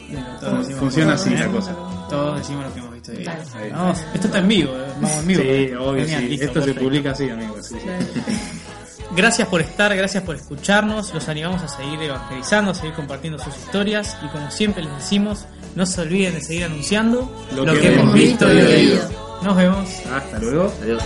Todos 0.40 0.58
decimos- 0.60 0.80
Funciona 0.80 1.12
así 1.14 1.30
todos 1.30 1.40
la 1.40 1.48
cosa. 1.48 1.76
Todos 2.10 2.38
decimos 2.38 2.64
lo 2.66 2.72
que 2.74 2.78
hemos 2.80 2.92
visto. 2.92 3.12
y- 3.14 3.26
Ahí. 3.26 3.70
Vamos, 3.72 4.04
esto 4.12 4.26
está 4.26 4.38
en 4.40 4.48
vivo, 4.48 4.72
eh, 4.74 4.86
vamos 5.00 5.10
en 5.20 5.26
vivo. 5.26 5.42
Sí, 5.42 5.72
obvio, 5.74 6.06
sí. 6.06 6.16
listo, 6.28 6.44
Esto 6.46 6.62
se 6.62 6.74
publica 6.74 7.10
así, 7.12 7.30
amigos. 7.30 7.66
sí, 7.66 7.76
sí. 7.80 8.20
Gracias 9.16 9.46
por 9.48 9.60
estar, 9.60 9.94
gracias 9.96 10.22
por 10.24 10.34
escucharnos. 10.34 11.14
Los 11.14 11.28
animamos 11.28 11.62
a 11.62 11.68
seguir 11.68 12.00
evangelizando, 12.02 12.72
a 12.72 12.74
seguir 12.74 12.94
compartiendo 12.94 13.38
sus 13.38 13.56
historias. 13.56 14.16
Y 14.24 14.28
como 14.28 14.50
siempre 14.50 14.82
les 14.82 14.92
decimos, 14.96 15.46
no 15.74 15.86
se 15.86 16.00
olviden 16.00 16.34
de 16.34 16.40
seguir 16.40 16.64
anunciando 16.64 17.30
Lo 17.54 17.64
que 17.64 17.94
hemos 17.94 18.14
visto 18.14 18.52
y 18.52 18.60
oído. 18.60 18.98
Nos 19.42 19.56
vemos. 19.56 19.88
Hasta 20.10 20.38
luego. 20.38 20.72
Adiós. 20.82 21.02